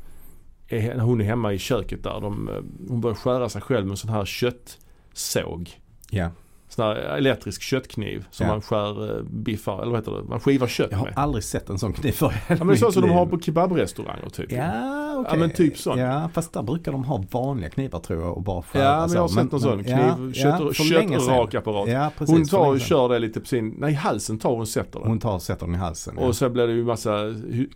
är, 0.68 1.00
hon 1.00 1.22
är 1.22 1.26
hemma 1.26 1.54
i 1.54 1.58
köket 1.60 2.04
där. 2.04 2.22
De, 2.22 2.50
eh, 2.50 2.56
hon 2.90 3.02
börjar 3.02 3.16
skära 3.16 3.50
sig 3.50 3.62
själv 3.62 3.86
med 3.86 3.92
en 3.92 3.98
sån 3.98 4.10
här 4.10 4.26
köttsåg. 4.26 5.70
Ja. 6.10 6.30
Sån 6.74 6.86
här 6.86 6.96
elektrisk 6.96 7.62
köttkniv 7.62 8.26
som 8.32 8.46
Ja. 8.48 8.52
man 8.54 8.62
skär 8.62 9.18
eh, 9.18 9.24
biffar, 9.24 9.82
eller 9.82 9.92
vad 9.92 10.00
heter 10.00 10.12
det? 10.12 10.24
Man 10.24 10.40
skivar 10.40 10.68
kött 10.68 10.88
Jag 10.92 10.98
har 10.98 11.06
med. 11.06 11.14
aldrig 11.18 11.44
sett 11.44 11.70
en 11.70 11.78
sån 11.80 11.94
kniv 11.94 12.12
förr 12.12 12.34
Ja 12.48 12.56
men 12.56 12.68
det 12.68 12.74
är 12.74 12.76
så 12.78 12.92
som 12.92 13.02
de 13.02 13.12
har 13.12 13.26
på 13.26 13.40
kebabrestauranger 13.40 14.30
typ. 14.30 14.52
Ja, 14.52 15.16
okej. 15.18 15.32
Ja, 15.34 15.40
men 15.40 15.50
typ 15.50 15.78
sån. 15.78 16.00
Ja, 16.00 16.30
fast 16.34 16.54
där 16.54 16.62
brukar 16.64 16.92
de 16.92 17.04
ha 17.04 17.24
vanliga 17.32 17.70
knivar 17.70 18.00
tror 18.00 18.22
jag 18.22 18.38
och 18.38 18.44
bara 18.44 18.62
skära 18.62 18.84
Ja 18.84 19.00
men 19.00 19.10
så. 19.10 19.16
jag 19.16 19.22
har 19.22 19.28
sett 19.28 19.52
någon 19.52 19.62
sån 19.62 19.84
kniv, 19.84 19.96
ja, 19.98 20.34
kött, 20.34 20.62
ja, 20.62 20.74
köttrakaapparat. 20.74 21.90
Ja, 21.90 22.12
precis. 22.18 22.36
Hon 22.36 22.46
tar 22.46 22.68
och 22.70 22.80
kör 22.80 23.10
det 23.10 23.20
lite 23.20 23.40
på 23.40 23.46
sin, 23.46 23.76
nej 23.78 23.94
halsen 23.94 24.38
tar 24.40 24.50
hon 24.50 24.60
och 24.62 24.68
sätter 24.68 25.00
det. 25.00 25.06
Hon 25.08 25.20
tar 25.20 25.34
och 25.34 25.42
sätter 25.42 25.66
den 25.66 25.76
i 25.76 25.78
halsen. 25.78 26.18
Och 26.18 26.36
så 26.36 26.50
blir 26.50 26.68
det 26.68 26.74
ju 26.74 26.84
massa 26.84 27.20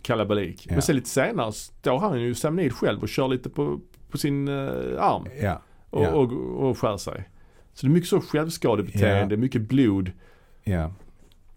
kalabalik. 0.02 0.66
Men 0.70 0.82
sen 0.82 0.96
lite 0.96 1.08
senare 1.08 1.52
står 1.52 1.98
han 1.98 2.20
ju 2.20 2.34
Sam 2.34 2.56
Neill 2.56 2.72
själv 2.72 3.02
och 3.02 3.08
kör 3.08 3.28
lite 3.28 3.50
på, 3.50 3.80
på 4.10 4.18
sin 4.18 4.48
eh, 4.48 4.54
arm 4.98 5.22
och, 5.90 6.02
Ja. 6.04 6.10
och, 6.10 6.32
och 6.68 6.78
skär 6.78 6.96
sig. 6.96 7.28
Så 7.78 7.86
det 7.86 7.90
är 7.90 7.94
mycket 7.94 8.08
så 8.08 8.20
självskadebeteende, 8.20 9.36
mycket 9.36 9.62
blod. 9.62 10.10
ja. 10.64 10.92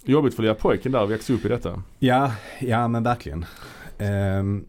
Jobbigt 0.05 0.35
för 0.35 0.41
lilla 0.43 0.55
pojken 0.55 0.91
där 0.91 1.03
att 1.03 1.09
växa 1.09 1.33
upp 1.33 1.45
i 1.45 1.47
detta. 1.47 1.83
Ja, 1.99 2.31
ja 2.59 2.87
men 2.87 3.03
verkligen. 3.03 3.45
Ehm, 3.97 4.65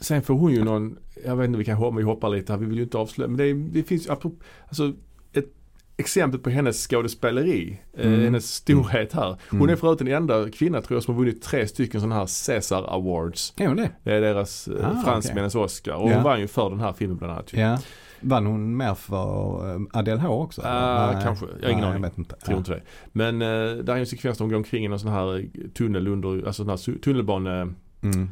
Sen 0.00 0.22
får 0.22 0.34
hon 0.34 0.52
ju 0.52 0.64
någon, 0.64 0.98
jag 1.24 1.36
vet 1.36 1.46
inte 1.46 1.58
vi 1.58 1.64
kan 1.64 1.96
vi 1.96 2.02
hoppar 2.02 2.28
lite 2.28 2.52
här, 2.52 2.60
vi 2.60 2.66
vill 2.66 2.76
ju 2.76 2.82
inte 2.82 2.98
avslöja. 2.98 3.28
Men 3.28 3.36
det, 3.36 3.44
är, 3.44 3.54
det 3.54 3.82
finns 3.82 4.08
alltså 4.08 4.92
ett 5.32 5.48
exempel 5.96 6.40
på 6.40 6.50
hennes 6.50 6.86
skådespeleri, 6.86 7.78
eh, 7.98 8.06
Mm. 8.06 8.20
hennes 8.20 8.54
storhet 8.54 9.12
här. 9.12 9.36
Hon 9.50 9.60
Mm. 9.60 9.72
är 9.72 9.76
för 9.76 9.86
övrigt 9.86 9.98
den 9.98 10.08
enda 10.08 10.50
kvinna 10.50 10.82
tror 10.82 10.96
jag 10.96 11.02
som 11.02 11.14
har 11.14 11.18
vunnit 11.24 11.42
tre 11.42 11.68
stycken 11.68 12.00
sådana 12.00 12.14
här 12.14 12.28
Caesar 12.46 12.84
Awards. 12.94 13.52
är 13.56 13.66
hon 13.66 13.76
det? 13.76 13.90
Det 14.04 14.12
är 14.14 14.20
deras 14.20 14.68
eh, 14.68 14.88
Ah, 14.90 15.02
fransmännens 15.04 15.54
Oscar. 15.54 15.94
Och 15.94 16.10
Ja. 16.10 16.14
hon 16.14 16.22
vann 16.24 16.40
ju 16.40 16.46
för 16.46 16.70
den 16.70 16.80
här 16.80 16.92
filmen 16.92 17.16
bland 17.16 17.32
annat. 17.32 17.52
ju. 17.54 17.60
Ja. 17.60 17.78
Vann 18.20 18.46
hon 18.46 18.76
mer 18.76 18.94
för 18.94 19.70
eh, 19.74 19.80
Adele 19.92 20.20
H 20.20 20.42
också? 20.42 20.62
Ah, 20.64 21.12
Nej. 21.12 21.22
kanske. 21.24 21.46
Jag 21.46 21.52
har 21.66 21.70
ingen 21.70 21.80
Nej, 21.80 21.90
aning. 21.90 22.02
Jag 22.02 22.10
vet 22.10 22.18
inte. 22.18 22.36
Tror 22.36 22.58
inte 22.58 22.70
det. 22.70 22.82
Men 23.12 23.42
eh, 23.42 23.48
där 23.84 23.94
är 23.94 23.98
en 23.98 24.06
sekvens 24.06 24.38
där 24.38 24.42
hon 24.44 24.50
går 24.50 24.56
omkring 24.56 24.84
i 24.84 24.88
någon 24.88 25.00
sån 25.00 25.12
här 25.12 25.44
tunnel 25.74 26.08
under, 26.08 26.46
alltså 26.46 26.64
sån 26.64 26.68
här 26.94 26.98
tunnelbane, 27.00 27.68
Mm. 28.02 28.28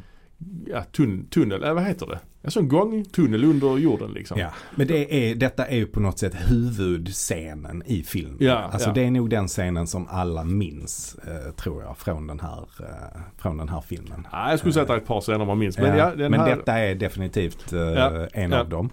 ja 0.67 0.83
tun, 0.91 1.27
tunnel, 1.29 1.63
eh, 1.63 1.73
vad 1.73 1.83
heter 1.83 2.05
det? 2.07 2.19
En 2.41 2.51
sån 2.51 2.67
gångtunnel 2.67 3.43
under 3.43 3.77
jorden 3.77 4.11
liksom. 4.11 4.39
Ja, 4.39 4.49
men 4.75 4.87
det 4.87 5.29
är, 5.31 5.35
detta 5.35 5.65
är 5.65 5.75
ju 5.75 5.85
på 5.85 5.99
något 5.99 6.19
sätt 6.19 6.33
huvudscenen 6.35 7.83
i 7.85 8.03
filmen. 8.03 8.37
Ja, 8.39 8.55
alltså 8.55 8.89
ja. 8.89 8.93
det 8.93 9.03
är 9.05 9.11
nog 9.11 9.29
den 9.29 9.47
scenen 9.47 9.87
som 9.87 10.07
alla 10.07 10.43
minns, 10.43 11.15
eh, 11.27 11.51
tror 11.53 11.83
jag, 11.83 11.97
från 11.97 12.27
den 12.27 12.39
här, 12.39 12.67
eh, 12.79 13.21
från 13.37 13.57
den 13.57 13.69
här 13.69 13.81
filmen. 13.81 14.27
Ja, 14.31 14.49
jag 14.49 14.59
skulle 14.59 14.73
säga 14.73 14.81
att 14.81 14.87
det 14.87 14.93
är 14.93 14.97
ett 14.97 15.07
par 15.07 15.21
scener 15.21 15.45
man 15.45 15.57
minns. 15.59 15.77
Men, 15.77 15.97
Ja, 15.97 16.11
ja, 16.17 16.29
men 16.29 16.39
här, 16.39 16.55
detta 16.55 16.79
är 16.79 16.95
definitivt 16.95 17.73
eh, 17.73 18.43
en 18.43 18.53
av 18.53 18.69
dem. 18.69 18.89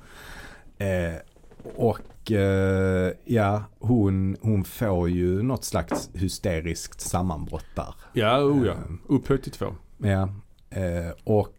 Eh, 0.79 1.15
och 1.75 2.33
eh, 2.33 3.13
ja, 3.25 3.63
hon, 3.79 4.37
hon 4.41 4.65
får 4.65 5.11
ju 5.11 5.43
något 5.43 5.65
slags 5.65 6.11
hysteriskt 6.15 7.01
sammanbrott 7.01 7.67
där. 7.75 7.95
Ja, 8.13 8.39
oh 8.39 8.67
ja. 8.67 8.73
Eh, 8.73 8.79
Upphöjt 9.09 9.43
till 9.43 9.53
två. 9.53 9.67
Ja, 9.99 10.29
eh, 10.71 11.13
och 11.25 11.57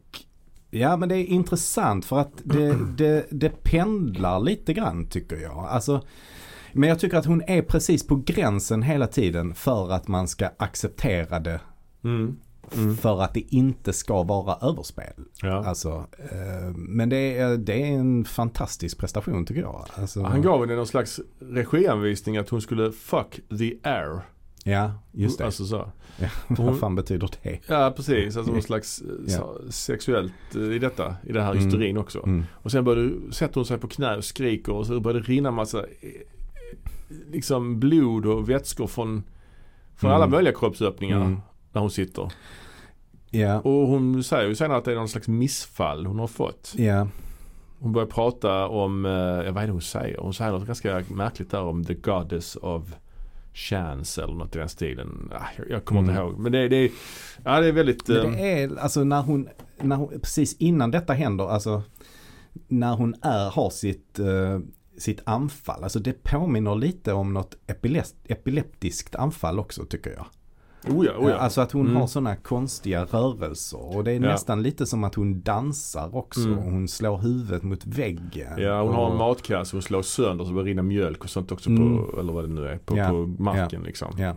ja 0.69 0.97
men 0.97 1.10
det 1.10 1.17
är 1.17 1.25
intressant 1.25 2.06
för 2.06 2.19
att 2.19 2.32
det, 2.43 2.78
det, 2.97 3.25
det 3.32 3.63
pendlar 3.63 4.39
lite 4.39 4.73
grann 4.73 5.06
tycker 5.06 5.36
jag. 5.38 5.58
Alltså, 5.69 6.01
men 6.73 6.89
jag 6.89 6.99
tycker 6.99 7.17
att 7.17 7.25
hon 7.25 7.41
är 7.47 7.62
precis 7.62 8.08
på 8.08 8.15
gränsen 8.15 8.82
hela 8.82 9.08
tiden 9.08 9.56
för 9.56 9.91
att 9.91 10.08
man 10.08 10.28
ska 10.28 10.49
acceptera 10.58 11.39
det. 11.39 11.60
Mm. 12.04 12.39
Mm. 12.75 12.97
För 12.97 13.21
att 13.21 13.34
det 13.34 13.39
inte 13.56 13.93
ska 13.93 14.23
vara 14.23 14.69
överspel. 14.69 15.13
Ja. 15.41 15.65
Alltså, 15.65 16.06
eh, 16.32 16.71
men 16.75 17.10
det 17.10 17.38
är, 17.38 17.58
det 17.58 17.73
är 17.84 17.86
en 17.99 18.25
fantastisk 18.25 18.97
prestation 18.97 19.45
tycker 19.45 19.62
jag. 19.62 19.86
Alltså, 19.95 20.23
Han 20.23 20.41
gav 20.41 20.60
henne 20.62 20.75
någon 20.75 20.88
slags 20.88 21.19
regianvisning 21.39 22.38
att 22.38 22.49
hon 22.49 22.62
skulle 22.62 22.91
fuck 22.91 23.39
the 23.60 23.73
air. 23.84 24.19
Ja, 24.67 24.91
just 25.12 25.38
det. 25.38 25.45
Alltså 25.45 25.65
så. 25.65 25.89
ja, 26.17 26.28
hon- 26.47 26.65
vad 26.65 26.80
fan 26.80 26.95
betyder 26.95 27.30
det? 27.43 27.60
Ja 27.67 27.93
precis, 27.95 28.38
alltså 28.38 28.51
någon 28.54 28.62
slags 28.62 29.01
eh, 29.01 29.34
Ja. 29.34 29.56
sexuellt 29.69 30.34
eh, 30.56 30.62
i 30.62 30.80
detta, 30.80 31.15
i 31.23 31.32
det 31.32 31.41
här 31.41 31.51
Mm. 31.51 31.63
hysterin 31.63 31.97
också. 31.97 32.23
Mm. 32.23 32.43
Och 32.54 32.71
sen 32.71 32.84
började, 32.84 33.34
sätter 33.34 33.56
hon 33.56 33.65
sig 33.65 33.78
på 33.78 33.88
knä 33.88 34.15
och 34.17 34.23
skriker 34.23 34.71
och 34.73 34.86
så 34.88 34.99
börjar 34.99 35.19
det 35.21 35.28
rinna 35.28 35.51
massa 35.51 35.80
eh, 35.80 35.86
liksom 37.32 37.80
blod 37.80 38.25
och 38.25 38.49
vätskor 38.49 38.88
från, 38.88 39.23
från 39.95 40.12
Mm. 40.12 40.21
alla 40.21 40.28
möjliga 40.32 40.54
kroppsöppningar 40.54 41.21
Mm. 41.21 41.38
Där 41.76 41.82
hon 41.82 41.92
sitter. 41.92 42.32
Ja, 43.30 43.60
Och 43.60 43.88
hon 43.88 44.24
säger 44.24 44.48
ju 44.48 44.56
senare 44.56 44.78
att 44.78 44.86
det 44.86 44.92
är 44.92 44.96
någon 44.96 45.10
slags 45.10 45.28
missfall 45.28 46.06
hon 46.06 46.20
har 46.20 46.28
fått. 46.28 46.74
ja, 46.78 47.08
Hon 47.80 47.92
börjar 47.94 48.08
prata 48.08 48.68
om, 48.68 49.06
eh, 49.06 49.12
ja, 49.12 49.52
vad 49.52 49.64
är 49.64 49.68
det 49.68 49.72
hon 49.72 49.82
säger? 49.82 50.18
Hon 50.18 50.34
säger 50.34 50.52
något 50.52 50.68
ganska 50.68 51.04
märkligt 51.10 51.52
där 51.52 51.62
om 51.62 51.86
the 51.86 51.94
goddess 51.94 52.56
of 52.56 52.84
chance 53.54 54.24
eller 54.24 54.34
något 54.34 54.56
i 54.56 54.60
den 54.60 54.70
stilen. 54.70 55.32
Ah, 55.36 55.44
jag, 55.58 55.70
jag 55.70 55.86
kommer 55.86 56.02
inte 56.02 56.12
Mm. 56.12 56.24
ihåg. 56.24 56.40
Men 56.40 56.52
det, 56.52 56.68
det, 56.68 56.76
är- 56.76 56.92
ja, 57.44 57.60
det 57.62 57.68
är 57.68 57.72
väldigt... 57.72 58.08
Men 58.08 58.32
det 58.32 58.62
är 58.64 58.80
alltså 58.80 59.04
när 59.04 59.22
hon, 59.22 59.50
när 59.82 59.96
hon, 59.96 60.10
precis 60.10 60.56
innan 60.58 60.92
detta 60.92 61.14
händer, 61.14 61.48
alltså 61.48 61.82
när 62.68 62.96
hon 62.96 63.16
är, 63.22 63.50
har 63.50 63.70
sitt, 63.70 64.20
eh, 64.20 64.60
sitt 64.98 65.22
anfall, 65.26 65.84
alltså 65.84 66.00
det 66.00 66.24
påminner 66.24 66.76
lite 66.76 67.14
om 67.14 67.34
något 67.34 67.56
epilept, 67.68 68.16
epileptiskt 68.28 69.16
anfall 69.16 69.60
också 69.60 69.86
tycker 69.86 70.12
jag. 70.12 70.26
Oh 70.89 71.06
ja, 71.06 71.12
oh 71.19 71.30
ja. 71.30 71.36
Alltså 71.36 71.62
att 71.62 71.71
hon 71.71 71.86
Mm. 71.86 71.95
har 71.98 72.08
sådana 72.08 72.36
konstiga 72.36 73.06
rörelser 73.06 73.95
och 73.98 74.04
det 74.04 74.12
är 74.12 74.15
Ja. 74.15 74.19
nästan 74.21 74.63
lite 74.63 74.86
som 74.86 75.04
att 75.04 75.15
hon 75.15 75.41
dansar 75.41 76.15
också. 76.15 76.39
Mm. 76.39 76.58
Och 76.58 76.63
hon 76.63 76.88
slår 76.88 77.17
huvudet 77.17 77.63
mot 77.63 77.86
väggen. 77.86 78.54
Ja, 78.58 78.82
hon 78.84 78.93
har 78.93 79.06
en 79.06 79.12
och, 79.12 79.17
matkasse, 79.17 79.76
hon 79.76 79.82
slår 79.82 80.02
sönder 80.02 80.45
så 80.45 80.52
det 80.52 80.63
rinna 80.63 80.82
mjölk 80.84 81.24
och 81.24 81.30
sånt 81.30 81.52
också 81.52 81.69
Mm. 81.69 81.98
på, 81.98 82.19
eller 82.19 82.34
vad 82.34 82.43
det 82.43 82.54
nu 82.54 82.67
är, 82.67 82.78
på, 82.78 82.98
Ja, 82.98 83.10
på 83.10 83.36
marken 83.43 83.84
liksom. 83.84 84.34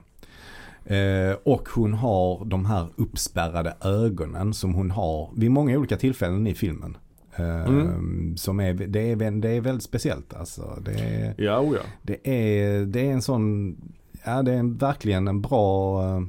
Eh, 0.85 1.37
och 1.45 1.69
hon 1.75 1.95
har 1.95 2.45
de 2.45 2.67
här 2.67 2.87
uppspärrade 2.97 3.75
ögonen 3.81 4.55
som 4.55 4.75
hon 4.75 4.91
har 4.91 5.31
vid 5.37 5.51
många 5.51 5.79
olika 5.79 5.97
tillfällen 5.97 6.47
i 6.47 6.55
filmen. 6.55 6.97
Eh, 7.37 7.65
Mm. 7.67 8.37
Som 8.37 8.61
är, 8.61 8.75
det, 8.75 9.01
är, 9.13 9.31
det 9.31 9.49
är 9.51 9.61
väldigt 9.61 9.83
speciellt 9.85 10.35
alltså. 10.35 10.79
Det 10.85 10.93
är, 10.93 11.35
Ja, 11.39 11.61
oh 11.61 11.75
ja. 11.75 11.81
det 12.03 12.29
är, 12.31 12.85
det 12.87 13.01
är 13.01 13.13
en 13.13 13.23
sån, 13.23 13.77
ja 14.25 14.43
det 14.43 14.53
är 14.53 14.57
en, 14.59 14.77
verkligen 14.77 15.29
en 15.29 15.41
bra, 15.41 16.03
eh, 16.05 16.21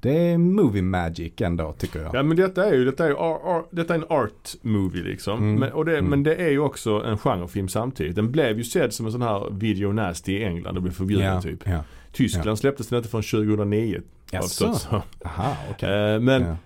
det 0.00 0.18
är 0.18 0.38
movie 0.38 0.82
magic 0.82 1.32
ändå 1.40 1.72
tycker 1.72 2.00
jag. 2.02 2.14
Ja 2.14 2.22
men 2.22 2.36
detta 2.36 2.64
är 2.68 2.74
ju, 2.74 2.84
detta 2.84 3.04
är, 3.04 3.08
ju 3.08 3.16
ar, 3.16 3.56
ar, 3.56 3.64
detta 3.70 3.94
är 3.94 3.98
en 3.98 4.04
art 4.08 4.54
movie 4.62 5.02
liksom. 5.02 5.38
Mm. 5.38 5.54
Men, 5.54 5.72
och 5.72 5.84
det, 5.84 5.92
Mm. 5.98 6.10
men 6.10 6.22
det 6.22 6.34
är 6.34 6.50
ju 6.50 6.58
också 6.58 6.90
en 7.06 7.18
genrefilm 7.18 7.68
samtidigt. 7.68 8.16
Den 8.16 8.32
blev 8.32 8.58
ju 8.58 8.64
sedd 8.64 8.92
som 8.92 9.06
en 9.06 9.12
sån 9.12 9.22
här 9.22 9.50
video 9.50 9.92
nasty 9.92 10.32
i 10.32 10.44
England 10.44 10.76
och 10.76 10.82
blev 10.82 10.92
förbjuden 10.92 11.26
ja, 11.34 11.42
typ. 11.42 11.60
Ja. 11.68 11.84
Tyskland 12.12 12.58
släpptes 12.58 12.88
den 12.88 12.96
inte 12.96 13.08
från 13.08 13.22
2009. 13.22 13.94
har 13.94 14.02
jag 14.30 14.42
Jaså? 14.42 14.72
förstått 14.72 14.80
så. 14.90 15.02
Aha, 15.28 15.56
okej. 15.70 16.14
Eh, 16.14 16.20
men, 16.20 16.42
Ja. 16.42 16.56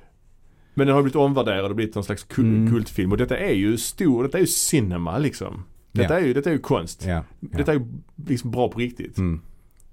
men 0.74 0.86
den 0.86 0.96
har 0.96 1.02
blivit 1.02 1.16
omvärderad 1.16 1.70
och 1.70 1.76
blivit 1.76 1.94
någon 1.94 2.04
slags 2.04 2.24
kul, 2.24 2.44
Mm. 2.46 2.72
kultfilm. 2.72 3.12
Och 3.12 3.18
detta 3.18 3.36
är 3.38 3.52
ju 3.54 3.76
stor, 3.76 4.22
detta 4.22 4.38
är 4.38 4.40
ju 4.42 4.46
cinema 4.46 5.18
liksom. 5.18 5.64
Detta, 5.92 6.14
Ja. 6.14 6.20
är, 6.20 6.26
ju, 6.26 6.34
detta 6.34 6.50
är 6.50 6.54
ju 6.54 6.60
konst. 6.60 7.04
Ja. 7.06 7.24
Detta 7.40 7.72
är 7.72 7.76
ju 7.76 7.84
liksom 8.26 8.50
bra 8.50 8.68
på 8.68 8.78
riktigt. 8.78 9.18
Mm. 9.18 9.40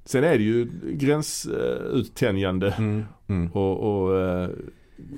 Sen 0.09 0.23
är 0.23 0.37
det 0.37 0.43
ju 0.43 0.67
gränsuttänjande 0.83 2.71
Mm. 2.77 3.05
Mm. 3.27 3.51
och, 3.51 4.03
och 4.07 4.19
eh, 4.19 4.49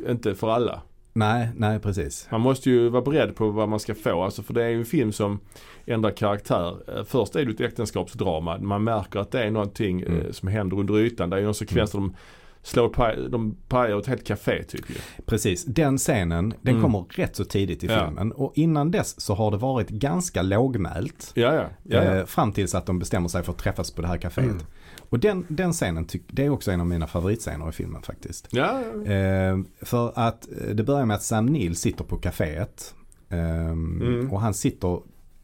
inte 0.10 0.36
för 0.36 0.50
alla. 0.50 0.82
Nej, 1.14 1.50
nej 1.58 1.80
precis. 1.80 2.28
Man 2.32 2.42
måste 2.42 2.70
ju 2.70 2.90
vara 2.90 3.02
beredd 3.02 3.36
på 3.36 3.50
vad 3.50 3.70
man 3.70 3.80
ska 3.80 3.96
få. 3.96 4.24
Alltså 4.24 4.44
för 4.44 4.54
det 4.54 4.64
är 4.64 4.70
ju 4.70 4.80
en 4.80 4.86
film 4.86 5.12
som 5.12 5.40
ändrar 5.86 6.12
karaktär. 6.12 6.76
Eh, 6.98 7.04
Först 7.04 7.36
är 7.36 7.46
det 7.46 7.52
ett 7.52 7.62
äktenskapsdrama. 7.62 8.58
Man 8.58 8.84
märker 8.84 9.20
att 9.20 9.32
det 9.32 9.44
är 9.44 9.52
någonting 9.52 10.02
eh, 10.02 10.08
Mm. 10.14 10.34
som 10.34 10.48
händer 10.48 10.78
under 10.80 10.98
ytan. 11.00 11.30
Det 11.30 11.36
är 11.36 11.40
ju 11.40 11.46
någon 11.46 11.54
sekvens 11.56 11.92
där 11.92 12.00
de 12.00 12.16
slår 12.62 12.90
paj, 12.90 13.18
de 13.30 13.56
pajar 13.68 14.00
ett 14.00 14.08
helt 14.08 14.24
café 14.28 14.64
typ 14.64 14.90
ju. 14.90 14.96
Precis, 15.26 15.66
den 15.66 15.98
scenen 15.98 16.54
den 16.62 16.74
Mm. 16.76 16.82
kommer 16.84 17.06
rätt 17.10 17.36
så 17.36 17.46
tidigt 17.46 17.84
i 17.84 17.88
Ja. 17.88 18.06
filmen 18.06 18.32
och 18.32 18.52
innan 18.56 18.92
dess 18.92 19.22
så 19.22 19.34
har 19.34 19.52
det 19.52 19.58
varit 19.58 19.90
ganska 19.90 20.42
lågmält. 20.42 21.32
Ja, 21.34 21.54
ja. 21.54 21.64
ja, 21.84 22.04
ja. 22.04 22.16
Eh, 22.16 22.26
fram 22.26 22.52
tills 22.52 22.76
att 22.76 22.86
de 22.86 23.00
bestämmer 23.00 23.28
sig 23.28 23.44
för 23.44 23.52
att 23.52 23.58
träffas 23.58 23.92
på 23.92 24.02
det 24.02 24.08
här 24.08 24.18
kaféet. 24.18 24.44
Mm. 24.50 24.66
Och 25.10 25.20
den, 25.20 25.46
den 25.48 25.74
scenen, 25.74 26.08
det 26.28 26.46
är 26.46 26.50
också 26.50 26.72
en 26.72 26.80
av 26.82 26.88
mina 26.88 27.08
favoritscener 27.08 27.70
i 27.70 27.72
filmen 27.72 28.02
faktiskt. 28.02 28.48
ja. 28.52 28.82
Eh, 29.14 29.58
för 29.82 30.12
att 30.16 30.48
eh, 30.62 30.76
det 30.76 30.84
börjar 30.84 31.06
med 31.06 31.16
att 31.16 31.24
Sam 31.24 31.46
Neill 31.46 31.76
sitter 31.76 32.04
på 32.04 32.18
kaféet. 32.18 32.94
Eh, 33.30 33.70
Mm. 33.72 34.32
Och 34.32 34.42
han 34.42 34.54
sitter 34.54 35.00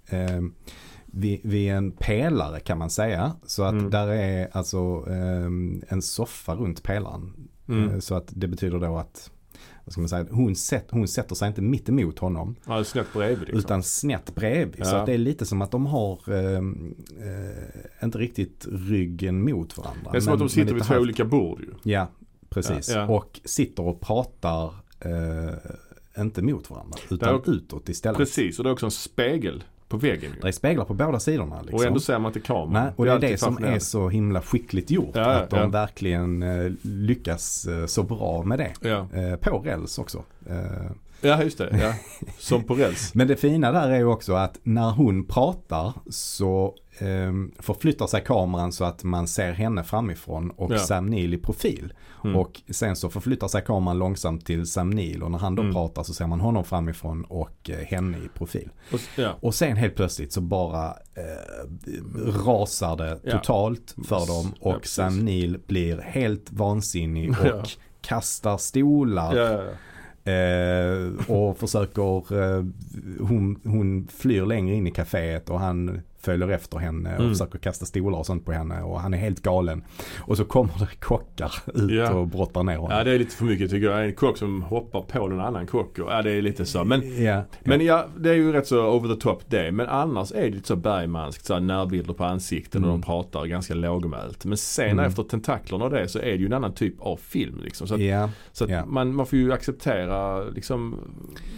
eh, 0.10 0.42
vid, 1.06 1.40
vid 1.44 1.72
en 1.72 1.92
pelare 1.92 2.60
kan 2.60 2.78
man 2.78 2.90
säga. 2.90 3.32
Så 3.46 3.64
att 3.64 3.74
Mm. 3.74 3.90
där 3.90 4.08
är 4.08 4.48
alltså 4.52 5.06
eh, 5.08 5.46
en 5.94 6.02
soffa 6.02 6.56
runt 6.56 6.84
pelaren. 6.84 7.34
Mm. 7.70 7.90
Eh, 7.90 8.00
Så 8.00 8.16
att 8.16 8.28
det 8.36 8.48
betyder 8.48 8.80
då 8.80 8.98
att 8.98 9.32
vad 9.86 9.92
ska 9.92 10.02
man 10.02 10.10
säga, 10.10 10.26
hon, 10.32 10.56
sätt, 10.56 10.86
hon 10.92 11.08
sätter 11.08 11.36
sig 11.36 11.48
inte 11.48 11.62
mitt 11.62 11.90
emot 11.90 12.20
honom. 12.20 12.56
Ja, 12.68 12.84
snett 12.84 13.14
bredvid 13.14 13.40
liksom. 13.40 13.60
Utan 13.60 13.84
snett 13.84 14.36
bredvid. 14.36 14.86
Så 14.86 14.96
Ja. 14.96 15.00
att 15.00 15.06
det 15.06 15.14
är 15.14 15.18
lite 15.18 15.46
som 15.46 15.62
att 15.62 15.72
de 15.72 15.86
har 15.86 16.20
eh, 16.28 16.58
eh, 16.58 18.04
inte 18.04 18.18
riktigt 18.18 18.68
ryggen 18.72 19.44
mot 19.44 19.78
varandra. 19.78 20.12
det 20.12 20.18
är 20.18 20.22
som 20.22 20.26
men- 20.26 20.34
att 20.34 20.40
de 20.40 20.50
sitter 20.50 20.74
vid 20.74 20.84
två 20.84 20.94
halvt. 20.94 21.02
olika 21.04 21.26
bord 21.26 21.60
ju. 21.62 21.92
Ja, 21.92 22.08
precis. 22.50 22.90
Ja, 22.90 22.96
ja. 23.00 23.08
Och 23.08 23.40
sitter 23.46 23.84
och 23.84 24.02
pratar 24.02 24.74
eh, 25.00 26.22
inte 26.22 26.42
mot 26.42 26.70
varandra 26.70 26.98
utan 27.10 27.36
är- 27.36 27.50
utåt 27.52 27.90
istället. 27.90 28.18
Precis, 28.18 28.58
och 28.60 28.64
det 28.64 28.70
är 28.70 28.72
också 28.74 28.86
en 28.86 28.92
spegel 28.92 29.64
på 29.88 29.98
väggen 29.98 30.32
ju. 30.36 30.40
Det 30.42 30.48
är 30.48 30.52
speglar 30.52 30.86
på 30.86 30.94
båda 30.94 31.20
sidorna. 31.20 31.62
Liksom. 31.62 31.80
Och 31.80 31.86
ändå 31.86 32.00
ser 32.00 32.20
man 32.20 32.30
inte 32.30 32.40
kameran. 32.40 32.84
Nej, 32.84 32.94
och 32.96 33.06
det 33.06 33.12
är 33.12 33.20
det 33.20 33.26
alltid 33.28 33.40
som 33.40 33.64
är 33.64 33.80
så 33.80 34.10
himla 34.10 34.42
skickligt 34.42 34.92
gjort. 34.92 35.16
Ja, 35.16 35.26
att 35.26 35.50
de 35.50 35.60
ja. 35.60 35.68
verkligen 35.68 36.44
eh, 36.44 36.72
lyckas 36.82 37.68
eh, 37.68 37.86
så 37.86 38.04
bra 38.04 38.44
med 38.44 38.60
det. 38.60 38.74
Ja. 38.90 39.08
Eh, 39.14 39.36
på 39.36 39.60
räls 39.60 40.00
också. 40.00 40.24
Ja, 41.22 41.44
just 41.44 41.58
det. 41.58 41.80
Ja. 41.82 41.94
Som 42.38 42.64
på 42.64 42.74
räls. 42.74 43.14
men 43.14 43.28
det 43.28 43.36
fina 43.36 43.72
där 43.72 43.90
är 43.90 43.98
ju 43.98 44.06
också 44.06 44.34
att 44.34 44.60
när 44.64 44.92
hon 44.92 45.26
pratar 45.26 45.94
så 46.10 46.76
förflyttar 47.60 48.08
sig 48.08 48.24
kameran 48.24 48.72
så 48.72 48.84
att 48.86 49.04
man 49.04 49.28
ser 49.28 49.52
henne 49.54 49.84
framifrån 49.84 50.50
och 50.52 50.72
Ja. 50.74 50.80
Sam 50.80 51.06
Neill 51.06 51.34
i 51.34 51.38
profil. 51.38 51.94
Mm. 52.24 52.36
Och 52.36 52.62
sen 52.70 52.96
så 52.96 53.10
förflyttar 53.10 53.48
sig 53.48 53.62
kameran 53.62 53.98
långsamt 53.98 54.46
till 54.46 54.66
Sam 54.66 54.90
Neill 54.90 55.24
och 55.24 55.32
när 55.32 55.38
han 55.40 55.56
då 55.56 55.62
Mm. 55.62 55.74
pratar 55.74 56.04
så 56.04 56.14
ser 56.14 56.28
man 56.28 56.40
honom 56.40 56.64
framifrån 56.64 57.24
och 57.24 57.70
eh, 57.70 57.78
henne 57.78 58.18
i 58.18 58.28
profil. 58.38 58.70
Och, 58.94 59.00
ja. 59.18 59.34
Och 59.40 59.56
sen 59.56 59.78
helt 59.78 59.96
plötsligt 59.96 60.34
så 60.34 60.42
bara 60.42 60.86
eh, 60.88 62.32
rasar 62.46 62.96
det 62.98 63.20
Ja. 63.24 63.32
totalt 63.32 63.96
för 64.08 64.28
dem 64.28 64.54
och. 64.60 64.86
Sam 64.88 65.26
Neill 65.26 65.60
blir 65.68 65.98
helt 65.98 66.52
vansinnig 66.52 67.30
och 67.54 67.70
kastar 68.02 68.58
stolar. 68.58 69.36
Eh, 70.24 71.32
och 71.32 71.58
försöker, 71.58 72.42
eh, 72.44 72.64
hon, 73.20 73.60
hon 73.64 74.08
flyr 74.08 74.46
längre 74.46 74.76
in 74.76 74.88
i 74.88 74.92
kaféet 74.92 75.50
och 75.50 75.60
han 75.60 76.02
följer 76.26 76.48
efter 76.50 76.78
henne 76.78 77.14
och 77.16 77.20
Mm. 77.20 77.32
försöker 77.34 77.60
kasta 77.60 77.86
stolar 77.86 78.20
och 78.20 78.26
sånt 78.26 78.46
på 78.46 78.52
henne 78.52 78.82
och 78.82 79.00
han 79.00 79.14
är 79.14 79.18
helt 79.18 79.42
galen. 79.42 79.84
Och 80.20 80.38
så 80.38 80.46
kommer 80.46 80.74
det 80.80 80.88
kockar 81.00 81.54
ut 81.74 81.92
Ja. 81.92 82.14
och 82.14 82.28
brottar 82.28 82.64
ner 82.64 82.78
honom. 82.78 82.98
ja, 82.98 83.04
det 83.04 83.12
är 83.12 83.20
lite 83.20 83.36
för 83.36 83.46
mycket 83.46 83.70
tycker 83.72 83.88
jag. 83.90 84.06
En 84.06 84.14
kock 84.14 84.38
som 84.38 84.62
hoppar 84.62 85.02
på 85.02 85.26
en 85.26 85.40
annan 85.40 85.68
kock. 85.68 86.00
Och, 86.00 86.12
ja, 86.12 86.22
det 86.22 86.32
är 86.32 86.42
lite 86.42 86.66
så. 86.66 86.84
Men, 86.84 87.24
ja, 87.24 87.44
men 87.64 87.86
ja, 87.86 88.06
det 88.18 88.30
är 88.30 88.34
ju 88.34 88.52
rätt 88.52 88.68
så 88.68 88.88
over 88.88 89.16
the 89.16 89.22
top 89.22 89.44
det. 89.50 89.72
Men 89.72 89.88
annars 89.88 90.32
är 90.32 90.42
det 90.42 90.50
lite 90.50 90.68
så 90.68 90.76
Bergmanskt. 90.76 91.46
Så 91.46 91.54
här 91.54 91.62
närbilder 91.62 92.14
på 92.14 92.24
ansikten 92.24 92.84
och 92.84 92.90
Mm. 92.90 93.02
de 93.02 93.06
pratar 93.06 93.46
ganska 93.46 93.74
lågmält. 93.74 94.46
Men 94.46 94.58
sen 94.58 94.90
Mm. 94.90 95.06
efter 95.06 95.24
tentaklerna 95.24 95.84
och 95.86 95.92
det 95.92 96.08
så 96.08 96.20
är 96.20 96.24
det 96.26 96.36
ju 96.36 96.46
en 96.46 96.54
annan 96.54 96.74
typ 96.74 97.02
av 97.02 97.18
film. 97.18 97.60
Liksom. 97.64 97.88
Så 97.88 97.96
att, 97.96 98.02
ja, 98.02 98.30
så 98.52 98.64
att 98.64 98.70
ja. 98.70 98.86
man, 98.86 99.16
man 99.16 99.26
får 99.26 99.40
ju 99.40 99.54
acceptera 99.54 100.44
liksom 100.44 100.96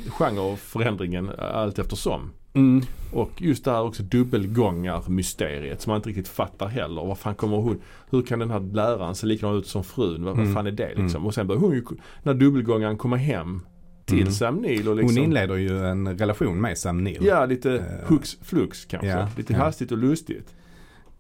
genreförändringen 0.10 1.32
allt 1.40 1.80
eftersom. 1.80 2.30
Mm. 2.58 2.86
Och 3.14 3.42
just 3.42 3.66
det 3.66 3.72
här 3.72 3.82
också 3.84 4.04
dubbelgångar-mysteriet 4.04 5.82
som 5.82 5.92
man 5.92 5.96
inte 5.98 6.10
riktigt 6.10 6.28
fattar 6.28 6.68
heller. 6.68 7.06
Vad 7.06 7.18
fan 7.18 7.36
kommer 7.36 7.58
hon, 7.58 7.82
hur 8.10 8.22
kan 8.22 8.40
den 8.40 8.52
här 8.52 8.60
läraren 8.60 9.16
se 9.16 9.28
likadan 9.28 9.56
ut 9.58 9.68
som 9.68 9.84
frun? 9.84 10.24
Vad, 10.24 10.34
Mm. 10.34 10.46
vad 10.46 10.54
fan 10.54 10.68
är 10.68 10.72
det 10.72 10.88
liksom? 10.88 11.06
Mm. 11.20 11.26
Och 11.26 11.34
sen 11.34 11.48
börjar 11.48 11.60
hon 11.62 11.72
ju, 11.76 11.84
när 12.24 12.34
dubbelgångaren 12.34 12.98
kommer 12.98 13.18
hem 13.18 13.62
till 14.06 14.22
Mm. 14.22 14.32
Sam 14.34 14.56
Neill 14.56 14.88
och 14.88 14.96
liksom. 14.96 15.16
Hon 15.18 15.24
inleder 15.26 15.56
ju 15.56 15.86
en 15.86 16.18
relation 16.18 16.62
med 16.62 16.78
Sam 16.78 17.04
Neill. 17.04 17.26
Ja, 17.26 17.46
lite 17.46 17.74
Eh, 17.74 18.08
hux 18.10 18.38
flux 18.42 18.86
kanske. 18.86 19.08
ja, 19.08 19.30
lite 19.38 19.54
ja. 19.54 19.60
hastigt 19.60 19.92
och 19.92 19.98
lustigt. 19.98 20.56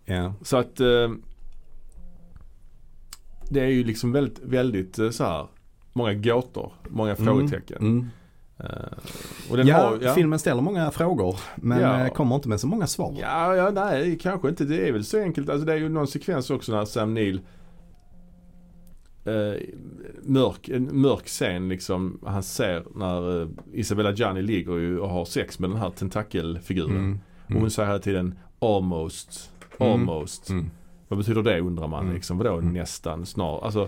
Ja. 0.06 0.34
Så 0.42 0.58
att 0.58 0.80
eh, 0.80 1.10
det 3.50 3.60
är 3.62 3.68
ju 3.68 3.84
liksom 3.84 4.12
väldigt, 4.12 4.40
väldigt 4.44 5.00
eh, 5.00 5.10
så 5.10 5.24
här 5.24 5.48
många 5.94 6.14
gåtor, 6.14 6.72
många 6.90 7.16
frågetecken. 7.16 7.78
Mm. 7.78 8.00
Eh, 8.00 8.06
och 9.49 9.58
den 9.58 9.68
ja, 9.68 9.78
har, 9.78 9.99
ja. 10.01 10.14
filmen 10.14 10.39
ställer 10.39 10.62
många 10.62 10.91
frågor 10.91 11.39
men 11.55 11.82
Ja. 11.82 12.05
eh, 12.05 12.14
kommer 12.14 12.36
inte 12.36 12.49
med 12.49 12.60
så 12.60 12.68
många 12.68 12.88
svar. 12.88 13.16
Ja, 13.22 13.55
ja, 13.55 13.70
nej 13.72 14.18
kanske 14.22 14.49
inte. 14.49 14.66
Det 14.66 14.88
är 14.88 14.91
väl 14.91 15.05
så 15.05 15.22
enkelt. 15.22 15.49
Alltså 15.49 15.66
det 15.66 15.74
är 15.74 15.78
ju 15.78 15.89
någon 15.89 16.08
sekvens 16.08 16.49
också 16.49 16.72
när 16.72 16.86
Sam 16.86 17.14
Neill 17.14 17.41
eh, 19.26 19.62
mörk, 20.24 20.70
en 20.70 21.01
mörk 21.01 21.26
scen 21.28 21.70
liksom. 21.70 22.20
Han 22.26 22.43
ser 22.43 22.84
när 22.95 23.41
eh, 23.41 23.47
Isabella 23.74 24.12
Gianni 24.12 24.41
ligger 24.41 24.78
ju 24.78 24.99
och 24.99 25.10
har 25.10 25.26
sex 25.26 25.60
med 25.60 25.70
den 25.70 25.78
här 25.80 25.89
tentakelfiguren. 25.89 26.95
Mm. 26.97 27.20
Och 27.47 27.53
hon 27.62 27.72
säger 27.72 27.88
hela 27.88 27.99
tiden 27.99 28.39
almost, 28.60 29.51
almost. 29.80 30.49
Mm. 30.49 30.70
Vad 31.08 31.20
betyder 31.20 31.43
det 31.43 31.60
undrar 31.60 31.88
man 31.88 32.03
Mm. 32.03 32.16
liksom. 32.16 32.38
Vadå 32.38 32.53
Mm. 32.58 32.74
nästan, 32.74 33.26
snar? 33.26 33.62
Alltså. 33.66 33.88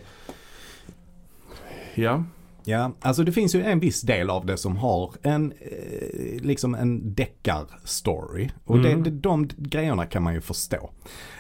Ja. 1.96 2.24
Ja, 2.70 2.92
alltså 3.02 3.24
det 3.24 3.32
finns 3.32 3.56
ju 3.56 3.62
en 3.64 3.80
viss 3.80 4.02
del 4.02 4.30
av 4.30 4.46
det 4.46 4.58
som 4.58 4.78
har 4.78 5.12
en, 5.22 5.52
eh, 5.52 6.42
liksom 6.42 6.76
en 6.76 7.16
deckar-story. 7.16 8.50
Och 8.66 8.78
Mm. 8.78 9.04
det, 9.04 9.10
det, 9.10 9.18
de 9.18 9.50
grejerna 9.58 10.06
kan 10.06 10.24
man 10.24 10.34
ju 10.34 10.42
förstå. 10.42 10.90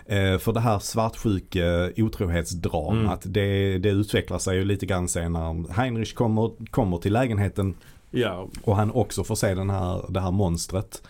Eh, 0.05 0.37
för 0.37 0.53
det 0.53 0.59
här 0.59 0.79
svartsjuka 0.79 1.91
otrohetsdramat, 1.97 3.25
Mm. 3.25 3.33
det, 3.33 3.77
det 3.77 3.89
utvecklar 3.89 4.39
sig 4.39 4.57
ju 4.57 4.65
lite 4.65 4.85
grann 4.85 5.07
sen 5.07 5.33
när 5.33 5.73
Heinrich 5.73 6.13
kommer, 6.13 6.51
kommer 6.71 6.97
till 6.97 7.13
lägenheten 7.13 7.75
Ja. 8.11 8.47
och 8.63 8.75
han 8.75 8.91
också 8.91 9.23
får 9.23 9.35
se 9.35 9.55
den 9.55 9.69
här, 9.69 10.05
det 10.09 10.19
här 10.19 10.31
monstret. 10.31 11.01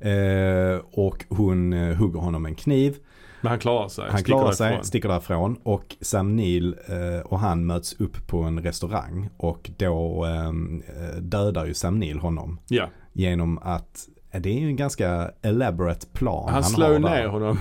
Eh, 0.00 0.80
och 0.92 1.24
hon 1.28 1.72
eh, 1.72 1.96
hugger 1.96 2.20
honom 2.20 2.42
med 2.42 2.48
en 2.50 2.54
kniv. 2.56 2.96
Men 3.44 3.50
han 3.50 3.58
klarar 3.58 3.88
sig. 3.88 4.04
Han 4.10 4.24
klarar 4.24 4.52
sig, 4.52 4.66
därifrån. 4.66 4.84
sticker 4.84 5.08
därifrån 5.08 5.56
och 5.62 5.96
Sam 6.00 6.36
Neill 6.36 6.76
eh, 6.86 7.26
och 7.26 7.38
han 7.38 7.66
möts 7.66 7.92
upp 8.00 8.26
på 8.26 8.42
en 8.42 8.62
restaurang 8.62 9.28
och 9.36 9.70
då 9.76 10.24
ehm, 10.24 10.82
eh, 10.88 11.16
dödar 11.20 11.66
ju 11.66 11.74
Sam 11.74 11.98
Neill 11.98 12.18
honom 12.18 12.60
Ja. 12.68 12.88
genom 13.12 13.58
att 13.58 14.08
eh, 14.30 14.40
det 14.40 14.48
är 14.48 14.60
ju 14.60 14.66
en 14.66 14.76
ganska 14.76 15.30
elaborate 15.42 16.06
plan 16.06 16.48
Han, 16.52 16.64
slår 16.64 16.92
har 16.92 16.98
ner 16.98 17.26
honom 17.26 17.58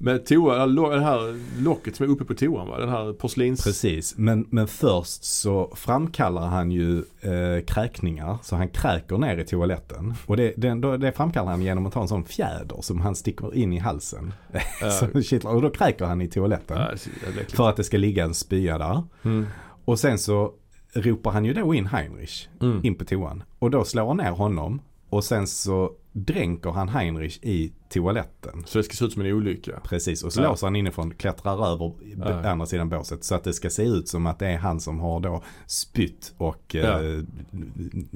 med 0.00 0.26
toa, 0.26 0.66
det 0.66 1.00
här 1.00 1.38
locket 1.62 1.96
som 1.96 2.06
är 2.06 2.10
uppe 2.10 2.24
på 2.24 2.34
toan 2.34 2.68
va? 2.68 2.78
Den 2.78 2.88
här 2.88 3.12
porslins... 3.12 3.64
Precis, 3.64 4.14
men, 4.18 4.46
men 4.50 4.68
först 4.68 5.24
så 5.24 5.72
framkallar 5.76 6.46
han 6.46 6.70
ju 6.70 6.98
eh, 7.20 7.64
kräkningar 7.66 8.38
så 8.42 8.56
han 8.56 8.68
kräker 8.68 9.18
ner 9.18 9.38
i 9.38 9.44
toaletten. 9.44 10.14
Och 10.26 10.36
det, 10.36 10.54
det, 10.56 10.96
det 10.96 11.12
framkallar 11.12 11.50
han 11.50 11.62
genom 11.62 11.86
att 11.86 11.92
ta 11.92 12.00
en 12.02 12.08
sån 12.08 12.24
fjäder 12.24 12.78
som 12.80 13.00
han 13.00 13.14
sticker 13.14 13.54
in 13.54 13.72
i 13.72 13.78
halsen. 13.78 14.32
Ja. 14.80 14.90
så 14.90 15.48
och 15.48 15.62
då 15.62 15.70
kräker 15.70 16.04
han 16.04 16.20
i 16.20 16.28
toaletten. 16.28 16.78
Äckligt. 16.78 17.52
För 17.52 17.68
att 17.68 17.76
det 17.76 17.84
ska 17.84 17.96
ligga 17.96 18.24
en 18.24 18.34
spya 18.34 18.78
där. 18.78 19.02
Mm. 19.22 19.46
Och 19.84 19.98
sen 19.98 20.18
så 20.18 20.52
ropar 20.92 21.30
han 21.30 21.44
ju 21.44 21.52
då 21.54 21.74
in 21.74 21.86
Heinrich 21.86 22.48
Mm. 22.60 22.80
in 22.82 22.94
på 22.94 23.04
toan. 23.04 23.42
Och 23.58 23.70
då 23.70 23.84
slår 23.84 24.06
han 24.08 24.16
ner 24.16 24.30
honom. 24.30 24.80
Och 25.10 25.24
sen 25.24 25.46
så 25.46 25.90
dränker 26.26 26.70
han 26.70 26.88
Heinrich 26.88 27.38
i 27.42 27.72
toaletten. 27.88 28.62
Så 28.66 28.78
det 28.78 28.84
ska 28.84 28.94
se 28.94 29.04
ut 29.04 29.12
som 29.12 29.22
en 29.22 29.32
olycka. 29.32 29.80
Precis, 29.84 30.24
och 30.24 30.32
så 30.32 30.40
Ja. 30.42 30.48
låser 30.48 30.66
han 30.66 30.76
inifrån, 30.76 31.14
klättrar 31.14 31.72
över 31.72 31.92
Ja. 32.18 32.50
andra 32.50 32.66
sidan 32.66 32.88
båset. 32.88 33.24
Så 33.24 33.34
att 33.34 33.44
det 33.44 33.52
ska 33.52 33.70
se 33.70 33.82
ut 33.82 34.08
som 34.08 34.26
att 34.26 34.38
det 34.38 34.46
är 34.46 34.56
han 34.56 34.80
som 34.80 35.00
har 35.00 35.20
då 35.20 35.42
spytt 35.66 36.34
och 36.38 36.74
Ja. 36.74 37.02
eh, 37.04 37.20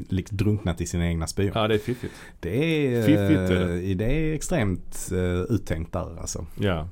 liksom 0.08 0.36
drunknat 0.36 0.80
i 0.80 0.86
sina 0.86 1.06
egna 1.06 1.26
spyor. 1.26 1.52
Ja 1.54 1.68
det 1.68 1.74
är 1.74 1.78
fiffigt. 1.78 2.14
Det 2.40 2.86
är, 2.86 3.02
Fiffigt 3.02 3.40
är 3.50 3.90
eh, 3.90 3.96
det 3.96 4.04
är 4.04 4.34
extremt 4.34 5.08
uh, 5.12 5.40
uttänkt 5.42 5.92
där 5.92 6.20
alltså. 6.20 6.46
Ja. 6.60 6.88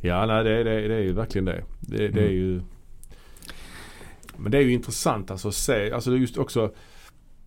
Ja 0.00 0.26
nej 0.26 0.44
det, 0.44 0.64
det, 0.64 0.88
det 0.88 0.94
är 0.94 1.00
ju 1.00 1.12
verkligen 1.12 1.44
det. 1.44 1.64
Det, 1.80 1.96
det 2.08 2.20
är 2.20 2.26
Mm. 2.26 2.32
ju 2.34 2.60
Men 4.36 4.52
det 4.52 4.58
är 4.58 4.62
ju 4.62 4.72
intressant 4.72 5.30
alltså 5.30 5.48
att 5.48 5.54
se, 5.54 5.92
alltså 5.92 6.10
det 6.10 6.16
just 6.18 6.38
också 6.38 6.72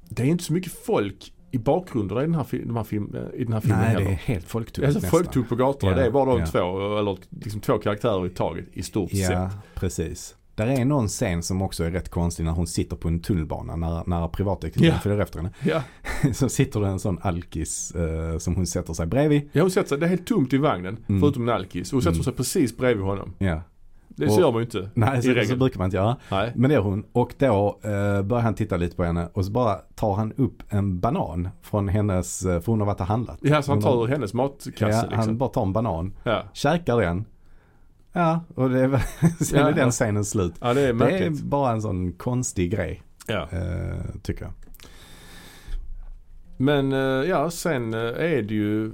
Det 0.10 0.24
är 0.24 0.28
inte 0.28 0.43
så 0.43 0.54
mycket 0.54 0.72
folk 0.86 1.32
i 1.56 1.60
bakgrunden 1.60 2.18
i 2.18 2.22
den 2.22 2.36
här, 2.36 2.43
fi- 2.43 2.64
de 2.66 2.76
här 2.76 2.84
film, 2.84 3.16
i 3.34 3.43
den 3.43 3.53
här 3.53 3.62
filmen 3.62 3.80
Nej, 3.80 3.88
heller. 3.89 4.06
det 4.06 4.12
är 4.12 4.16
helt 4.16 4.45
är 4.84 4.88
alltså 4.88 4.99
nästan. 5.01 5.10
folktog 5.20 5.49
på 5.49 5.56
gatorna. 5.56 5.91
Ja, 5.91 5.97
det 5.97 6.06
är 6.06 6.12
bara 6.12 6.26
de 6.26 6.39
ja. 6.39 6.45
två, 6.45 6.97
eller 6.99 7.18
liksom 7.30 7.62
två 7.62 7.78
karaktärer 7.78 8.26
i 8.26 8.30
taget 8.30 8.66
i 8.74 8.84
stort 8.84 9.10
Ja, 9.14 9.28
sett. 9.28 9.76
precis. 9.76 10.36
Där 10.56 10.68
är 10.68 10.86
någon 10.86 11.08
scen 11.08 11.43
som 11.43 11.62
också 11.62 11.84
är 11.84 11.91
rätt 11.91 12.10
konstig 12.10 12.43
när 12.45 12.51
hon 12.51 12.68
sitter 12.68 12.95
på 12.95 13.08
en 13.08 13.20
tunnelbana 13.20 13.76
när, 13.76 14.03
när 14.08 14.28
privatdetektiven 14.28 14.89
Ja. 14.93 14.99
följer 14.99 15.20
efter 15.20 15.39
henne. 15.39 15.51
Ja. 15.64 15.82
Så 16.34 16.49
sitter 16.49 16.80
det 16.80 16.88
en 16.88 16.99
sån 16.99 17.20
alkis 17.22 17.91
eh, 17.91 18.38
som 18.38 18.56
hon 18.56 18.68
sätter 18.68 18.93
sig 18.93 19.06
bredvid. 19.06 19.49
ja 19.51 19.62
hon 19.62 19.72
sätter 19.72 19.89
sig, 19.89 19.97
det 19.97 20.06
är 20.06 20.10
helt 20.10 20.28
tomt 20.28 20.53
i 20.53 20.58
vagnen 20.58 20.97
Mm. 21.10 21.22
förutom 21.22 21.49
en 21.49 21.56
alkis. 21.56 21.88
Och 21.89 21.95
hon 21.95 22.01
sätter 22.01 22.14
Mm. 22.16 22.24
sig 22.24 22.34
precis 22.34 22.78
bredvid 22.78 23.06
honom. 23.06 23.34
Ja. 23.38 23.62
Det 24.16 24.26
Och- 24.26 24.32
så 24.32 24.39
gör 24.41 24.51
man 24.51 24.59
ju 24.61 24.66
inte. 24.66 24.89
Nej, 24.93 25.22
så, 25.22 25.28
så 25.28 25.34
regel. 25.34 25.57
brukar 25.57 25.78
man 25.78 25.86
inte 25.86 25.97
göra. 25.97 26.18
Nej. 26.32 26.51
Men 26.55 26.70
det 26.70 26.74
gör 26.74 26.82
hon. 26.82 27.05
Och 27.11 27.34
då 27.38 27.80
eh, 27.84 28.22
börjar 28.22 28.41
han 28.43 28.53
titta 28.55 28.78
lite 28.78 28.95
på 28.95 29.03
henne 29.03 29.30
och 29.34 29.45
så 29.45 29.51
bara 29.51 29.76
tar 29.76 30.13
han 30.16 30.34
upp 30.34 30.63
en 30.70 30.99
banan 30.99 31.49
från 31.61 31.88
hennes, 31.88 32.45
eh, 32.45 32.59
för 32.59 32.72
hon 32.72 32.80
har 32.80 32.88
varit 32.88 32.99
och 33.01 33.07
handlat. 33.07 33.38
Ja 33.41 33.61
så 33.61 33.72
han 33.72 33.82
tar 33.82 34.03
ur 34.03 34.07
hennes 34.07 34.34
matkasse 34.34 34.72
ja, 34.80 34.88
liksom. 35.01 35.20
Han 35.20 35.38
bara 35.38 35.49
tar 35.49 35.61
en 35.61 35.74
banan, 35.74 36.13
Ja. 36.24 36.43
käkar 36.53 37.01
den. 37.01 37.26
Ja, 38.13 38.39
och 38.55 38.70
det 38.70 38.80
är, 38.80 38.97
sen 39.43 39.59
Ja, 39.59 39.68
är 39.70 39.74
den 39.74 39.91
scenen 39.91 40.26
slut. 40.26 40.53
ja 40.61 40.74
det 40.74 40.82
är 40.82 40.84
Det 40.84 40.89
är 40.89 40.93
märkligt. 40.93 41.41
bara 41.41 41.72
en 41.72 41.82
sån 41.82 42.11
konstig 42.13 42.72
grej, 42.72 43.01
Ja. 43.28 43.47
eh, 43.51 44.05
tycker 44.24 44.43
jag. 44.45 44.53
Men 46.57 46.93
eh, 46.93 46.99
ja 47.30 47.49
sen 47.49 47.93
eh, 47.93 47.99
är 47.99 48.41
det 48.41 48.53
ju 48.53 48.91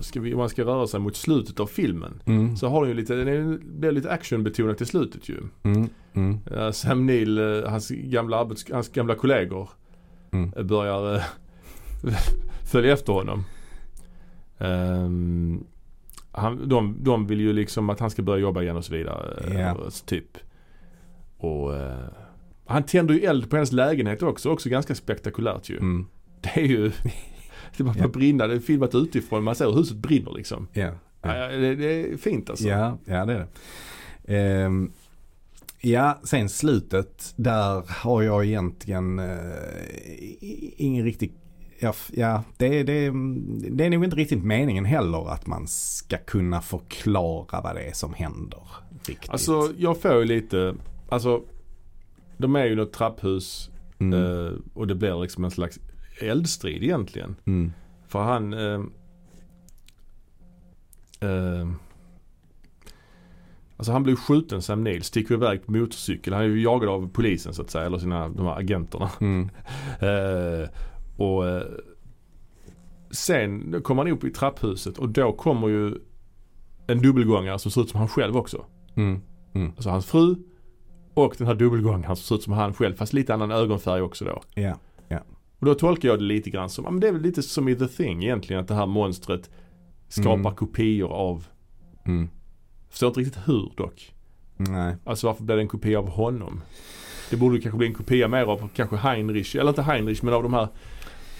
Ska 0.00 0.20
vi, 0.20 0.34
man 0.34 0.48
ska 0.48 0.64
röra 0.64 0.86
sig 0.86 1.00
mot 1.00 1.16
slutet 1.16 1.60
av 1.60 1.66
filmen 1.66 2.20
Mm. 2.26 2.56
så 2.56 2.68
har 2.68 2.80
den 2.80 2.88
ju 2.90 2.94
lite, 2.96 3.14
den 3.14 3.28
är, 3.28 3.58
blir 3.78 3.92
lite 3.92 4.10
actionbetonat 4.10 4.80
i 4.80 4.86
slutet 4.86 5.28
ju. 5.28 5.36
Mm. 5.62 5.88
Mm. 6.14 6.38
Eh, 6.56 6.70
Sam 6.70 7.06
Neill, 7.06 7.38
eh, 7.38 7.70
hans 7.70 7.88
gamla, 7.90 8.36
arbets, 8.40 8.64
hans 8.72 8.88
gamla 8.88 9.14
kollegor 9.14 9.68
Mm. 10.30 10.52
eh, 10.56 10.62
börjar 10.62 11.22
följa 12.72 12.92
efter 12.92 13.12
honom. 13.12 13.44
Ehm, 14.58 15.64
han, 16.32 16.68
de, 16.68 16.96
de 17.00 17.26
vill 17.26 17.40
ju 17.40 17.52
liksom 17.52 17.90
att 17.90 18.00
han 18.00 18.10
ska 18.10 18.22
börja 18.22 18.40
jobba 18.40 18.62
igen 18.62 18.76
och 18.76 18.84
så 18.84 18.92
vidare. 18.92 19.90
så 19.90 20.04
typ. 20.04 20.38
Och 21.36 21.72
Han 22.66 22.82
tänder 22.82 23.14
ju 23.14 23.20
eld 23.20 23.50
på 23.50 23.56
hennes 23.56 23.72
lägenhet 23.72 24.22
också, 24.22 24.50
också 24.50 24.68
ganska 24.68 24.94
spektakulärt 24.94 25.70
ju. 25.70 25.76
Mm. 25.78 26.06
Det 26.40 26.60
är 26.60 26.64
ju, 26.66 26.92
det 27.76 27.84
bara 27.84 27.94
Ja. 27.98 28.08
brinna, 28.08 28.46
det 28.46 28.54
är 28.54 28.58
filmat 28.60 28.94
utifrån, 28.94 29.44
man 29.44 29.54
ser 29.54 29.66
hur 29.66 29.76
huset 29.76 29.96
brinner 29.96 30.32
liksom. 30.36 30.68
Ja. 30.72 30.90
Ja. 31.22 31.48
Det, 31.48 31.74
det 31.74 32.12
är 32.12 32.16
fint 32.16 32.50
alltså. 32.50 32.68
Ja, 32.68 32.98
ja 33.04 33.24
det 33.24 33.32
är 33.32 33.46
det. 33.46 33.48
Ehm, 34.36 34.92
ja, 35.80 36.18
sen 36.24 36.48
slutet, 36.48 37.32
där 37.36 37.82
har 37.88 38.22
jag 38.22 38.44
egentligen 38.44 39.18
eh, 39.18 39.26
ingen 40.76 41.04
riktig 41.04 41.32
Ja, 41.78 41.94
ja 42.12 42.42
det, 42.56 42.82
det, 42.82 43.12
det 43.70 43.84
är 43.84 43.90
nog 43.90 44.04
inte 44.04 44.16
riktigt 44.16 44.44
meningen 44.44 44.84
heller 44.84 45.32
att 45.32 45.46
man 45.46 45.66
ska 45.68 46.16
kunna 46.16 46.60
förklara 46.60 47.60
vad 47.60 47.74
det 47.74 47.82
är 47.82 47.92
som 47.92 48.14
händer. 48.14 48.62
Riktigt. 49.06 49.30
Alltså 49.30 49.72
jag 49.78 50.00
får 50.00 50.18
ju 50.18 50.24
lite, 50.24 50.74
alltså 51.08 51.42
de 52.36 52.56
är 52.56 52.64
ju 52.64 52.74
något 52.76 52.92
trapphus 52.92 53.70
mm. 53.98 54.22
eh, 54.22 54.52
och 54.74 54.86
det 54.86 54.94
blir 54.94 55.22
liksom 55.22 55.44
en 55.44 55.50
slags 55.50 55.78
eldstrid 56.20 56.82
egentligen. 56.82 57.36
Mm. 57.44 57.72
För 58.08 58.22
han 58.22 58.52
eh, 58.52 58.80
eh, 61.20 61.68
Alltså 63.76 63.92
han 63.92 64.02
blir 64.02 64.16
skjuten 64.16 64.62
Sam 64.62 64.84
Neill, 64.84 65.02
sticker 65.02 65.34
iväg 65.34 65.66
på 65.66 65.72
motorcykel. 65.72 66.32
Han 66.32 66.42
är 66.42 66.46
ju 66.46 66.62
jagad 66.62 66.88
av 66.88 67.08
polisen 67.12 67.54
så 67.54 67.62
att 67.62 67.70
säga, 67.70 67.86
eller 67.86 67.98
sina, 67.98 68.28
de 68.28 68.46
här 68.46 68.58
agenterna. 68.58 69.10
Mm. 69.20 69.50
Eh, 70.00 70.68
och 71.16 71.48
eh, 71.48 71.62
sen 73.10 73.82
kommer 73.82 74.04
han 74.04 74.12
upp 74.12 74.24
i 74.24 74.30
trapphuset 74.30 74.98
och 74.98 75.08
då 75.08 75.32
kommer 75.32 75.68
ju 75.68 75.94
en 76.86 77.02
dubbelgångare 77.02 77.58
som 77.58 77.70
ser 77.70 77.80
ut 77.80 77.90
som 77.90 77.98
han 77.98 78.08
själv 78.08 78.36
också. 78.36 78.64
Mm. 78.96 79.20
Alltså 79.76 79.90
hans 79.90 80.06
fru 80.06 80.36
och 81.14 81.34
den 81.38 81.46
här 81.46 81.54
dubbelgångaren 81.54 82.16
som 82.16 82.24
ser 82.24 82.34
ut 82.34 82.42
som 82.42 82.52
han 82.52 82.74
själv 82.74 82.94
fast 82.94 83.12
lite 83.12 83.34
annan 83.34 83.50
ögonfärg 83.50 84.02
också 84.02 84.24
då. 84.24 84.42
Ja. 84.54 84.78
Och 85.58 85.66
då 85.66 85.74
tolkar 85.74 86.08
jag 86.08 86.18
det 86.18 86.24
lite 86.24 86.50
grann 86.50 86.70
som, 86.70 86.84
men 86.84 87.00
det 87.00 87.08
är 87.08 87.12
väl 87.12 87.22
lite 87.22 87.42
som 87.42 87.68
i 87.68 87.74
The 87.76 87.86
Thing 87.88 88.24
egentligen 88.24 88.62
att 88.62 88.68
det 88.68 88.74
här 88.74 88.86
monstret 88.86 89.50
skapar 90.08 90.32
Mm. 90.34 90.54
kopior 90.54 91.12
av, 91.12 91.46
Mm. 92.06 92.28
förstår 92.90 93.08
inte 93.08 93.20
riktigt 93.20 93.48
hur 93.48 93.72
dock. 93.76 94.14
Nej. 94.56 94.96
Alltså 95.04 95.26
varför 95.26 95.44
blir 95.44 95.56
det 95.56 95.62
en 95.62 95.68
kopia 95.68 95.98
av 95.98 96.08
honom? 96.08 96.60
Det 97.30 97.36
borde 97.36 97.60
kanske 97.60 97.78
bli 97.78 97.86
en 97.86 97.94
kopia 97.94 98.28
mer 98.28 98.42
av 98.44 98.68
kanske 98.74 98.96
Heinrich, 98.96 99.56
eller 99.56 99.68
inte 99.68 99.82
Heinrich 99.82 100.22
men 100.22 100.34
av 100.34 100.42
de 100.42 100.54
här 100.54 100.68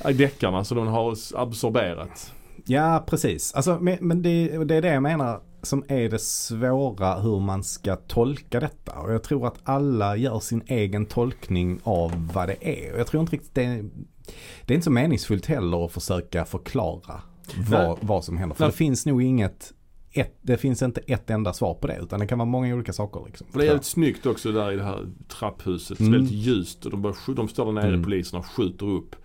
äh, 0.04 0.16
deckarna 0.16 0.64
som 0.64 0.76
de 0.76 0.86
har 0.86 1.16
absorberat. 1.34 2.32
Ja, 2.66 3.04
precis. 3.06 3.54
Alltså, 3.54 3.78
men 3.80 3.98
men 4.00 4.22
det, 4.22 4.64
det 4.64 4.74
är 4.74 4.82
det 4.82 4.88
jag 4.94 5.02
menar 5.02 5.40
som 5.64 5.84
är 5.88 6.08
det 6.08 6.18
svåra 6.20 7.20
hur 7.20 7.40
man 7.40 7.64
ska 7.64 7.96
tolka 7.96 8.60
detta. 8.60 8.92
Och 8.98 9.12
jag 9.14 9.22
tror 9.22 9.46
att 9.46 9.58
alla 9.64 10.16
gör 10.16 10.40
sin 10.40 10.62
egen 10.66 11.06
tolkning 11.06 11.80
av 11.82 12.30
vad 12.34 12.48
det 12.48 12.56
är. 12.86 12.92
Och 12.92 12.98
jag 13.00 13.06
tror 13.06 13.20
inte 13.20 13.32
riktigt 13.32 13.54
det, 13.54 13.82
det 14.66 14.72
är 14.72 14.74
inte 14.74 14.84
så 14.84 14.90
meningsfullt 14.90 15.46
heller 15.46 15.84
att 15.84 15.92
försöka 15.92 16.44
förklara 16.44 17.20
vad, 17.70 17.98
vad 18.00 18.24
som 18.24 18.36
händer. 18.36 18.56
För 18.56 18.64
Nej. 18.64 18.70
det 18.70 18.76
finns 18.76 19.06
nog 19.06 19.22
inget, 19.22 19.72
ett, 20.12 20.38
det 20.42 20.56
finns 20.56 20.82
inte 20.82 21.00
ett 21.00 21.30
enda 21.30 21.52
svar 21.52 21.74
på 21.74 21.86
det. 21.86 21.98
Utan 22.02 22.20
det 22.20 22.26
kan 22.26 22.38
vara 22.38 22.46
många 22.48 22.74
olika 22.74 22.92
saker. 22.92 23.22
Liksom, 23.26 23.46
För 23.50 23.58
det 23.58 23.64
är 23.64 23.66
jävligt 23.66 23.84
snyggt 23.84 24.26
också 24.26 24.52
där 24.52 24.72
i 24.72 24.76
det 24.76 24.84
här 24.84 25.06
trapphuset. 25.28 26.00
Mm. 26.00 26.12
Väldigt 26.12 26.32
ljust 26.32 26.84
och 26.84 26.90
de, 26.90 27.02
bara, 27.02 27.12
skj- 27.12 27.34
de 27.34 27.48
står 27.48 27.64
där 27.64 27.72
nere 27.72 27.88
Mm. 27.88 28.02
poliserna 28.04 28.38
och 28.38 28.46
skjuter 28.46 28.86
upp 28.86 29.16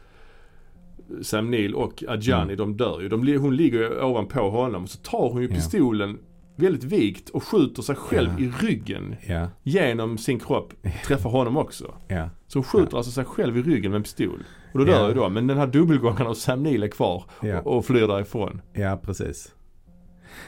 Sam 1.21 1.51
Neill 1.51 1.75
och 1.75 2.03
Adjani 2.07 2.43
Mm. 2.53 2.57
de 2.57 2.77
dör 2.77 3.01
ju. 3.01 3.09
De, 3.09 3.37
hon 3.37 3.55
ligger 3.55 3.79
ju 3.79 4.01
ovanpå 4.01 4.49
honom 4.49 4.83
och 4.83 4.89
så 4.89 4.97
tar 4.97 5.29
hon 5.29 5.41
ju 5.41 5.47
pistolen 5.47 6.17
väldigt 6.62 6.84
vikt 6.84 7.30
och 7.30 7.43
skjuter 7.43 7.82
sig 7.82 7.95
själv 7.95 8.30
Ja. 8.38 8.45
i 8.45 8.51
ryggen 8.68 9.16
Ja, 9.28 9.47
genom 9.64 10.18
sin 10.18 10.39
kropp. 10.39 10.74
Träffar 11.07 11.30
honom 11.30 11.57
också. 11.57 11.93
ja, 12.07 12.30
Så 12.47 12.60
hon 12.60 12.64
skjuter 12.64 12.97
alltså 12.97 13.12
sig 13.12 13.26
själv 13.26 13.57
i 13.57 13.62
ryggen 13.62 13.91
med 13.91 13.97
en 13.97 14.03
pistol. 14.03 14.43
Och 14.74 14.80
då 14.80 14.86
dör 14.86 15.07
ju 15.07 15.14
då. 15.14 15.30
Men 15.30 15.47
den 15.47 15.57
här 15.57 15.68
dubbelgångaren 15.68 16.28
av 16.28 16.34
Sam 16.34 16.64
Neill 16.64 16.84
är 16.84 16.88
kvar 16.88 17.24
och, 17.64 17.78
och 17.78 17.86
flyr 17.86 18.07
därifrån. 18.07 18.62
Ja, 18.74 18.99
precis. 19.03 19.53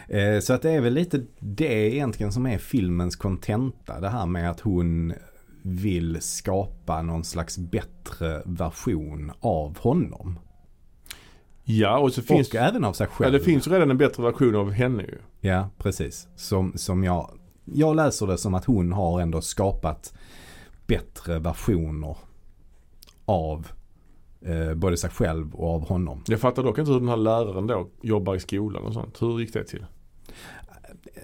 Eh, 0.07 0.39
Så 0.39 0.53
att 0.53 0.61
det 0.61 0.71
är 0.71 0.81
väl 0.81 0.93
lite 0.93 1.25
det 1.39 1.93
egentligen 1.95 2.31
som 2.31 2.45
är 2.45 2.57
filmens 2.57 3.15
kontenta. 3.15 3.99
Det 3.99 4.09
här 4.09 4.25
med 4.25 4.49
att 4.51 4.59
hon 4.59 5.13
vill 5.63 6.17
skapa 6.21 7.01
någon 7.01 7.23
slags 7.23 7.57
bättre 7.57 8.41
version 8.45 9.31
av 9.39 9.77
honom. 9.79 10.39
Ja 11.79 11.97
och 11.99 12.13
så 12.13 12.21
finns 12.21 12.49
och 12.49 12.55
även 12.55 12.83
av 12.83 12.93
sig 12.93 13.07
ja, 13.09 13.15
själv. 13.15 13.33
det 13.33 13.39
finns 13.39 13.67
redan 13.67 13.91
en 13.91 13.97
bättre 13.97 14.23
version 14.23 14.55
av 14.55 14.71
henne 14.71 15.03
ju. 15.03 15.17
Ja, 15.49 15.69
precis. 15.77 16.27
Som, 16.35 16.73
som 16.75 17.03
jag, 17.03 17.29
jag 17.65 17.95
läser 17.95 18.27
det 18.27 18.37
som 18.37 18.53
att 18.53 18.65
hon 18.65 18.91
har 18.91 19.21
ändå 19.21 19.41
skapat 19.41 20.13
bättre 20.87 21.39
versioner 21.39 22.17
av 23.25 23.67
eh, 24.41 24.73
både 24.73 24.97
sig 24.97 25.09
själv 25.09 25.55
och 25.55 25.75
av 25.75 25.87
honom. 25.87 26.23
Jag 26.27 26.39
fattar 26.39 26.63
dock 26.63 26.77
inte 26.77 26.91
hur 26.91 26.99
den 26.99 27.09
här 27.09 27.17
läraren 27.17 27.67
då 27.67 27.87
jobbar 28.01 28.35
i 28.35 28.39
skolan 28.39 28.83
och 28.83 28.93
sånt. 28.93 29.21
Hur 29.21 29.39
gick 29.39 29.53
det 29.53 29.63
till? 29.63 29.85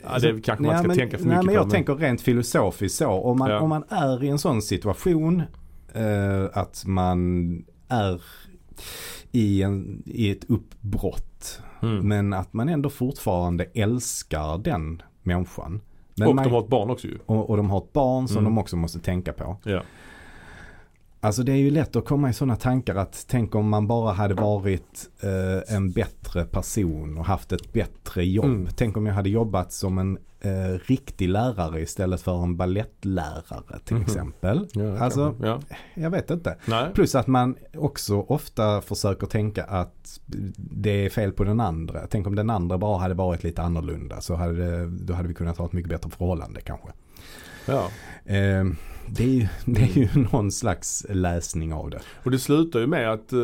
Ja, 0.03 0.19
det 0.19 0.41
kanske 0.41 0.63
man 0.63 0.71
Nej, 0.71 0.77
ska 0.79 0.87
men, 0.87 0.97
tänka 0.97 1.17
för 1.17 1.25
nej, 1.25 1.37
mycket 1.37 1.45
men 1.45 1.55
på. 1.55 1.61
jag 1.61 1.69
tänker 1.69 1.95
rent 1.95 2.21
filosofiskt 2.21 2.97
så. 2.97 3.09
Om 3.09 3.39
man, 3.39 3.49
Ja. 3.49 3.59
om 3.59 3.69
man 3.69 3.83
är 3.89 4.23
i 4.23 4.27
en 4.29 4.39
sån 4.39 4.61
situation 4.61 5.43
eh, 5.93 6.45
att 6.53 6.83
man 6.85 7.47
är 7.87 8.21
i, 9.37 9.63
en, 9.63 10.03
i 10.05 10.31
ett 10.31 10.43
uppbrott. 10.49 11.61
Mm. 11.81 12.07
Men 12.07 12.33
att 12.33 12.53
man 12.53 12.69
ändå 12.69 12.89
fortfarande 12.89 13.63
älskar 13.73 14.57
den 14.57 15.01
människan. 15.23 15.81
Men 16.15 16.27
och 16.27 16.35
man, 16.35 16.43
de 16.45 16.51
har 16.51 16.61
ett 16.63 16.69
barn 16.69 16.89
också 16.89 17.07
ju. 17.07 17.17
och, 17.25 17.49
och 17.49 17.57
de 17.57 17.69
har 17.69 17.77
ett 17.77 17.93
barn 17.93 18.27
som 18.27 18.37
Mm. 18.37 18.43
de 18.55 18.57
också 18.57 18.75
måste 18.75 18.99
tänka 18.99 19.33
på. 19.33 19.57
Ja. 19.63 19.81
Alltså 21.19 21.43
det 21.43 21.51
är 21.51 21.55
ju 21.55 21.71
lätt 21.71 21.95
att 21.95 22.05
komma 22.05 22.29
i 22.29 22.33
sådana 22.33 22.55
tankar 22.55 22.95
att 22.95 23.25
tänk 23.29 23.55
om 23.55 23.69
man 23.69 23.87
bara 23.87 24.11
hade 24.11 24.33
varit 24.33 25.09
eh, 25.21 25.75
en 25.75 25.91
bättre 25.91 26.45
person 26.45 27.17
och 27.17 27.25
haft 27.25 27.51
ett 27.51 27.73
bättre 27.73 28.25
jobb. 28.25 28.45
Mm. 28.45 28.67
Tänk 28.75 28.97
om 28.97 29.05
jag 29.05 29.13
hade 29.13 29.29
jobbat 29.29 29.73
som 29.73 29.97
en 29.97 30.17
eh, 30.41 30.79
riktig 30.85 31.29
lärare 31.29 31.81
istället 31.81 32.21
för 32.21 32.43
en 32.43 32.57
ballettlärare 32.57 33.79
till 33.85 33.95
Mhm. 33.95 34.03
exempel. 34.05 34.67
ja 34.73 34.97
Alltså- 34.99 35.35
ja. 35.41 35.59
Jag 35.95 36.09
vet 36.09 36.31
inte. 36.31 36.57
Nej. 36.65 36.85
Plus 36.93 37.15
att 37.15 37.27
man 37.27 37.55
också 37.77 38.15
ofta 38.21 38.81
försöker 38.81 39.27
tänka 39.27 39.63
att 39.63 40.19
det 40.57 41.05
är 41.05 41.09
fel 41.09 41.31
på 41.31 41.43
den 41.43 41.59
andra. 41.59 42.07
Tänk 42.09 42.27
om 42.27 42.35
den 42.35 42.49
andra 42.49 42.77
bara 42.77 42.97
hade 42.97 43.13
varit 43.13 43.43
lite 43.43 43.61
annorlunda 43.61 44.21
så 44.21 44.35
hade, 44.35 44.53
det, 44.53 44.85
då 45.05 45.13
hade 45.13 45.27
vi 45.27 45.33
kunnat 45.33 45.57
ha 45.57 45.65
ett 45.65 45.73
mycket 45.73 45.89
bättre 45.89 46.09
förhållande 46.09 46.61
kanske. 46.61 46.87
Ja. 47.65 47.87
Eh, 48.25 48.65
det, 49.09 49.23
är 49.23 49.27
ju, 49.27 49.47
det 49.65 49.81
är 49.81 49.97
ju 49.97 50.09
någon 50.31 50.51
slags 50.51 51.05
läsning 51.09 51.73
av 51.73 51.89
det. 51.89 51.99
Och 52.23 52.31
det 52.31 52.39
slutar 52.39 52.79
ju 52.79 52.87
med 52.87 53.11
att 53.11 53.33
eh, 53.33 53.39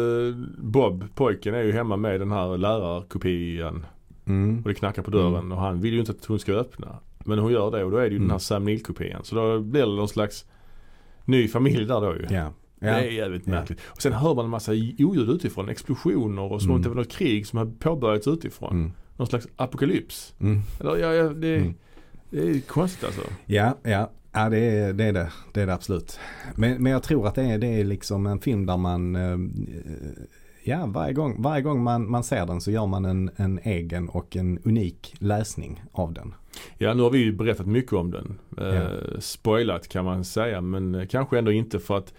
Bob, 0.57 1.03
pojken, 1.15 1.53
är 1.55 1.61
ju 1.63 1.71
hemma 1.71 1.97
med 1.97 2.19
den 2.19 2.31
här 2.31 2.57
lärarkopian. 2.57 3.85
Mm. 4.25 4.61
Och 4.63 4.67
det 4.69 4.73
knackar 4.75 5.01
på 5.01 5.11
dörren 5.11 5.35
Mm. 5.35 5.51
och 5.51 5.57
han 5.57 5.81
vill 5.81 5.93
ju 5.93 5.99
inte 5.99 6.11
att 6.11 6.25
hon 6.25 6.39
ska 6.39 6.53
öppna. 6.53 6.99
Men 7.25 7.39
hon 7.39 7.51
gör 7.51 7.71
det 7.71 7.83
och 7.83 7.91
då 7.91 7.97
är 7.97 8.01
det 8.01 8.07
ju 8.09 8.17
den 8.17 8.21
Mm. 8.21 8.31
här 8.31 8.39
Sam 8.39 8.63
Neill-kopian. 8.67 9.23
Så 9.23 9.35
då 9.35 9.59
blir 9.59 9.81
det 9.81 9.95
någon 9.95 10.07
slags 10.09 10.45
ny 11.25 11.47
familj 11.47 11.85
där 11.85 12.01
då 12.01 12.15
ju. 12.15 12.21
Ja. 12.35 12.53
Det 12.79 12.87
Ja. 12.89 12.93
är 12.93 13.11
jävligt 13.11 13.47
Ja. 13.47 13.51
märkligt. 13.53 13.79
Och 13.85 14.01
sen 14.01 14.13
hör 14.13 14.35
man 14.35 14.45
en 14.45 14.51
massa 14.51 14.71
oljud 14.99 15.29
utifrån. 15.29 15.69
Explosioner 15.69 16.41
och 16.51 16.61
som 16.61 16.71
om 16.71 16.75
Mm. 16.75 16.83
det 16.83 16.89
var 16.89 16.95
något 16.95 17.11
krig 17.11 17.47
som 17.47 17.59
hade 17.59 17.71
påbörjats 17.71 18.27
utifrån. 18.27 18.71
Mm. 18.71 18.91
Någon 19.17 19.27
slags 19.27 19.47
apokalyps. 19.55 20.33
Mm. 20.39 20.59
Eller, 20.79 20.97
ja, 20.97 21.13
ja, 21.13 21.29
det, 21.29 21.55
Mm. 21.55 21.73
det 22.29 22.49
är 22.49 22.59
konstigt 22.61 23.03
alltså. 23.05 23.21
Ja, 23.45 23.77
ja. 23.83 24.09
Ja 24.35 24.49
det 24.49 24.57
är, 24.57 24.93
det 24.93 25.03
är 25.03 25.13
det. 25.13 25.31
Det 25.53 25.61
är 25.61 25.67
det 25.67 25.73
absolut. 25.73 26.19
Men, 26.55 26.83
men 26.83 26.91
jag 26.91 27.03
tror 27.03 27.27
att 27.27 27.35
det 27.35 27.43
är, 27.43 27.57
det 27.57 27.67
är 27.67 27.83
liksom 27.83 28.25
en 28.25 28.39
film 28.39 28.65
där 28.65 28.77
man 28.77 29.15
eh, 29.15 29.37
Ja, 30.65 30.85
varje 30.85 31.13
gång, 31.13 31.41
varje 31.41 31.61
gång 31.61 31.83
man, 31.83 32.11
man 32.11 32.23
ser 32.23 32.45
den 32.45 32.61
så 32.61 32.71
gör 32.71 32.85
man 32.87 33.05
en, 33.05 33.29
en 33.35 33.59
egen 33.63 34.09
och 34.09 34.35
en 34.35 34.59
unik 34.63 35.15
läsning 35.19 35.83
av 35.91 36.13
den. 36.13 36.33
Ja, 36.77 36.93
nu 36.93 37.03
har 37.03 37.09
vi 37.09 37.19
ju 37.19 37.31
berättat 37.33 37.67
mycket 37.67 37.93
om 37.93 38.11
den. 38.11 38.39
Eh, 38.57 38.65
Ja. 38.75 38.89
Spoilat 39.19 39.87
kan 39.87 40.05
man 40.05 40.25
säga 40.25 40.61
men 40.61 40.95
eh, 40.95 41.07
kanske 41.07 41.37
ändå 41.37 41.51
inte 41.51 41.79
för 41.79 41.97
att 41.97 42.13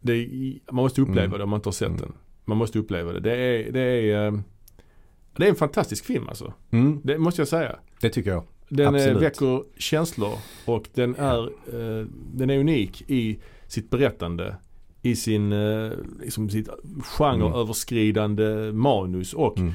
det, 0.00 0.28
man 0.70 0.74
måste 0.82 1.00
uppleva 1.02 1.24
Mm. 1.26 1.38
det 1.38 1.44
om 1.44 1.50
man 1.50 1.58
inte 1.58 1.66
har 1.68 1.72
sett 1.72 1.88
Mm. 1.88 2.00
den. 2.00 2.12
Man 2.44 2.56
måste 2.56 2.78
uppleva 2.78 3.12
det. 3.12 3.20
Det 3.20 3.36
är, 3.36 3.72
det 3.72 3.80
är, 3.80 4.26
eh, 4.26 4.38
det 5.36 5.44
är 5.44 5.48
en 5.48 5.54
fantastisk 5.54 6.04
film 6.04 6.28
alltså. 6.28 6.52
Mm, 6.70 7.00
Det 7.04 7.18
måste 7.18 7.40
jag 7.40 7.48
säga. 7.48 7.76
det 8.00 8.08
tycker 8.10 8.30
jag. 8.30 8.42
Den 8.68 8.94
Absolut. 8.94 9.22
väcker 9.22 9.62
känslor 9.78 10.32
och 10.64 10.88
den 10.94 11.14
är, 11.14 11.44
eh, 11.46 12.06
den 12.34 12.50
är 12.50 12.58
unik 12.58 13.04
i 13.10 13.38
sitt 13.66 13.90
berättande. 13.90 14.56
I 15.10 15.16
sin, 15.16 15.52
eh, 15.52 15.90
liksom 16.20 16.50
sitt 16.50 16.68
genreöverskridande 17.02 18.72
manus 18.72 19.32
och 19.34 19.58
Mm. 19.58 19.72